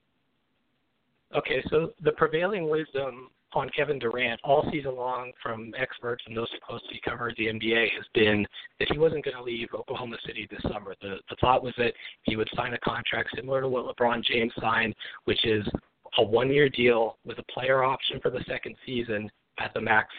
Okay, 1.35 1.63
so 1.69 1.91
the 2.03 2.11
prevailing 2.13 2.69
wisdom 2.69 3.29
on 3.53 3.69
Kevin 3.75 3.99
Durant 3.99 4.39
all 4.43 4.67
season 4.71 4.95
long 4.95 5.31
from 5.41 5.73
experts 5.77 6.23
and 6.25 6.35
those 6.35 6.49
who 6.51 6.57
closely 6.65 6.99
cover 7.05 7.31
the 7.37 7.45
NBA 7.45 7.87
has 7.95 8.05
been 8.15 8.45
that 8.79 8.91
he 8.91 8.97
wasn't 8.97 9.23
going 9.23 9.37
to 9.37 9.43
leave 9.43 9.67
Oklahoma 9.75 10.17
City 10.25 10.47
this 10.49 10.61
summer. 10.71 10.95
The 11.01 11.17
the 11.29 11.35
thought 11.39 11.63
was 11.63 11.73
that 11.77 11.93
he 12.23 12.35
would 12.35 12.49
sign 12.55 12.73
a 12.73 12.79
contract 12.79 13.29
similar 13.35 13.61
to 13.61 13.67
what 13.67 13.85
LeBron 13.85 14.23
James 14.23 14.51
signed, 14.59 14.95
which 15.25 15.45
is 15.45 15.65
a 16.17 16.23
one 16.23 16.51
year 16.51 16.69
deal 16.69 17.17
with 17.25 17.37
a 17.37 17.51
player 17.51 17.83
option 17.83 18.19
for 18.19 18.31
the 18.31 18.43
second 18.47 18.75
season 18.85 19.29
at 19.59 19.73
the 19.73 19.81
max 19.81 20.09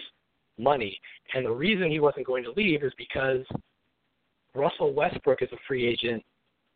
money. 0.58 0.98
And 1.34 1.44
the 1.44 1.50
reason 1.50 1.90
he 1.90 2.00
wasn't 2.00 2.26
going 2.26 2.44
to 2.44 2.52
leave 2.52 2.82
is 2.82 2.92
because 2.96 3.44
Russell 4.54 4.92
Westbrook 4.92 5.42
is 5.42 5.48
a 5.52 5.56
free 5.66 5.86
agent 5.86 6.22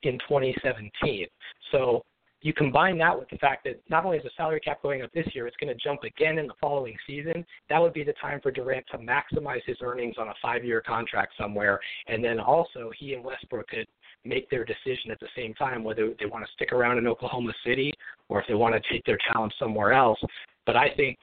in 0.03 0.19
2017. 0.29 1.27
So 1.73 2.03
you 2.41 2.53
combine 2.53 2.99
that 2.99 3.19
with 3.19 3.29
the 3.31 3.39
fact 3.39 3.65
that 3.65 3.81
not 3.91 4.05
only 4.05 4.19
is 4.19 4.23
the 4.23 4.31
salary 4.37 4.61
cap 4.61 4.81
going 4.83 5.03
up 5.03 5.11
this 5.13 5.27
year, 5.35 5.47
it's 5.47 5.57
going 5.57 5.77
to 5.77 5.83
jump 5.83 6.05
again 6.05 6.39
in 6.39 6.47
the 6.47 6.55
following 6.61 6.97
season. 7.07 7.45
That 7.69 7.81
would 7.81 7.93
be 7.93 8.05
the 8.05 8.13
time 8.15 8.41
for 8.41 8.53
Durant 8.53 8.87
to 8.93 8.99
maximize 8.99 9.63
his 9.67 9.79
earnings 9.83 10.17
on 10.19 10.29
a 10.29 10.35
five-year 10.41 10.81
contract 10.83 11.33
somewhere, 11.39 11.81
and 12.07 12.23
then 12.23 12.39
also 12.39 12.93
he 12.97 13.15
and 13.15 13.25
Westbrook 13.25 13.67
could 13.69 13.87
make 14.25 14.49
their 14.51 14.65
decision 14.65 15.11
at 15.11 15.19
the 15.21 15.27
same 15.37 15.55
time 15.55 15.83
whether 15.83 16.13
they 16.19 16.27
want 16.27 16.45
to 16.45 16.53
stick 16.53 16.73
around 16.73 16.99
in 16.99 17.07
Oklahoma 17.07 17.53
City 17.65 17.93
or 18.29 18.41
if 18.41 18.47
they 18.47 18.55
want 18.55 18.75
to 18.75 18.93
take 18.93 19.05
their 19.05 19.19
talent 19.33 19.53
somewhere 19.59 19.93
else. 19.93 20.19
But 20.67 20.77
I 20.77 20.91
think 20.97 21.19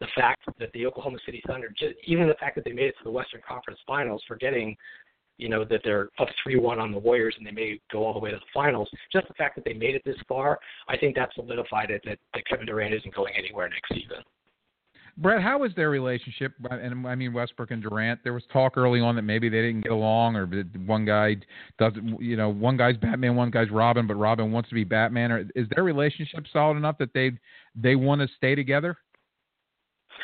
the 0.00 0.06
fact 0.14 0.42
that 0.58 0.72
the 0.72 0.86
Oklahoma 0.86 1.18
City 1.26 1.42
Thunder, 1.46 1.68
just, 1.76 1.94
even 2.04 2.28
the 2.28 2.34
fact 2.34 2.54
that 2.54 2.64
they 2.64 2.72
made 2.72 2.86
it 2.86 2.94
to 2.98 3.04
the 3.04 3.10
Western 3.10 3.40
Conference 3.46 3.80
Finals, 3.86 4.22
forgetting, 4.28 4.76
you 5.38 5.48
know, 5.48 5.64
that 5.64 5.80
they're 5.84 6.08
up 6.18 6.28
three-one 6.42 6.78
on 6.78 6.92
the 6.92 6.98
Warriors 6.98 7.34
and 7.38 7.46
they 7.46 7.50
may 7.50 7.80
go 7.92 8.04
all 8.04 8.12
the 8.12 8.18
way 8.18 8.30
to 8.30 8.36
the 8.36 8.42
finals. 8.52 8.88
Just 9.12 9.28
the 9.28 9.34
fact 9.34 9.54
that 9.56 9.64
they 9.64 9.72
made 9.72 9.94
it 9.94 10.02
this 10.04 10.16
far, 10.28 10.58
I 10.88 10.96
think 10.96 11.14
that 11.16 11.30
solidified 11.34 11.90
it 11.90 12.02
that, 12.04 12.18
that 12.34 12.46
Kevin 12.46 12.66
Durant 12.66 12.94
isn't 12.94 13.14
going 13.14 13.34
anywhere 13.36 13.68
next 13.68 13.88
season. 13.92 14.22
Brett, 15.16 15.42
how 15.42 15.64
is 15.64 15.72
their 15.74 15.90
relationship? 15.90 16.52
And 16.70 17.04
I 17.04 17.16
mean 17.16 17.32
Westbrook 17.32 17.72
and 17.72 17.82
Durant. 17.82 18.20
There 18.22 18.32
was 18.32 18.44
talk 18.52 18.76
early 18.76 19.00
on 19.00 19.16
that 19.16 19.22
maybe 19.22 19.48
they 19.48 19.62
didn't 19.62 19.80
get 19.80 19.90
along, 19.90 20.36
or 20.36 20.46
one 20.86 21.04
guy 21.04 21.36
doesn't. 21.76 22.22
You 22.22 22.36
know, 22.36 22.50
one 22.50 22.76
guy's 22.76 22.96
Batman, 22.98 23.34
one 23.34 23.50
guy's 23.50 23.68
Robin, 23.70 24.06
but 24.06 24.14
Robin 24.14 24.52
wants 24.52 24.68
to 24.68 24.76
be 24.76 24.84
Batman. 24.84 25.32
Or 25.32 25.44
is 25.56 25.66
their 25.74 25.82
relationship 25.82 26.44
solid 26.52 26.76
enough 26.76 26.98
that 26.98 27.12
they 27.14 27.32
they 27.74 27.96
want 27.96 28.20
to 28.20 28.28
stay 28.36 28.54
together? 28.54 28.96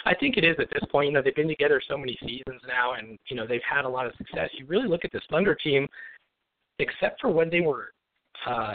I 0.05 0.15
think 0.15 0.37
it 0.37 0.45
is 0.45 0.57
at 0.59 0.69
this 0.71 0.83
point. 0.91 1.09
You 1.09 1.13
know, 1.13 1.23
they've 1.23 1.35
been 1.35 1.49
together 1.49 1.81
so 1.89 1.97
many 1.97 2.19
seasons 2.21 2.61
now, 2.67 2.95
and 2.95 3.19
you 3.29 3.37
know 3.37 3.47
they've 3.47 3.61
had 3.69 3.85
a 3.85 3.89
lot 3.89 4.07
of 4.07 4.13
success. 4.17 4.51
You 4.59 4.67
really 4.67 4.89
look 4.89 5.05
at 5.05 5.13
this 5.13 5.23
Thunder 5.31 5.55
team, 5.55 5.89
except 6.79 7.21
for 7.21 7.31
when 7.31 7.51
they 7.51 7.61
were 7.61 7.93
uh, 8.47 8.75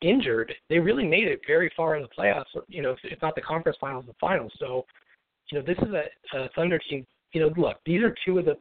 injured, 0.00 0.52
they 0.68 0.78
really 0.78 1.06
made 1.06 1.28
it 1.28 1.40
very 1.46 1.70
far 1.76 1.96
in 1.96 2.02
the 2.02 2.08
playoffs. 2.08 2.44
You 2.68 2.82
know, 2.82 2.96
if 3.04 3.20
not 3.22 3.34
the 3.34 3.40
conference 3.40 3.78
finals, 3.80 4.04
the 4.06 4.14
finals. 4.20 4.52
So, 4.58 4.84
you 5.50 5.58
know, 5.58 5.64
this 5.64 5.78
is 5.78 5.92
a, 5.92 6.38
a 6.38 6.48
Thunder 6.54 6.78
team. 6.78 7.06
You 7.32 7.42
know, 7.42 7.52
look, 7.56 7.76
these 7.84 8.02
are 8.02 8.14
two 8.24 8.38
of 8.38 8.44
the 8.46 8.56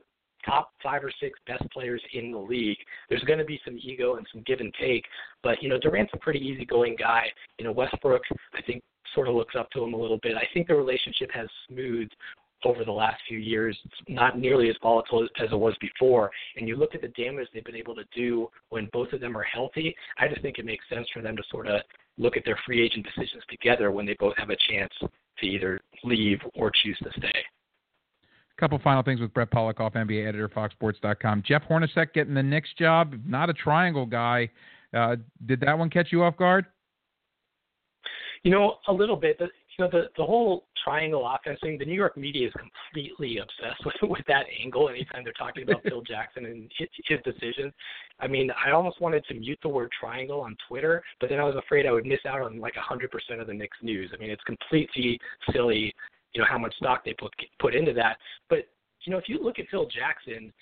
top 0.46 0.72
five 0.82 1.04
or 1.04 1.12
six 1.20 1.40
best 1.48 1.70
players 1.72 2.02
in 2.14 2.32
the 2.32 2.38
league. 2.38 2.78
There's 3.10 3.24
going 3.24 3.40
to 3.40 3.46
be 3.46 3.60
some 3.66 3.78
ego 3.82 4.16
and 4.16 4.26
some 4.32 4.44
give 4.46 4.60
and 4.60 4.74
take, 4.80 5.06
but 5.44 5.62
you 5.62 5.70
know 5.70 5.80
Durant's 5.80 6.14
a 6.14 6.18
pretty 6.18 6.40
easygoing 6.40 6.96
guy. 6.98 7.26
You 7.58 7.66
know 7.66 7.72
Westbrook, 7.72 8.22
I 8.56 8.62
think 8.62 8.84
sort 9.16 9.28
of 9.28 9.36
looks 9.36 9.56
up 9.58 9.70
to 9.72 9.84
him 9.84 9.94
a 9.94 9.98
little 9.98 10.20
bit. 10.22 10.36
I 10.36 10.48
think 10.54 10.68
the 10.68 10.76
relationship 10.76 11.32
has 11.34 11.48
smoothed 11.68 12.16
over 12.66 12.84
the 12.84 12.92
last 12.92 13.22
few 13.28 13.38
years. 13.38 13.78
It's 13.86 14.10
not 14.10 14.38
nearly 14.38 14.70
as 14.70 14.76
volatile 14.82 15.28
as 15.40 15.50
it 15.52 15.60
was 15.60 15.76
before. 15.80 16.30
And 16.58 16.68
you 16.68 16.76
look 16.76 16.94
at 16.94 17.02
the 17.02 17.08
damage 17.10 17.48
they've 17.54 17.64
been 17.64 17.76
able 17.76 17.96
to 17.96 18.04
do 18.14 18.50
when 18.70 18.90
both 18.92 19.14
of 19.14 19.22
them 19.22 19.38
are 19.38 19.44
healthy. 19.44 19.96
I 20.18 20.28
just 20.28 20.42
think 20.42 20.60
it 20.60 20.66
makes 20.66 20.84
sense 20.94 21.08
for 21.14 21.22
them 21.22 21.38
to 21.38 21.44
sort 21.50 21.68
of 21.68 21.82
look 22.18 22.36
at 22.36 22.44
their 22.46 22.60
free 22.66 22.84
agent 22.84 23.06
decisions 23.06 23.44
together 23.50 23.92
when 23.92 24.06
they 24.06 24.16
both 24.20 24.36
have 24.38 24.50
a 24.50 24.58
chance 24.70 24.92
to 25.02 25.46
either 25.46 25.80
leave 26.04 26.40
or 26.54 26.72
choose 26.84 26.98
to 27.00 27.10
stay. 27.18 27.44
Couple 28.60 28.78
final 28.80 29.03
things 29.03 29.22
with 29.22 29.34
Brett 29.34 29.49
Pollakoff, 29.51 29.93
NBA 29.93 30.28
editor, 30.28 30.49
FoxSports.com. 30.49 31.43
Jeff 31.47 31.64
Hornacek 31.70 32.12
getting 32.14 32.34
the 32.34 32.43
Knicks 32.43 32.70
job, 32.78 33.16
not 33.26 33.49
a 33.49 33.53
triangle 33.53 34.05
guy. 34.05 34.49
Uh, 34.93 35.16
did 35.45 35.62
that 35.62 35.78
one 35.78 35.89
catch 35.89 36.12
you 36.12 36.24
off 36.24 36.36
guard? 36.36 36.66
You 38.43 38.51
know, 38.51 38.76
a 38.89 38.93
little 38.93 39.16
bit. 39.16 39.38
The, 39.38 39.45
you 39.45 39.86
know, 39.86 39.89
the 39.89 40.07
the 40.18 40.26
whole 40.26 40.66
triangle 40.84 41.26
offense 41.26 41.57
thing. 41.64 41.78
The 41.78 41.86
New 41.86 41.93
York 41.93 42.18
media 42.18 42.47
is 42.47 42.53
completely 42.53 43.38
obsessed 43.38 43.86
with 43.86 43.95
with 44.10 44.26
that 44.28 44.45
angle. 44.62 44.89
Anytime 44.89 45.24
they're 45.24 45.34
talking 45.34 45.64
about 45.64 45.82
Phil 45.88 46.01
Jackson 46.01 46.45
and 46.45 46.70
his, 46.78 46.89
his 47.05 47.20
decisions, 47.24 47.72
I 48.20 48.28
mean, 48.28 48.51
I 48.66 48.72
almost 48.72 48.99
wanted 48.99 49.24
to 49.26 49.36
mute 49.36 49.60
the 49.62 49.70
word 49.70 49.89
triangle 49.97 50.41
on 50.41 50.57
Twitter, 50.68 51.01
but 51.22 51.30
then 51.30 51.39
I 51.39 51.43
was 51.43 51.55
afraid 51.55 51.86
I 51.86 51.91
would 51.91 52.05
miss 52.05 52.20
out 52.28 52.41
on 52.41 52.60
like 52.60 52.76
a 52.76 52.82
hundred 52.82 53.12
percent 53.12 53.39
of 53.39 53.47
the 53.47 53.53
Knicks 53.53 53.78
news. 53.82 54.12
I 54.14 54.18
mean, 54.18 54.32
it's 54.32 54.43
completely 54.43 55.18
silly. 55.53 55.93
You 56.34 56.42
know 56.42 56.48
how 56.50 56.58
much 56.58 56.76
stock 56.76 57.04
they 57.04 57.14
put 57.14 57.34
put 57.60 57.76
into 57.76 57.94
that. 57.94 58.18
But 58.50 58.68
you 59.06 59.12
know, 59.12 59.18
if 59.18 59.28
you 59.28 59.42
look 59.42 59.60
at 59.60 59.66
Phil 59.70 59.88
Jackson, 59.88 60.54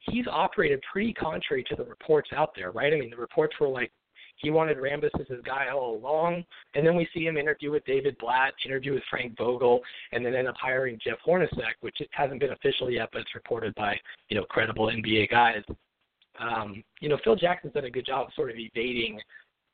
he's 0.00 0.26
operated 0.26 0.80
pretty 0.90 1.12
contrary 1.12 1.64
to 1.68 1.76
the 1.76 1.84
reports 1.84 2.30
out 2.34 2.50
there, 2.54 2.70
right? 2.70 2.92
I 2.92 2.96
mean, 2.96 3.10
the 3.10 3.16
reports 3.16 3.56
were 3.60 3.68
like 3.68 3.90
he 4.36 4.50
wanted 4.50 4.76
Rambis 4.76 5.18
as 5.18 5.26
his 5.28 5.40
guy 5.44 5.68
all 5.74 5.96
along, 5.96 6.44
and 6.74 6.86
then 6.86 6.94
we 6.94 7.08
see 7.14 7.26
him 7.26 7.36
interview 7.36 7.70
with 7.70 7.84
David 7.86 8.16
Blatt, 8.18 8.52
interview 8.64 8.92
with 8.92 9.02
Frank 9.08 9.36
Vogel, 9.36 9.80
and 10.12 10.24
then 10.24 10.34
end 10.34 10.46
up 10.46 10.56
hiring 10.60 10.98
Jeff 11.02 11.16
Hornacek, 11.26 11.74
which 11.80 11.96
hasn't 12.10 12.40
been 12.40 12.52
official 12.52 12.90
yet, 12.90 13.08
but 13.12 13.22
it's 13.22 13.34
reported 13.34 13.74
by 13.74 13.98
you 14.28 14.36
know 14.36 14.44
credible 14.44 14.86
NBA 14.86 15.30
guys. 15.30 15.62
Um, 16.38 16.84
you 17.00 17.08
know, 17.08 17.18
Phil 17.24 17.36
Jackson's 17.36 17.72
done 17.72 17.86
a 17.86 17.90
good 17.90 18.04
job 18.06 18.26
of 18.26 18.34
sort 18.34 18.50
of 18.50 18.56
evading, 18.58 19.18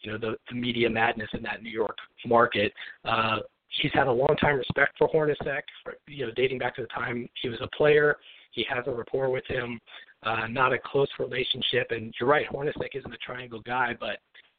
you 0.01 0.13
know, 0.13 0.19
the, 0.19 0.37
the 0.49 0.55
media 0.55 0.89
madness 0.89 1.29
in 1.33 1.43
that 1.43 1.63
New 1.63 1.71
York 1.71 1.97
market. 2.25 2.73
Uh, 3.05 3.41
he's 3.81 3.93
had 3.95 4.07
a 4.07 4.12
long 4.12 4.37
time 4.41 4.57
respect 4.57 4.99
for 4.99 5.09
Hornacek, 5.09 5.62
you 6.07 6.27
know, 6.27 6.33
dating 6.37 6.59
back 6.59 6.77
to 6.77 6.83
the 6.83 6.89
time 6.89 7.29
he 7.41 7.49
was 7.49 7.59
a 7.62 7.77
player. 7.77 8.16
He 8.53 8.66
has 8.68 8.85
a 8.87 8.91
rapport 8.91 9.31
with 9.31 9.47
him, 9.47 9.81
uh, 10.25 10.47
not 10.49 10.73
a 10.73 10.79
close 10.79 11.09
relationship. 11.18 11.91
And 11.91 12.14
you're 12.20 12.29
right, 12.29 12.47
Hornacek 12.49 12.95
isn't 12.95 13.12
a 13.12 13.18
triangle 13.18 13.61
guy, 13.61 13.97
but 13.99 14.18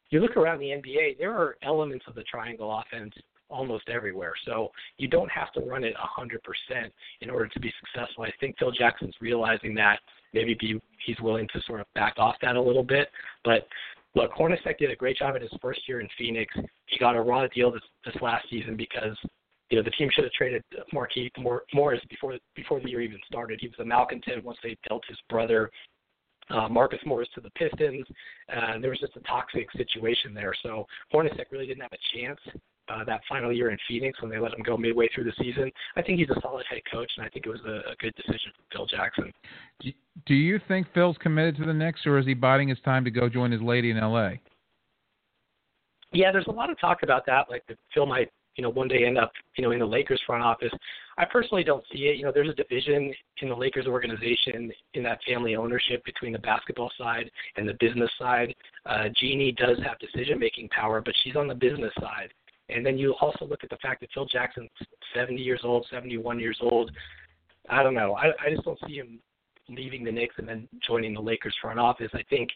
you 0.10 0.20
look 0.20 0.38
around 0.38 0.60
the 0.60 0.68
NBA, 0.68 1.18
there 1.18 1.32
are 1.32 1.58
elements 1.64 2.06
of 2.08 2.16
the 2.16 2.24
triangle 2.24 2.82
offense 2.82 3.14
almost 3.50 3.88
everywhere. 3.88 4.34
So 4.46 4.72
you 4.98 5.08
don't 5.08 5.32
have 5.32 5.52
to 5.54 5.62
run 5.62 5.84
it 5.84 5.94
100% 5.96 6.40
in 7.22 7.30
order 7.30 7.48
to 7.48 7.60
be 7.60 7.72
successful. 7.80 8.24
I 8.24 8.32
think 8.40 8.58
Phil 8.58 8.72
Jackson's 8.72 9.16
realizing 9.22 9.76
that. 9.76 10.00
Maybe 10.34 10.56
be, 10.60 10.82
he's 11.06 11.20
willing 11.20 11.48
to 11.54 11.62
sort 11.68 11.80
of 11.80 11.86
back 11.94 12.16
off 12.18 12.36
that 12.42 12.56
a 12.56 12.62
little 12.62 12.84
bit. 12.84 13.10
But 13.46 13.68
look, 14.16 14.32
Hornacek 14.34 14.78
did 14.78 14.92
a 14.92 14.96
great 14.96 15.18
job 15.18 15.36
in 15.36 15.42
his 15.42 15.52
first 15.62 15.82
year 15.88 16.00
in 16.00 16.08
Phoenix. 16.18 16.54
He 16.88 16.98
got 17.00 17.16
a 17.16 17.22
raw 17.22 17.48
deal 17.48 17.72
this, 17.72 17.82
this 18.06 18.16
last 18.22 18.50
season 18.50 18.76
because 18.76 19.18
you 19.70 19.78
know 19.78 19.84
the 19.84 19.92
team 19.92 20.10
should 20.12 20.26
have 20.26 20.34
traded 20.34 20.64
Markieff 20.94 21.32
Morris 21.74 22.02
before 22.10 22.38
before 22.56 22.80
the 22.80 22.90
year 22.90 23.02
even 23.02 23.20
started. 23.26 23.60
He 23.62 23.68
was 23.68 23.80
a 23.80 23.86
malcontent 23.86 24.44
once 24.44 24.58
they 24.64 24.78
dealt 24.88 25.04
his 25.08 25.18
brother 25.30 25.70
uh, 26.50 26.68
Marcus 26.68 27.00
Morris 27.06 27.30
to 27.36 27.42
the 27.42 27.50
Pistons, 27.52 28.06
and 28.50 28.84
there 28.84 28.92
was 28.92 29.00
just 29.00 29.16
a 29.16 29.22
toxic 29.22 29.72
situation 29.72 30.34
there. 30.34 30.54
So 30.62 30.86
Hornacek 31.14 31.46
really 31.52 31.68
didn't 31.68 31.84
have 31.84 31.94
a 31.94 32.18
chance 32.18 32.40
uh, 32.90 33.04
that 33.06 33.22
final 33.28 33.52
year 33.52 33.70
in 33.70 33.78
Phoenix 33.88 34.22
when 34.22 34.30
they 34.30 34.40
let 34.40 34.54
him 34.54 34.64
go 34.64 34.78
midway 34.78 35.10
through 35.14 35.26
the 35.26 35.34
season. 35.40 35.72
I 35.96 36.02
think 36.02 36.20
he's 36.20 36.30
a 36.30 36.40
solid 36.42 36.66
head 36.70 36.82
coach, 36.92 37.12
and 37.18 37.26
I 37.26 37.30
think 37.30 37.46
it 37.46 37.50
was 37.50 37.62
a, 37.66 37.92
a 37.92 37.96
good 38.00 38.14
decision 38.16 38.52
for 38.56 38.78
Phil 38.78 38.86
Jackson. 38.86 39.34
Do 40.26 40.34
you 40.34 40.60
think 40.68 40.88
Phil's 40.94 41.18
committed 41.20 41.58
to 41.58 41.66
the 41.66 41.74
Knicks, 41.74 42.06
or 42.06 42.18
is 42.18 42.26
he 42.26 42.34
biding 42.34 42.70
his 42.70 42.80
time 42.82 43.04
to 43.06 43.12
go 43.12 43.30
join 43.30 43.52
his 43.52 43.62
lady 43.62 43.92
in 43.92 43.98
L.A.? 43.98 44.40
Yeah, 46.12 46.32
there's 46.32 46.48
a 46.48 46.52
lot 46.52 46.70
of 46.70 46.80
talk 46.80 47.04
about 47.04 47.26
that, 47.26 47.50
like 47.50 47.66
that 47.68 47.78
Phil 47.94 48.06
might 48.06 48.30
you 48.56 48.62
know, 48.62 48.70
one 48.70 48.88
day 48.88 49.06
end 49.06 49.18
up, 49.18 49.32
you 49.58 49.64
know, 49.64 49.72
in 49.72 49.80
the 49.80 49.86
Lakers 49.86 50.22
front 50.26 50.44
office. 50.44 50.72
I 51.18 51.26
personally 51.26 51.64
don't 51.64 51.84
see 51.92 52.04
it. 52.04 52.18
You 52.18 52.26
know, 52.26 52.32
there's 52.32 52.50
a 52.50 52.54
division 52.54 53.14
in 53.42 53.50
the 53.50 53.56
Lakers 53.56 53.88
organization 53.88 54.72
in 54.94 55.04
that 55.04 55.20
family 55.28 55.56
ownership 55.56 56.04
between 56.06 56.34
the 56.34 56.40
basketball 56.40 56.92
side 56.98 57.30
and 57.56 57.68
the 57.68 57.76
business 57.80 58.12
side. 58.20 58.54
Uh, 58.86 59.06
Jeanie 59.20 59.54
does 59.54 59.78
have 59.84 59.98
decision 60.00 60.40
making 60.40 60.70
power, 60.70 61.02
but 61.02 61.14
she's 61.24 61.36
on 61.36 61.48
the 61.48 61.56
business 61.56 61.94
side. 62.00 62.32
And 62.70 62.86
then 62.86 62.98
you 62.98 63.14
also 63.20 63.46
look 63.46 63.64
at 63.64 63.70
the 63.70 63.78
fact 63.78 64.02
that 64.02 64.10
Phil 64.14 64.26
Jackson's 64.26 64.70
70 65.14 65.42
years 65.42 65.62
old, 65.64 65.86
71 65.92 66.40
years 66.40 66.58
old. 66.62 66.92
I 67.70 67.84
don't 67.84 67.94
know. 67.94 68.16
I, 68.16 68.28
I 68.46 68.50
just 68.50 68.64
don't 68.64 68.80
see 68.88 68.96
him 68.96 69.20
leaving 69.70 70.04
the 70.04 70.12
Knicks 70.12 70.36
and 70.38 70.48
then 70.48 70.68
joining 70.86 71.14
the 71.14 71.22
Lakers 71.22 71.56
front 71.62 71.80
office. 71.80 72.10
I 72.14 72.24
think 72.30 72.50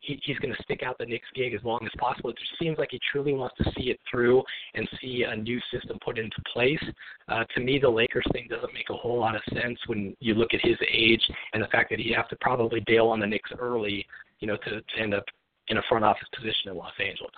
he, 0.00 0.20
he's 0.24 0.38
going 0.38 0.54
to 0.54 0.62
stick 0.62 0.82
out 0.82 0.98
the 0.98 1.06
Knicks 1.06 1.26
gig 1.34 1.54
as 1.54 1.62
long 1.64 1.80
as 1.84 1.90
possible. 1.98 2.30
It 2.30 2.38
just 2.38 2.58
seems 2.60 2.78
like 2.78 2.90
he 2.92 3.00
truly 3.10 3.32
wants 3.32 3.56
to 3.58 3.64
see 3.76 3.90
it 3.90 4.00
through 4.10 4.42
and 4.74 4.88
see 5.00 5.24
a 5.28 5.36
new 5.36 5.60
system 5.72 5.98
put 6.04 6.18
into 6.18 6.36
place. 6.52 6.82
Uh, 7.28 7.44
to 7.54 7.60
me, 7.60 7.78
the 7.78 7.88
Lakers 7.88 8.26
thing 8.32 8.46
doesn't 8.48 8.72
make 8.72 8.90
a 8.90 8.94
whole 8.94 9.18
lot 9.18 9.34
of 9.34 9.42
sense 9.52 9.78
when 9.86 10.16
you 10.20 10.34
look 10.34 10.54
at 10.54 10.60
his 10.62 10.76
age 10.90 11.22
and 11.52 11.62
the 11.62 11.68
fact 11.68 11.90
that 11.90 11.98
he 11.98 12.12
have 12.12 12.28
to 12.28 12.36
probably 12.40 12.80
bail 12.86 13.08
on 13.08 13.20
the 13.20 13.26
Knicks 13.26 13.50
early, 13.58 14.06
you 14.40 14.46
know, 14.46 14.56
to, 14.56 14.80
to 14.80 14.98
end 14.98 15.14
up 15.14 15.24
in 15.68 15.78
a 15.78 15.82
front 15.88 16.04
office 16.04 16.28
position 16.34 16.70
in 16.70 16.76
Los 16.76 16.92
Angeles. 17.00 17.32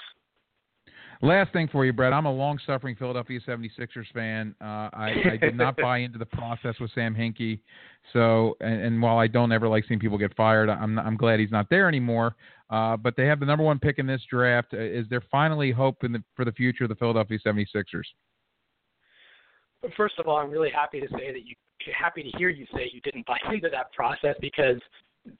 Last 1.20 1.52
thing 1.52 1.68
for 1.68 1.84
you, 1.84 1.92
Brett. 1.92 2.12
I'm 2.12 2.26
a 2.26 2.32
long 2.32 2.60
suffering 2.64 2.94
Philadelphia 2.94 3.40
76ers 3.46 4.06
fan. 4.14 4.54
Uh, 4.60 4.88
I, 4.92 5.14
I 5.32 5.36
did 5.36 5.56
not 5.56 5.76
buy 5.82 5.98
into 5.98 6.18
the 6.18 6.26
process 6.26 6.76
with 6.80 6.92
Sam 6.94 7.14
Hinkie. 7.14 7.58
So, 8.12 8.56
and, 8.60 8.80
and 8.82 9.02
while 9.02 9.18
I 9.18 9.26
don't 9.26 9.50
ever 9.50 9.68
like 9.68 9.84
seeing 9.88 9.98
people 9.98 10.16
get 10.16 10.34
fired, 10.36 10.70
I'm, 10.70 10.96
I'm 10.98 11.16
glad 11.16 11.40
he's 11.40 11.50
not 11.50 11.68
there 11.70 11.88
anymore. 11.88 12.36
Uh, 12.70 12.96
but 12.96 13.16
they 13.16 13.26
have 13.26 13.40
the 13.40 13.46
number 13.46 13.64
one 13.64 13.80
pick 13.80 13.98
in 13.98 14.06
this 14.06 14.22
draft. 14.30 14.74
Uh, 14.74 14.78
is 14.78 15.06
there 15.10 15.22
finally 15.30 15.72
hope 15.72 16.04
in 16.04 16.12
the, 16.12 16.22
for 16.36 16.44
the 16.44 16.52
future 16.52 16.84
of 16.84 16.90
the 16.90 16.96
Philadelphia 16.96 17.38
76ers? 17.44 18.04
First 19.96 20.18
of 20.18 20.28
all, 20.28 20.36
I'm 20.36 20.50
really 20.50 20.70
happy 20.70 21.00
to 21.00 21.08
say 21.08 21.32
that 21.32 21.44
you 21.44 21.54
happy 21.96 22.22
to 22.22 22.38
hear 22.38 22.48
you 22.48 22.66
say 22.74 22.90
you 22.92 23.00
didn't 23.00 23.26
buy 23.26 23.38
into 23.52 23.68
that 23.70 23.92
process 23.92 24.34
because 24.40 24.80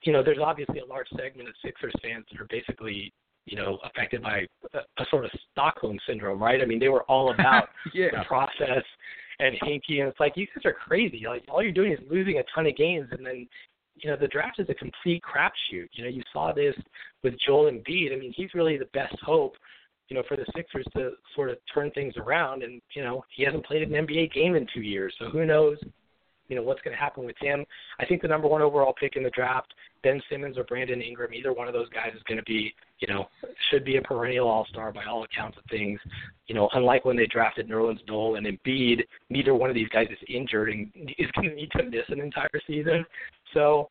you 0.03 0.13
know 0.13 0.23
there's 0.23 0.39
obviously 0.41 0.79
a 0.79 0.85
large 0.85 1.07
segment 1.15 1.49
of 1.49 1.55
Sixers 1.63 1.93
fans 2.01 2.25
that 2.31 2.41
are 2.41 2.47
basically 2.49 3.13
you 3.49 3.57
know, 3.57 3.79
affected 3.83 4.21
by 4.21 4.45
a, 4.73 4.77
a 4.77 5.05
sort 5.09 5.25
of 5.25 5.31
Stockholm 5.51 5.97
syndrome, 6.07 6.41
right? 6.41 6.61
I 6.61 6.65
mean, 6.65 6.79
they 6.79 6.89
were 6.89 7.03
all 7.03 7.33
about 7.33 7.69
yeah. 7.93 8.07
the 8.11 8.23
process 8.27 8.83
and 9.39 9.55
Hinkie, 9.61 9.99
and 9.99 10.09
it's 10.09 10.19
like 10.19 10.33
you 10.35 10.45
guys 10.47 10.65
are 10.65 10.73
crazy. 10.73 11.23
Like 11.27 11.43
all 11.49 11.63
you're 11.63 11.71
doing 11.71 11.93
is 11.93 11.99
losing 12.09 12.39
a 12.39 12.43
ton 12.53 12.67
of 12.67 12.75
games, 12.75 13.07
and 13.11 13.25
then 13.25 13.47
you 13.95 14.09
know 14.09 14.17
the 14.17 14.27
draft 14.27 14.59
is 14.59 14.67
a 14.69 14.73
complete 14.73 15.23
crapshoot. 15.23 15.87
You 15.93 16.03
know, 16.03 16.09
you 16.09 16.21
saw 16.31 16.53
this 16.53 16.75
with 17.23 17.33
Joel 17.45 17.71
Embiid. 17.71 18.13
I 18.13 18.19
mean, 18.19 18.33
he's 18.35 18.53
really 18.53 18.77
the 18.77 18.89
best 18.93 19.15
hope, 19.23 19.55
you 20.09 20.15
know, 20.15 20.23
for 20.27 20.37
the 20.37 20.45
Sixers 20.55 20.85
to 20.95 21.11
sort 21.35 21.49
of 21.49 21.57
turn 21.73 21.91
things 21.91 22.15
around. 22.17 22.63
And 22.63 22.81
you 22.93 23.03
know, 23.03 23.23
he 23.35 23.43
hasn't 23.43 23.65
played 23.65 23.83
an 23.83 23.91
NBA 23.91 24.33
game 24.33 24.55
in 24.55 24.67
two 24.73 24.81
years, 24.81 25.13
so 25.19 25.29
who 25.29 25.45
knows 25.45 25.77
you 26.49 26.55
know 26.55 26.63
what's 26.63 26.81
going 26.81 26.95
to 26.95 26.99
happen 26.99 27.23
with 27.23 27.35
him. 27.39 27.63
I 27.99 28.05
think 28.05 28.21
the 28.21 28.27
number 28.27 28.47
one 28.47 28.61
overall 28.61 28.93
pick 28.99 29.15
in 29.15 29.23
the 29.23 29.29
draft, 29.29 29.73
Ben 30.03 30.21
Simmons 30.29 30.57
or 30.57 30.63
Brandon 30.63 31.01
Ingram, 31.01 31.33
either 31.33 31.53
one 31.53 31.67
of 31.67 31.73
those 31.73 31.89
guys 31.89 32.11
is 32.15 32.23
going 32.23 32.39
to 32.39 32.43
be, 32.43 32.73
you 32.99 33.07
know, 33.07 33.27
should 33.69 33.85
be 33.85 33.97
a 33.97 34.01
perennial 34.01 34.47
All 34.47 34.65
Star 34.69 34.91
by 34.91 35.05
all 35.05 35.23
accounts 35.23 35.57
of 35.57 35.63
things. 35.69 35.99
You 36.47 36.55
know, 36.55 36.67
unlike 36.73 37.05
when 37.05 37.15
they 37.15 37.27
drafted 37.27 37.69
Nerlens 37.69 37.99
Noel 38.07 38.35
and 38.35 38.47
Embiid, 38.47 39.01
neither 39.29 39.53
one 39.53 39.69
of 39.69 39.75
these 39.75 39.89
guys 39.89 40.07
is 40.09 40.17
injured 40.27 40.69
and 40.69 40.91
is 41.17 41.29
going 41.35 41.49
to 41.49 41.55
need 41.55 41.71
to 41.77 41.83
miss 41.83 42.05
an 42.09 42.19
entire 42.19 42.49
season. 42.67 43.05
So, 43.53 43.89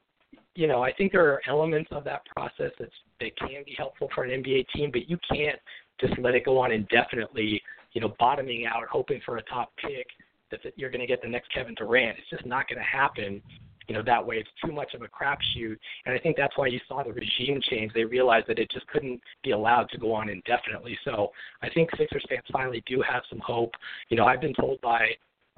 you 0.54 0.66
know, 0.66 0.82
I 0.82 0.92
think 0.92 1.12
there 1.12 1.26
are 1.26 1.40
elements 1.46 1.88
of 1.92 2.04
that 2.04 2.22
process 2.26 2.72
that 2.80 2.90
that 3.20 3.36
can 3.36 3.62
be 3.64 3.74
helpful 3.76 4.09
for 4.14 4.24
an 4.24 4.42
NBA 4.42 4.66
team, 4.74 4.90
but 4.92 5.09
you 5.09 5.16
can't 5.30 5.59
just 6.00 6.18
let 6.18 6.34
it 6.34 6.44
go 6.44 6.59
on 6.59 6.72
indefinitely. 6.72 7.62
You 7.92 8.02
know, 8.02 8.14
bottoming 8.18 8.66
out, 8.66 8.84
hoping 8.90 9.20
for 9.24 9.38
a 9.38 9.42
top 9.44 9.72
pick 9.80 10.06
that 10.51 10.61
you're 10.76 10.90
going 10.90 11.01
to 11.01 11.07
get 11.07 11.22
the 11.22 11.28
next 11.28 11.53
Kevin 11.53 11.74
Durant. 11.74 12.18
It's 12.18 12.30
just 12.30 12.46
not 12.46 12.68
going 12.68 12.78
to 12.78 12.84
happen. 12.84 13.42
You 13.86 13.94
know 13.94 14.03
that 14.03 14.24
way. 14.24 14.36
It's 14.36 14.51
too 14.62 14.70
much 14.70 14.92
of 14.92 15.01
a 15.01 15.09
crapshoot, 15.09 15.76
and 16.05 16.14
I 16.14 16.18
think 16.18 16.36
that's 16.36 16.57
why 16.59 16.66
you 16.66 16.78
saw 16.86 17.03
the 17.03 17.12
regime 17.12 17.59
change. 17.70 17.92
They 17.94 18.05
realized 18.05 18.46
that 18.49 18.59
it 18.59 18.70
just 18.70 18.86
couldn't 18.88 19.18
be 19.42 19.53
allowed 19.53 19.88
to 19.90 19.99
go 19.99 20.12
on 20.12 20.28
indefinitely. 20.28 20.99
So 21.05 21.30
I 21.62 21.70
think 21.70 21.88
Sixers 21.96 22.24
fans 22.28 22.44
finally 22.53 22.82
do 22.86 23.03
have 23.09 23.22
some 23.30 23.40
hope. 23.40 23.72
You 24.11 24.18
know, 24.18 24.26
I've 24.26 24.42
been 24.42 24.53
told 24.53 24.78
by 24.82 25.09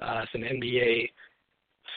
uh, 0.00 0.26
some 0.30 0.42
NBA 0.42 1.10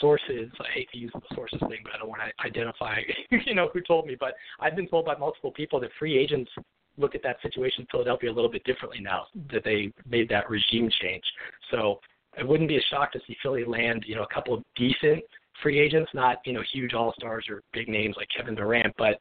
sources. 0.02 0.52
I 0.60 0.72
hate 0.74 0.90
to 0.92 0.98
use 0.98 1.12
the 1.14 1.36
sources 1.36 1.60
thing, 1.60 1.80
but 1.84 1.94
I 1.94 2.00
don't 2.00 2.10
want 2.10 2.22
to 2.22 2.46
identify, 2.46 3.00
you 3.46 3.54
know, 3.54 3.70
who 3.72 3.82
told 3.82 4.08
me. 4.08 4.18
But 4.20 4.34
I've 4.60 4.76
been 4.76 4.88
told 4.88 5.06
by 5.06 5.16
multiple 5.16 5.52
people 5.52 5.80
that 5.82 5.92
free 6.00 6.18
agents 6.18 6.52
look 6.98 7.16
at 7.16 7.24
that 7.24 7.38
situation 7.42 7.82
in 7.82 7.88
Philadelphia 7.92 8.32
a 8.32 8.34
little 8.34 8.52
bit 8.52 8.64
differently 8.64 9.00
now 9.02 9.26
that 9.52 9.64
they 9.64 9.92
made 10.10 10.30
that 10.30 10.50
regime 10.50 10.90
change. 11.02 11.24
So 11.72 12.00
it 12.38 12.48
wouldn't 12.48 12.70
be 12.70 12.78
a 12.78 12.82
shock 12.90 13.12
to 13.14 13.20
see 13.28 13.36
Philly 13.42 13.66
land, 13.66 14.06
you 14.08 14.16
know, 14.16 14.24
a 14.24 14.34
couple 14.34 14.54
of 14.54 14.64
decent 14.76 15.24
free 15.62 15.80
agents, 15.80 16.12
not 16.14 16.38
you 16.46 16.54
know 16.54 16.64
huge 16.74 16.94
all 16.94 17.14
stars 17.18 17.46
or 17.50 17.62
big 17.74 17.88
names 17.88 18.16
like 18.18 18.28
Kevin 18.36 18.56
Durant, 18.56 18.94
but 18.98 19.20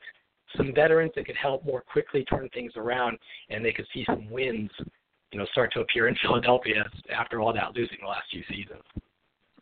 some 0.56 0.72
veterans 0.74 1.12
that 1.16 1.26
could 1.26 1.36
help 1.36 1.64
more 1.64 1.82
quickly 1.82 2.24
turn 2.24 2.48
things 2.52 2.72
around, 2.76 3.18
and 3.48 3.64
they 3.64 3.72
could 3.72 3.86
see 3.94 4.04
some 4.06 4.28
wins, 4.30 4.70
you 5.30 5.38
know, 5.38 5.46
start 5.52 5.72
to 5.72 5.80
appear 5.80 6.08
in 6.08 6.16
Philadelphia 6.22 6.84
after 7.14 7.40
all 7.40 7.52
that 7.52 7.74
losing 7.74 7.98
the 8.02 8.08
last 8.08 8.24
few 8.30 8.42
seasons. 8.48 8.82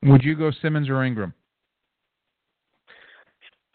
Would 0.03 0.25
you 0.25 0.35
go 0.35 0.51
Simmons 0.63 0.89
or 0.89 1.05
Ingram? 1.05 1.35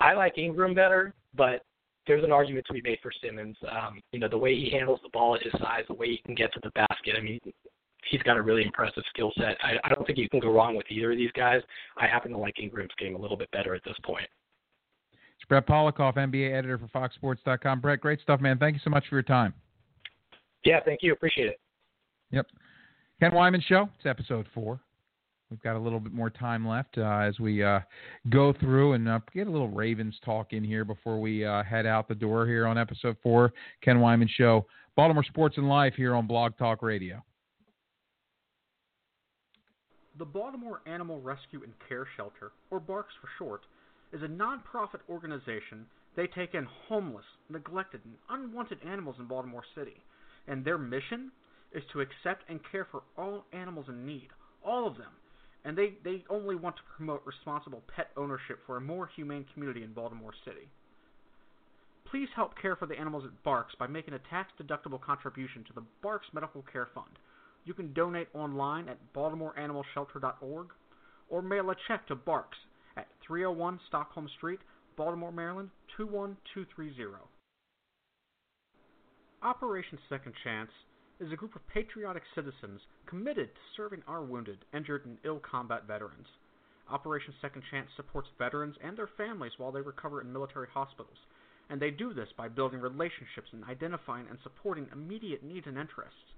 I 0.02 0.14
like 0.14 0.38
Ingram 0.38 0.74
better, 0.74 1.14
but 1.36 1.64
there's 2.08 2.24
an 2.24 2.32
argument 2.32 2.66
to 2.68 2.74
be 2.74 2.82
made 2.82 3.00
for 3.02 3.12
Simmons. 3.24 3.56
Um, 3.72 4.02
you 4.12 4.20
know, 4.20 4.28
the 4.28 4.38
way 4.38 4.56
he 4.56 4.70
handles 4.70 5.00
the 5.04 5.10
ball 5.10 5.36
at 5.36 5.44
his 5.44 5.54
size, 5.54 5.84
the 5.88 5.94
way 5.94 6.08
he 6.08 6.22
can 6.26 6.36
get 6.36 6.52
to 6.54 6.60
the 6.64 6.72
basket. 6.72 7.16
I 7.18 7.22
mean, 7.22 7.40
he's 8.10 8.22
got 8.24 8.38
a 8.38 8.42
really 8.42 8.64
impressive 8.64 9.04
skill 9.10 9.32
set. 9.38 9.58
I, 9.62 9.74
I 9.84 9.90
don't 9.90 10.06
think 10.06 10.18
you 10.18 10.30
can 10.30 10.40
go 10.40 10.52
wrong 10.52 10.76
with 10.76 10.86
either 10.90 11.12
of 11.12 11.18
these 11.18 11.32
guys. 11.32 11.62
I 11.98 12.08
happen 12.08 12.32
to 12.32 12.38
like 12.38 12.60
Ingram's 12.60 12.92
game 13.00 13.16
a 13.16 13.20
little 13.20 13.38
bit 13.38 13.50
better 13.52 13.76
at 13.76 13.84
this 13.84 13.96
point. 14.04 14.28
It's 15.14 15.48
Brett 15.50 15.68
Pollakoff, 15.68 16.16
NBA 16.16 16.54
editor 16.54 16.78
for 16.78 16.88
FoxSports.com. 16.88 17.82
Brett, 17.82 18.00
great 18.00 18.22
stuff, 18.22 18.40
man. 18.40 18.58
Thank 18.58 18.76
you 18.76 18.82
so 18.84 18.90
much 18.90 19.06
for 19.10 19.16
your 19.16 19.24
time. 19.24 19.54
Yeah, 20.64 20.80
thank 20.84 21.00
you. 21.04 21.14
Appreciate 21.14 21.48
it. 21.48 21.60
Yep. 22.32 22.48
Ken 23.20 23.32
Weinman 23.32 23.62
Show. 23.64 23.90
It's 23.98 24.06
episode 24.06 24.48
four. 24.54 24.80
We've 25.52 25.62
got 25.62 25.76
a 25.76 25.80
little 25.80 26.00
bit 26.00 26.12
more 26.12 26.32
time 26.32 26.68
left 26.68 26.98
uh, 26.98 27.20
as 27.20 27.40
we 27.40 27.64
uh, 27.64 27.80
go 28.30 28.52
through 28.60 28.94
and 28.94 29.08
uh, 29.08 29.20
get 29.34 29.48
a 29.48 29.50
little 29.50 29.70
Ravens 29.70 30.16
talk 30.26 30.54
in 30.54 30.64
here 30.64 30.84
before 30.84 31.20
we 31.22 31.46
uh, 31.46 31.64
head 31.64 31.86
out 31.86 32.08
the 32.08 32.16
door 32.16 32.48
here 32.48 32.66
on 32.66 32.78
episode 32.78 33.16
four. 33.22 33.54
Ken 33.84 33.98
Weinman 33.98 34.30
Show, 34.30 34.66
Baltimore 34.96 35.24
Sports 35.24 35.58
and 35.58 35.70
Life 35.70 35.94
here 35.96 36.16
on 36.16 36.26
Blog 36.26 36.58
Talk 36.58 36.82
Radio. 36.82 37.24
The 40.18 40.26
Baltimore 40.26 40.82
Animal 40.86 41.20
Rescue 41.20 41.64
and 41.64 41.74
Care 41.90 42.08
Shelter, 42.16 42.54
or 42.72 42.80
BARCS 42.80 43.14
for 43.20 43.28
short, 43.38 43.64
is 44.14 44.24
a 44.24 44.28
non-profit 44.28 45.02
organization. 45.10 45.86
They 46.16 46.28
take 46.28 46.54
in 46.54 46.66
homeless, 46.88 47.26
neglected, 47.50 48.00
and 48.06 48.16
unwanted 48.30 48.80
animals 48.88 49.18
in 49.20 49.26
Baltimore 49.26 49.66
City, 49.76 50.02
and 50.48 50.64
their 50.64 50.78
mission 50.78 51.32
is 51.74 51.84
to 51.92 52.00
accept 52.00 52.50
and 52.50 52.62
care 52.72 52.88
for 52.90 53.04
all 53.18 53.44
animals 53.52 53.88
in 53.90 54.06
need, 54.06 54.30
all 54.64 54.88
of 54.88 54.96
them. 54.98 55.12
And 55.66 55.78
they, 55.78 55.96
they 56.06 56.24
only 56.30 56.56
want 56.56 56.78
to 56.78 56.82
promote 56.96 57.24
responsible 57.26 57.84
pet 57.94 58.12
ownership 58.16 58.60
for 58.66 58.78
a 58.78 58.82
more 58.82 59.10
humane 59.14 59.46
community 59.54 59.84
in 59.84 59.92
Baltimore 59.92 60.34
City. 60.46 60.70
Please 62.10 62.30
help 62.36 62.54
care 62.62 62.78
for 62.78 62.86
the 62.86 62.98
animals 62.98 63.26
at 63.26 63.44
BARCS 63.44 63.76
by 63.78 63.88
making 63.88 64.14
a 64.14 64.20
tax-deductible 64.30 65.02
contribution 65.02 65.66
to 65.66 65.74
the 65.74 65.84
BARCS 66.02 66.28
Medical 66.34 66.64
Care 66.72 66.88
Fund. 66.94 67.20
You 67.66 67.74
can 67.74 67.94
donate 67.94 68.28
online 68.36 68.88
at 68.90 69.00
baltimoreanimalshelter.org 69.14 70.68
or 71.30 71.42
mail 71.42 71.72
a 71.72 71.76
check 71.88 72.08
to 72.08 72.16
BARCS 72.16 72.58
at 72.96 73.08
301 73.26 73.80
Stockholm 73.88 74.30
Street, 74.38 74.60
Baltimore, 74.96 75.32
Maryland 75.32 75.72
21230. 75.98 77.26
Operation 79.42 79.98
Second 80.10 80.34
Chance 80.44 80.70
is 81.20 81.32
a 81.32 81.36
group 81.36 81.56
of 81.56 81.68
patriotic 81.68 82.24
citizens 82.36 82.82
committed 83.08 83.50
to 83.54 83.62
serving 83.76 84.04
our 84.08 84.24
wounded, 84.24 84.60
injured, 84.74 85.06
and 85.06 85.18
ill 85.24 85.40
combat 85.40 85.86
veterans. 85.88 86.28
Operation 86.90 87.34
Second 87.42 87.64
Chance 87.72 87.90
supports 87.96 88.30
veterans 88.38 88.76
and 88.84 88.96
their 88.96 89.10
families 89.18 89.54
while 89.58 89.72
they 89.72 89.82
recover 89.82 90.22
in 90.22 90.32
military 90.32 90.68
hospitals, 90.72 91.18
and 91.70 91.82
they 91.82 91.90
do 91.90 92.14
this 92.14 92.30
by 92.38 92.48
building 92.48 92.80
relationships 92.80 93.50
and 93.54 93.64
identifying 93.66 94.28
and 94.30 94.38
supporting 94.44 94.88
immediate 94.94 95.44
needs 95.44 95.66
and 95.66 95.80
interests. 95.80 96.35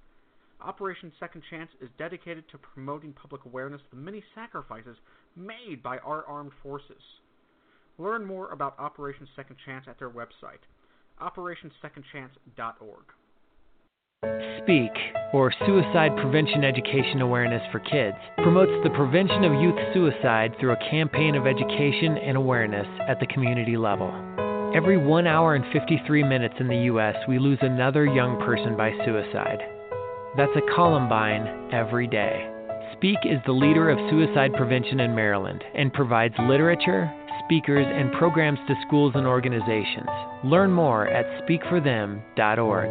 Operation 0.61 1.11
Second 1.19 1.43
Chance 1.49 1.69
is 1.81 1.89
dedicated 1.99 2.49
to 2.49 2.57
promoting 2.57 3.13
public 3.13 3.45
awareness 3.45 3.81
of 3.91 3.97
the 3.97 4.03
many 4.03 4.23
sacrifices 4.33 4.97
made 5.35 5.83
by 5.83 5.99
our 5.99 6.25
armed 6.25 6.51
forces. 6.63 7.01
Learn 7.99 8.25
more 8.25 8.51
about 8.51 8.77
Operation 8.79 9.27
Second 9.35 9.57
Chance 9.65 9.85
at 9.87 9.99
their 9.99 10.09
website, 10.09 10.65
operationsecondchance.org. 11.21 13.03
Speak, 14.63 14.91
or 15.31 15.53
Suicide 15.65 16.17
Prevention 16.17 16.63
Education 16.63 17.21
Awareness 17.21 17.61
for 17.71 17.79
Kids, 17.79 18.17
promotes 18.37 18.71
the 18.83 18.89
prevention 18.95 19.43
of 19.43 19.61
youth 19.61 19.77
suicide 19.93 20.55
through 20.59 20.71
a 20.71 20.89
campaign 20.89 21.35
of 21.35 21.45
education 21.45 22.17
and 22.17 22.35
awareness 22.35 22.87
at 23.07 23.19
the 23.19 23.27
community 23.27 23.77
level. 23.77 24.11
Every 24.75 24.97
1 24.97 25.27
hour 25.27 25.53
and 25.53 25.65
53 25.71 26.23
minutes 26.23 26.55
in 26.59 26.67
the 26.67 26.85
U.S., 26.91 27.15
we 27.27 27.37
lose 27.37 27.59
another 27.61 28.05
young 28.05 28.39
person 28.39 28.75
by 28.75 28.91
suicide. 29.05 29.76
That's 30.37 30.55
a 30.55 30.75
Columbine 30.75 31.73
every 31.73 32.05
day. 32.05 32.47
Speak 32.95 33.17
is 33.25 33.39
the 33.47 33.51
leader 33.51 33.89
of 33.89 33.97
suicide 34.11 34.53
prevention 34.53 34.99
in 34.99 35.15
Maryland 35.15 35.63
and 35.73 35.91
provides 35.91 36.35
literature, 36.41 37.11
speakers, 37.43 37.87
and 37.89 38.13
programs 38.13 38.59
to 38.67 38.75
schools 38.85 39.13
and 39.15 39.25
organizations. 39.25 40.07
Learn 40.43 40.71
more 40.71 41.07
at 41.07 41.25
speakforthem.org. 41.41 42.89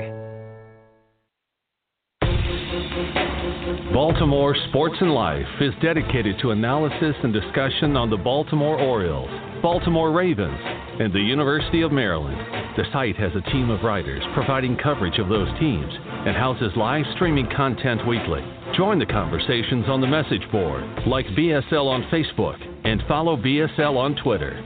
Baltimore 3.95 4.57
Sports 4.71 4.97
and 5.01 5.13
Life 5.13 5.47
is 5.61 5.73
dedicated 5.81 6.41
to 6.43 6.51
analysis 6.51 7.15
and 7.23 7.33
discussion 7.33 7.97
on 7.97 8.11
the 8.11 8.17
Baltimore 8.17 8.81
Orioles, 8.81 9.31
Baltimore 9.63 10.11
Ravens, 10.11 10.59
and 10.99 11.13
the 11.13 11.21
University 11.21 11.83
of 11.83 11.93
Maryland. 11.93 12.39
The 12.77 12.91
site 12.93 13.17
has 13.17 13.31
a 13.37 13.51
team 13.53 13.71
of 13.71 13.85
writers 13.85 14.23
providing 14.35 14.77
coverage 14.77 15.21
of 15.21 15.29
those 15.29 15.49
teams 15.61 15.93
and 16.27 16.37
houses 16.37 16.73
live 16.77 17.05
streaming 17.15 17.49
content 17.57 18.07
weekly. 18.07 18.43
Join 18.77 18.99
the 18.99 19.07
conversations 19.07 19.87
on 19.89 20.01
the 20.01 20.09
message 20.09 20.43
board, 20.51 20.83
like 21.07 21.25
BSL 21.27 21.87
on 21.87 22.03
Facebook, 22.11 22.59
and 22.85 23.01
follow 23.07 23.37
BSL 23.37 23.97
on 23.97 24.17
Twitter. 24.17 24.61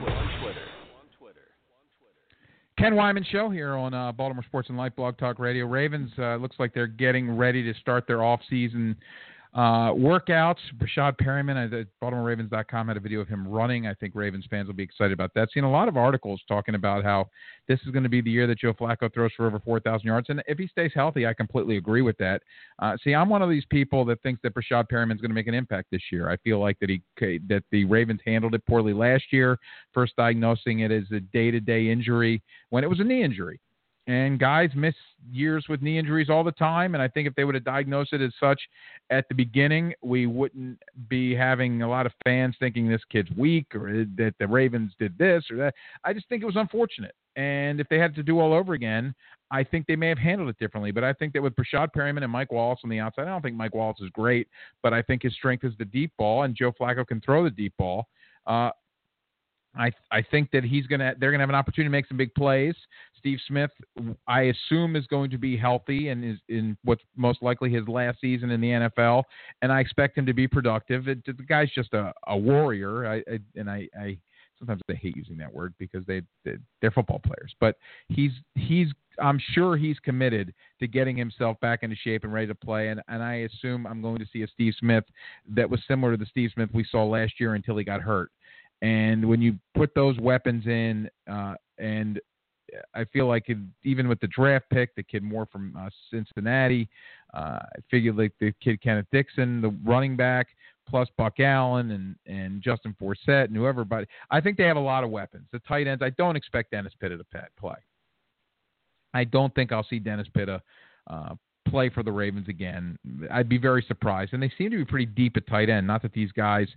Ken 2.79 2.93
Weinman 2.93 3.23
Show 3.27 3.51
here 3.51 3.75
on 3.75 3.93
uh, 3.93 4.11
Baltimore 4.11 4.43
Sports 4.43 4.69
and 4.69 4.77
Life 4.77 4.95
Blog 4.95 5.15
Talk 5.19 5.37
Radio. 5.37 5.67
Ravens 5.67 6.09
uh, 6.17 6.37
looks 6.37 6.55
like 6.57 6.73
they're 6.73 6.87
getting 6.87 7.37
ready 7.37 7.61
to 7.61 7.79
start 7.79 8.07
their 8.07 8.23
off-season 8.23 8.97
uh, 9.53 9.91
workouts. 9.91 10.59
Breshad 10.77 11.17
Perriman 11.17 11.81
at 11.81 11.87
BaltimoreRavens.com 12.01 12.87
had 12.87 12.95
a 12.95 12.99
video 13.01 13.19
of 13.19 13.27
him 13.27 13.45
running. 13.45 13.85
I 13.85 13.93
think 13.93 14.15
Ravens 14.15 14.45
fans 14.49 14.67
will 14.67 14.75
be 14.75 14.83
excited 14.83 15.11
about 15.11 15.33
that. 15.35 15.49
Seen 15.51 15.65
a 15.65 15.71
lot 15.71 15.89
of 15.89 15.97
articles 15.97 16.41
talking 16.47 16.75
about 16.75 17.03
how 17.03 17.27
this 17.67 17.79
is 17.85 17.91
going 17.91 18.03
to 18.03 18.09
be 18.09 18.21
the 18.21 18.31
year 18.31 18.47
that 18.47 18.59
Joe 18.59 18.73
Flacco 18.73 19.13
throws 19.13 19.31
for 19.35 19.47
over 19.47 19.59
4,000 19.59 20.05
yards. 20.05 20.29
And 20.29 20.41
if 20.47 20.57
he 20.57 20.67
stays 20.67 20.91
healthy, 20.95 21.27
I 21.27 21.33
completely 21.33 21.77
agree 21.77 22.01
with 22.01 22.17
that. 22.19 22.41
Uh, 22.79 22.95
see, 23.03 23.13
I'm 23.13 23.27
one 23.27 23.41
of 23.41 23.49
these 23.49 23.65
people 23.69 24.05
that 24.05 24.21
thinks 24.23 24.41
that 24.43 24.53
Breshad 24.53 24.85
Perriman 24.89 25.15
is 25.15 25.21
going 25.21 25.31
to 25.31 25.35
make 25.35 25.47
an 25.47 25.53
impact 25.53 25.87
this 25.91 26.03
year. 26.11 26.29
I 26.29 26.37
feel 26.37 26.59
like 26.59 26.79
that 26.79 26.89
he 26.89 27.01
that 27.49 27.63
the 27.71 27.85
Ravens 27.85 28.21
handled 28.25 28.55
it 28.55 28.65
poorly 28.65 28.93
last 28.93 29.25
year, 29.31 29.59
first 29.93 30.15
diagnosing 30.15 30.79
it 30.79 30.91
as 30.91 31.03
a 31.11 31.19
day-to-day 31.19 31.89
injury 31.89 32.41
when 32.69 32.83
it 32.83 32.89
was 32.89 32.99
a 32.99 33.03
knee 33.03 33.23
injury. 33.23 33.59
And 34.11 34.37
guys 34.37 34.71
miss 34.75 34.93
years 35.31 35.67
with 35.69 35.81
knee 35.81 35.97
injuries 35.97 36.29
all 36.29 36.43
the 36.43 36.51
time. 36.51 36.95
And 36.95 37.01
I 37.01 37.07
think 37.07 37.29
if 37.29 37.35
they 37.35 37.45
would 37.45 37.55
have 37.55 37.63
diagnosed 37.63 38.11
it 38.11 38.19
as 38.19 38.33
such 38.41 38.61
at 39.09 39.25
the 39.29 39.35
beginning, 39.35 39.93
we 40.01 40.25
wouldn't 40.25 40.79
be 41.07 41.33
having 41.33 41.81
a 41.81 41.89
lot 41.89 42.05
of 42.05 42.11
fans 42.25 42.57
thinking 42.59 42.89
this 42.89 42.99
kid's 43.09 43.29
weak 43.37 43.73
or 43.73 44.05
that 44.17 44.33
the 44.37 44.45
Ravens 44.45 44.91
did 44.99 45.17
this 45.17 45.45
or 45.49 45.55
that. 45.55 45.75
I 46.03 46.11
just 46.11 46.27
think 46.27 46.43
it 46.43 46.45
was 46.45 46.57
unfortunate. 46.57 47.15
And 47.37 47.79
if 47.79 47.87
they 47.87 47.99
had 47.99 48.13
to 48.15 48.23
do 48.23 48.41
all 48.41 48.51
over 48.53 48.73
again, 48.73 49.15
I 49.49 49.63
think 49.63 49.87
they 49.87 49.95
may 49.95 50.09
have 50.09 50.17
handled 50.17 50.49
it 50.49 50.59
differently. 50.59 50.91
But 50.91 51.05
I 51.05 51.13
think 51.13 51.31
that 51.31 51.41
with 51.41 51.55
Breshad 51.55 51.93
Perriman 51.95 52.23
and 52.23 52.31
Mike 52.33 52.51
Wallace 52.51 52.81
on 52.83 52.89
the 52.89 52.99
outside, 52.99 53.21
I 53.21 53.29
don't 53.29 53.41
think 53.41 53.55
Mike 53.55 53.73
Wallace 53.73 54.01
is 54.01 54.09
great, 54.09 54.49
but 54.83 54.93
I 54.93 55.01
think 55.01 55.23
his 55.23 55.33
strength 55.35 55.63
is 55.63 55.71
the 55.79 55.85
deep 55.85 56.11
ball, 56.17 56.43
and 56.43 56.53
Joe 56.53 56.73
Flacco 56.73 57.07
can 57.07 57.21
throw 57.21 57.45
the 57.45 57.49
deep 57.49 57.73
ball. 57.77 58.07
Uh, 58.45 58.71
I 59.75 59.91
I 60.11 60.21
think 60.21 60.51
that 60.51 60.63
he's 60.63 60.85
gonna 60.87 61.13
they're 61.19 61.31
gonna 61.31 61.41
have 61.41 61.49
an 61.49 61.55
opportunity 61.55 61.87
to 61.87 61.91
make 61.91 62.07
some 62.07 62.17
big 62.17 62.33
plays. 62.35 62.75
Steve 63.17 63.39
Smith, 63.47 63.71
I 64.27 64.43
assume, 64.43 64.95
is 64.95 65.05
going 65.07 65.29
to 65.29 65.37
be 65.37 65.55
healthy 65.55 66.09
and 66.09 66.25
is 66.25 66.39
in 66.49 66.75
what's 66.83 67.03
most 67.15 67.43
likely 67.43 67.71
his 67.71 67.87
last 67.87 68.19
season 68.19 68.49
in 68.49 68.59
the 68.59 68.67
NFL, 68.69 69.23
and 69.61 69.71
I 69.71 69.79
expect 69.79 70.17
him 70.17 70.25
to 70.25 70.33
be 70.33 70.47
productive. 70.47 71.07
It, 71.07 71.23
the 71.25 71.33
guy's 71.33 71.69
just 71.71 71.93
a, 71.93 72.11
a 72.27 72.35
warrior, 72.35 73.05
I, 73.07 73.17
I, 73.31 73.39
and 73.55 73.69
I, 73.69 73.87
I 73.99 74.17
sometimes 74.57 74.81
I 74.89 74.93
hate 74.93 75.15
using 75.15 75.37
that 75.37 75.53
word 75.53 75.73
because 75.77 76.05
they, 76.05 76.21
they 76.45 76.53
they're 76.81 76.91
football 76.91 77.19
players, 77.19 77.53
but 77.59 77.77
he's 78.09 78.31
he's 78.55 78.87
I'm 79.19 79.39
sure 79.53 79.77
he's 79.77 79.99
committed 79.99 80.53
to 80.79 80.87
getting 80.87 81.17
himself 81.17 81.59
back 81.59 81.83
into 81.83 81.95
shape 81.95 82.23
and 82.23 82.33
ready 82.33 82.47
to 82.47 82.55
play. 82.55 82.89
And, 82.89 83.01
and 83.07 83.21
I 83.21 83.47
assume 83.51 83.85
I'm 83.85 84.01
going 84.01 84.19
to 84.19 84.25
see 84.31 84.43
a 84.43 84.47
Steve 84.47 84.73
Smith 84.79 85.03
that 85.49 85.69
was 85.69 85.81
similar 85.87 86.11
to 86.11 86.17
the 86.17 86.25
Steve 86.25 86.51
Smith 86.53 86.69
we 86.73 86.85
saw 86.89 87.03
last 87.05 87.33
year 87.39 87.55
until 87.55 87.77
he 87.77 87.83
got 87.83 88.01
hurt. 88.01 88.31
And 88.81 89.27
when 89.27 89.41
you 89.41 89.57
put 89.75 89.93
those 89.93 90.17
weapons 90.19 90.65
in, 90.65 91.09
uh, 91.31 91.53
and 91.77 92.19
I 92.95 93.03
feel 93.05 93.27
like 93.27 93.49
it, 93.49 93.57
even 93.83 94.07
with 94.07 94.19
the 94.19 94.27
draft 94.27 94.65
pick, 94.71 94.95
the 94.95 95.03
kid 95.03 95.23
Moore 95.23 95.47
from 95.51 95.75
uh, 95.77 95.89
Cincinnati, 96.09 96.89
uh, 97.33 97.59
I 97.61 97.79
figured 97.89 98.17
like 98.17 98.33
the 98.39 98.53
kid 98.61 98.81
Kenneth 98.81 99.07
Dixon, 99.11 99.61
the 99.61 99.75
running 99.83 100.15
back, 100.15 100.47
plus 100.87 101.07
Buck 101.17 101.39
Allen 101.39 101.91
and 101.91 102.15
and 102.25 102.61
Justin 102.61 102.95
Forsett 103.01 103.45
and 103.45 103.55
whoever. 103.55 103.85
But 103.85 104.07
I 104.29 104.41
think 104.41 104.57
they 104.57 104.63
have 104.63 104.77
a 104.77 104.81
lot 104.81 105.03
of 105.03 105.09
weapons. 105.09 105.47
The 105.51 105.59
tight 105.59 105.87
ends, 105.87 106.01
I 106.01 106.09
don't 106.11 106.35
expect 106.35 106.71
Dennis 106.71 106.93
Pitta 106.99 107.17
to 107.17 107.25
play. 107.59 107.75
I 109.13 109.25
don't 109.25 109.53
think 109.53 109.71
I'll 109.71 109.85
see 109.89 109.99
Dennis 109.99 110.27
Pitta 110.33 110.61
uh, 111.09 111.35
play 111.67 111.89
for 111.89 112.03
the 112.03 112.11
Ravens 112.11 112.47
again. 112.47 112.97
I'd 113.29 113.49
be 113.49 113.57
very 113.57 113.83
surprised. 113.87 114.33
And 114.33 114.41
they 114.41 114.51
seem 114.57 114.71
to 114.71 114.77
be 114.77 114.85
pretty 114.85 115.05
deep 115.05 115.35
at 115.37 115.47
tight 115.47 115.69
end. 115.69 115.85
Not 115.85 116.01
that 116.03 116.13
these 116.13 116.31
guys 116.31 116.67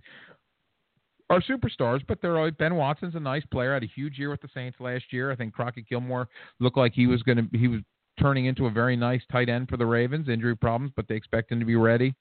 are 1.29 1.41
superstars, 1.41 2.01
but 2.07 2.21
they're 2.21 2.51
Ben 2.51 2.75
Watson's 2.75 3.15
a 3.15 3.19
nice 3.19 3.43
player. 3.51 3.73
Had 3.73 3.83
a 3.83 3.87
huge 3.87 4.19
year 4.19 4.29
with 4.29 4.41
the 4.41 4.49
Saints 4.53 4.79
last 4.79 5.05
year. 5.11 5.31
I 5.31 5.35
think 5.35 5.53
Crockett 5.53 5.87
Gillmore 5.89 6.27
looked 6.59 6.77
like 6.77 6.93
he 6.93 7.07
was 7.07 7.23
going 7.23 7.37
to 7.37 7.57
he 7.57 7.67
was 7.67 7.81
turning 8.19 8.45
into 8.45 8.67
a 8.67 8.71
very 8.71 8.95
nice 8.95 9.21
tight 9.31 9.49
end 9.49 9.69
for 9.69 9.77
the 9.77 9.85
Ravens. 9.85 10.29
Injury 10.29 10.55
problems, 10.55 10.91
but 10.95 11.07
they 11.07 11.15
expect 11.15 11.51
him 11.51 11.59
to 11.59 11.65
be 11.65 11.75
ready. 11.75 12.13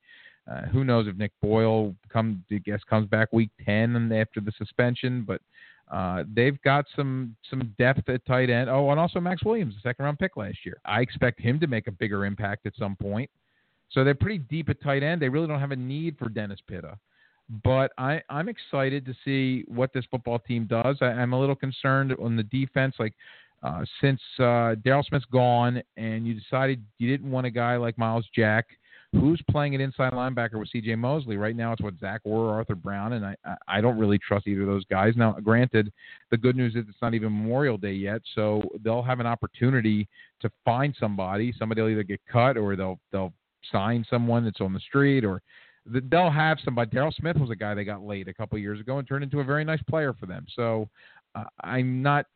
Uh, 0.51 0.63
who 0.63 0.85
knows 0.85 1.07
if 1.07 1.17
Nick 1.17 1.33
Boyle 1.41 1.95
come 2.11 2.45
I 2.51 2.57
guess 2.59 2.81
comes 2.89 3.09
back 3.09 3.33
week 3.33 3.51
ten 3.65 3.97
and 3.97 4.13
after 4.13 4.41
the 4.41 4.53
suspension, 4.59 5.25
but 5.27 5.41
uh, 5.91 6.25
they've 6.35 6.61
got 6.63 6.87
some 6.97 7.37
some 7.49 7.75
depth 7.79 8.09
at 8.09 8.25
tight 8.25 8.49
end. 8.49 8.71
Oh, 8.71 8.91
and 8.91 8.99
also 8.99 9.21
Maxx 9.21 9.45
Williams, 9.45 9.75
the 9.75 9.89
second 9.89 10.05
round 10.05 10.19
pick 10.19 10.37
last 10.37 10.59
year. 10.65 10.79
I 10.85 11.01
expect 11.01 11.41
him 11.41 11.61
to 11.61 11.67
make 11.67 11.87
a 11.87 11.93
bigger 11.93 12.25
impact 12.25 12.67
at 12.67 12.73
some 12.79 12.97
point. 12.97 13.31
So 13.91 14.03
they're 14.03 14.15
pretty 14.15 14.39
deep 14.39 14.71
at 14.71 14.83
tight 14.83 15.03
end. 15.03 15.21
They 15.21 15.29
really 15.29 15.47
don't 15.47 15.61
have 15.61 15.71
a 15.71 15.77
need 15.77 16.19
for 16.19 16.29
Dennis 16.29 16.59
Pitta. 16.67 16.99
But 17.63 17.93
I, 17.99 18.23
I'm 18.31 18.49
excited 18.49 19.05
to 19.07 19.15
see 19.25 19.65
what 19.69 19.93
this 19.93 20.05
football 20.11 20.39
team 20.39 20.67
does. 20.67 20.97
I, 21.01 21.11
am 21.11 21.33
a 21.35 21.41
little 21.41 21.55
concerned 21.55 22.15
on 22.21 22.37
the 22.37 22.43
defense. 22.45 22.95
Like 22.99 23.15
uh, 23.63 23.85
since 24.01 24.21
uh, 24.39 24.77
Daryl 24.85 25.05
Smith's 25.05 25.27
gone, 25.27 25.83
and 25.97 26.27
you 26.27 26.35
decided 26.35 26.83
you 26.99 27.11
didn't 27.11 27.31
want 27.31 27.47
a 27.47 27.51
guy 27.51 27.77
like 27.77 27.99
Myles 27.99 28.27
Jack, 28.35 28.67
who's 29.13 29.41
playing 29.51 29.75
an 29.75 29.81
inside 29.81 30.13
linebacker 30.13 30.59
with 30.59 30.69
C.J. 30.71 30.97
Mosley 30.97 31.37
right 31.37 31.55
now. 31.55 31.73
It's 31.73 31.83
what 31.83 31.99
Zach 32.01 32.21
Orr 32.25 32.51
Arthur 32.51 32.75
Brown, 32.75 33.13
and 33.13 33.25
I, 33.25 33.37
I 33.69 33.81
don't 33.81 33.99
really 33.99 34.19
trust 34.19 34.47
either 34.47 34.63
of 34.63 34.69
those 34.69 34.85
guys. 34.87 35.15
Now, 35.17 35.33
granted, 35.33 35.93
the 36.31 36.37
good 36.37 36.57
news 36.57 36.75
is 36.75 36.85
it's 36.89 36.99
not 37.01 37.15
even 37.15 37.33
Memorial 37.33 37.79
Day 37.79 37.93
yet, 37.93 38.23
so 38.35 38.63
they'll 38.83 39.03
have 39.03 39.21
an 39.21 39.27
opportunity 39.27 40.09
to 40.41 40.51
find 40.65 40.95
somebody. 40.99 41.55
Somebody 41.59 41.83
will 41.83 41.91
either 41.91 42.03
get 42.03 42.21
cut 42.31 42.57
or 42.57 42.75
they'll 42.77 42.99
they'll 43.13 43.33
sign 43.73 44.05
someone 44.11 44.45
that's 44.45 44.61
on 44.61 44.75
the 44.75 44.81
street 44.81 45.25
or 45.25 45.41
they'll 45.87 46.31
have 46.31 46.59
somebody. 46.65 46.91
Daryl 46.91 47.15
Smith 47.15 47.37
was 47.37 47.51
a 47.51 47.57
guy 47.57 47.75
they 47.75 47.85
got 47.85 48.03
late 48.03 48.29
a 48.29 48.35
couple 48.35 48.59
years 48.59 48.81
ago 48.81 48.99
and 48.99 49.07
turned 49.07 49.25
into 49.25 49.41
a 49.41 49.45
very 49.45 49.65
nice 49.65 49.83
player 49.89 50.15
for 50.15 50.27
them. 50.27 50.47
So 50.55 50.89
uh, 51.35 51.45
I'm 51.63 52.03
not 52.03 52.27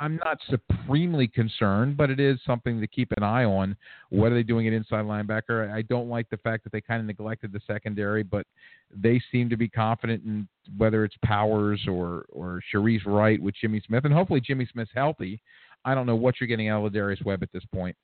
I'm 0.00 0.18
not 0.24 0.38
supremely 0.48 1.26
concerned, 1.26 1.96
but 1.96 2.08
it 2.08 2.20
is 2.20 2.38
something 2.46 2.80
to 2.80 2.86
keep 2.86 3.12
an 3.16 3.22
eye 3.22 3.44
on. 3.44 3.76
What 4.10 4.30
are 4.30 4.34
they 4.36 4.44
doing 4.44 4.66
at 4.68 4.72
inside 4.72 5.04
linebacker? 5.04 5.72
I 5.72 5.82
don't 5.82 6.08
like 6.08 6.30
the 6.30 6.36
fact 6.36 6.62
that 6.64 6.72
they 6.72 6.80
kind 6.80 7.00
of 7.00 7.06
neglected 7.06 7.52
the 7.52 7.60
secondary, 7.66 8.22
but 8.22 8.46
they 8.94 9.20
seem 9.32 9.50
to 9.50 9.56
be 9.56 9.68
confident 9.68 10.24
in 10.24 10.48
whether 10.76 11.04
it's 11.04 11.16
Powers 11.24 11.80
or 11.88 12.26
or 12.30 12.62
Shareece 12.72 13.06
Wright 13.06 13.42
with 13.42 13.54
Jimmy 13.60 13.82
Smith, 13.86 14.04
and 14.04 14.14
hopefully 14.14 14.40
Jimmy 14.40 14.68
Smith's 14.72 14.92
healthy. 14.94 15.40
I 15.84 15.94
don't 15.94 16.06
know 16.06 16.16
what 16.16 16.36
you're 16.40 16.48
getting 16.48 16.68
out 16.68 16.84
of 16.84 16.92
Darius 16.92 17.20
Webb 17.24 17.42
at 17.42 17.52
this 17.52 17.64
point. 17.72 17.96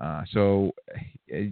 Uh, 0.00 0.22
so 0.32 0.72
eh, 1.32 1.48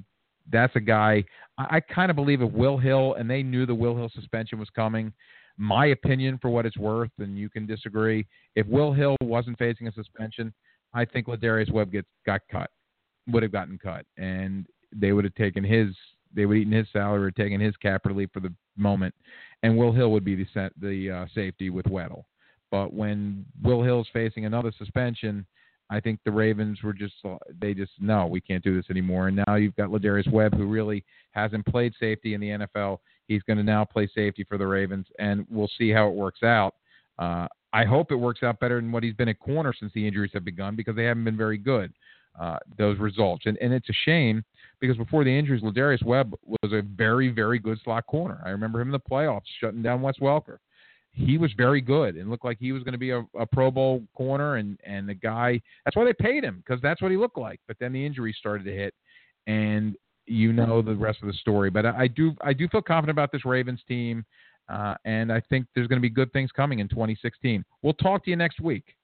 that's 0.50 0.74
a 0.76 0.80
guy 0.80 1.24
I, 1.60 1.76
I 1.76 1.80
kind 1.80 2.10
of 2.10 2.16
believe 2.16 2.42
if 2.42 2.50
Will 2.52 2.78
Hill 2.78 3.14
and 3.14 3.28
they 3.28 3.42
knew 3.42 3.66
the 3.66 3.74
Will 3.74 3.96
Hill 3.96 4.10
suspension 4.14 4.58
was 4.58 4.70
coming. 4.70 5.12
My 5.56 5.86
opinion, 5.86 6.38
for 6.40 6.48
what 6.48 6.64
it's 6.64 6.78
worth, 6.78 7.10
and 7.18 7.36
you 7.38 7.50
can 7.50 7.66
disagree. 7.66 8.26
If 8.56 8.66
Will 8.66 8.92
Hill 8.92 9.16
wasn't 9.20 9.58
facing 9.58 9.88
a 9.88 9.92
suspension, 9.92 10.54
I 10.94 11.04
think 11.04 11.26
Ladarius 11.26 11.70
Webb 11.70 11.92
gets 11.92 12.08
got 12.24 12.40
cut, 12.50 12.70
would 13.28 13.42
have 13.42 13.52
gotten 13.52 13.78
cut, 13.78 14.06
and 14.16 14.66
they 14.94 15.12
would 15.12 15.24
have 15.24 15.34
taken 15.34 15.62
his 15.62 15.88
they 16.34 16.46
would 16.46 16.56
have 16.56 16.62
eaten 16.62 16.72
his 16.72 16.86
salary 16.92 17.26
or 17.26 17.30
taken 17.32 17.60
his 17.60 17.76
cap 17.76 18.06
relief 18.06 18.30
for 18.32 18.40
the 18.40 18.54
moment, 18.76 19.14
and 19.62 19.76
Will 19.76 19.92
Hill 19.92 20.12
would 20.12 20.24
be 20.24 20.34
the 20.34 20.70
the 20.80 21.10
uh, 21.10 21.26
safety 21.34 21.68
with 21.68 21.86
Weddle. 21.86 22.22
But 22.70 22.94
when 22.94 23.44
Will 23.62 23.82
Hill's 23.82 24.08
facing 24.12 24.46
another 24.46 24.72
suspension, 24.78 25.44
I 25.90 25.98
think 25.98 26.20
the 26.24 26.30
Ravens 26.30 26.82
were 26.82 26.92
just 26.92 27.14
they 27.60 27.74
just 27.74 27.92
no, 27.98 28.26
we 28.26 28.40
can't 28.40 28.62
do 28.62 28.76
this 28.76 28.88
anymore. 28.90 29.28
And 29.28 29.42
now 29.46 29.56
you've 29.56 29.74
got 29.76 29.90
Ladarius 29.90 30.30
Webb, 30.30 30.56
who 30.56 30.66
really 30.66 31.04
hasn't 31.32 31.66
played 31.66 31.92
safety 31.98 32.34
in 32.34 32.40
the 32.40 32.48
NFL. 32.48 32.98
He's 33.26 33.42
going 33.42 33.56
to 33.56 33.64
now 33.64 33.84
play 33.84 34.08
safety 34.14 34.44
for 34.44 34.56
the 34.56 34.66
Ravens, 34.66 35.06
and 35.18 35.44
we'll 35.50 35.70
see 35.76 35.90
how 35.90 36.08
it 36.08 36.14
works 36.14 36.42
out. 36.42 36.74
Uh, 37.18 37.48
I 37.72 37.84
hope 37.84 38.12
it 38.12 38.16
works 38.16 38.42
out 38.42 38.60
better 38.60 38.80
than 38.80 38.90
what 38.92 39.02
he's 39.02 39.14
been 39.14 39.28
at 39.28 39.38
corner 39.40 39.74
since 39.78 39.92
the 39.92 40.06
injuries 40.06 40.30
have 40.32 40.44
begun 40.44 40.76
because 40.76 40.96
they 40.96 41.04
haven't 41.04 41.24
been 41.24 41.36
very 41.36 41.58
good. 41.58 41.92
Uh, 42.38 42.58
those 42.78 42.96
results, 42.98 43.46
and 43.46 43.58
and 43.60 43.72
it's 43.72 43.88
a 43.90 43.94
shame 44.04 44.44
because 44.80 44.96
before 44.96 45.24
the 45.24 45.38
injuries, 45.38 45.62
Ladarius 45.62 46.04
Webb 46.04 46.34
was 46.46 46.72
a 46.72 46.82
very 46.82 47.28
very 47.28 47.58
good 47.58 47.78
slot 47.82 48.06
corner. 48.06 48.40
I 48.44 48.50
remember 48.50 48.80
him 48.80 48.88
in 48.88 48.92
the 48.92 49.00
playoffs 49.00 49.42
shutting 49.60 49.82
down 49.82 50.00
Wes 50.00 50.14
Welker 50.20 50.58
he 51.12 51.38
was 51.38 51.52
very 51.56 51.80
good 51.80 52.16
and 52.16 52.30
looked 52.30 52.44
like 52.44 52.58
he 52.58 52.72
was 52.72 52.82
going 52.82 52.92
to 52.92 52.98
be 52.98 53.10
a, 53.10 53.24
a 53.38 53.46
Pro 53.46 53.70
Bowl 53.70 54.02
corner. 54.16 54.56
And 54.56 54.78
and 54.84 55.08
the 55.08 55.14
guy, 55.14 55.60
that's 55.84 55.96
why 55.96 56.04
they 56.04 56.12
paid 56.12 56.44
him 56.44 56.62
because 56.64 56.80
that's 56.82 57.02
what 57.02 57.10
he 57.10 57.16
looked 57.16 57.38
like. 57.38 57.60
But 57.66 57.76
then 57.80 57.92
the 57.92 58.04
injuries 58.04 58.36
started 58.38 58.64
to 58.64 58.72
hit, 58.72 58.94
and 59.46 59.96
you 60.26 60.52
know 60.52 60.82
the 60.82 60.94
rest 60.94 61.18
of 61.22 61.28
the 61.28 61.34
story. 61.34 61.70
But 61.70 61.86
I, 61.86 62.02
I 62.02 62.06
do 62.08 62.32
I 62.42 62.52
do 62.52 62.68
feel 62.68 62.82
confident 62.82 63.16
about 63.16 63.32
this 63.32 63.44
Ravens 63.44 63.80
team, 63.88 64.24
uh, 64.68 64.94
and 65.04 65.32
I 65.32 65.40
think 65.40 65.66
there's 65.74 65.88
going 65.88 65.98
to 65.98 66.02
be 66.02 66.10
good 66.10 66.32
things 66.32 66.50
coming 66.52 66.78
in 66.78 66.88
2016. 66.88 67.64
We'll 67.82 67.94
talk 67.94 68.24
to 68.24 68.30
you 68.30 68.36
next 68.36 68.60
week. 68.60 68.94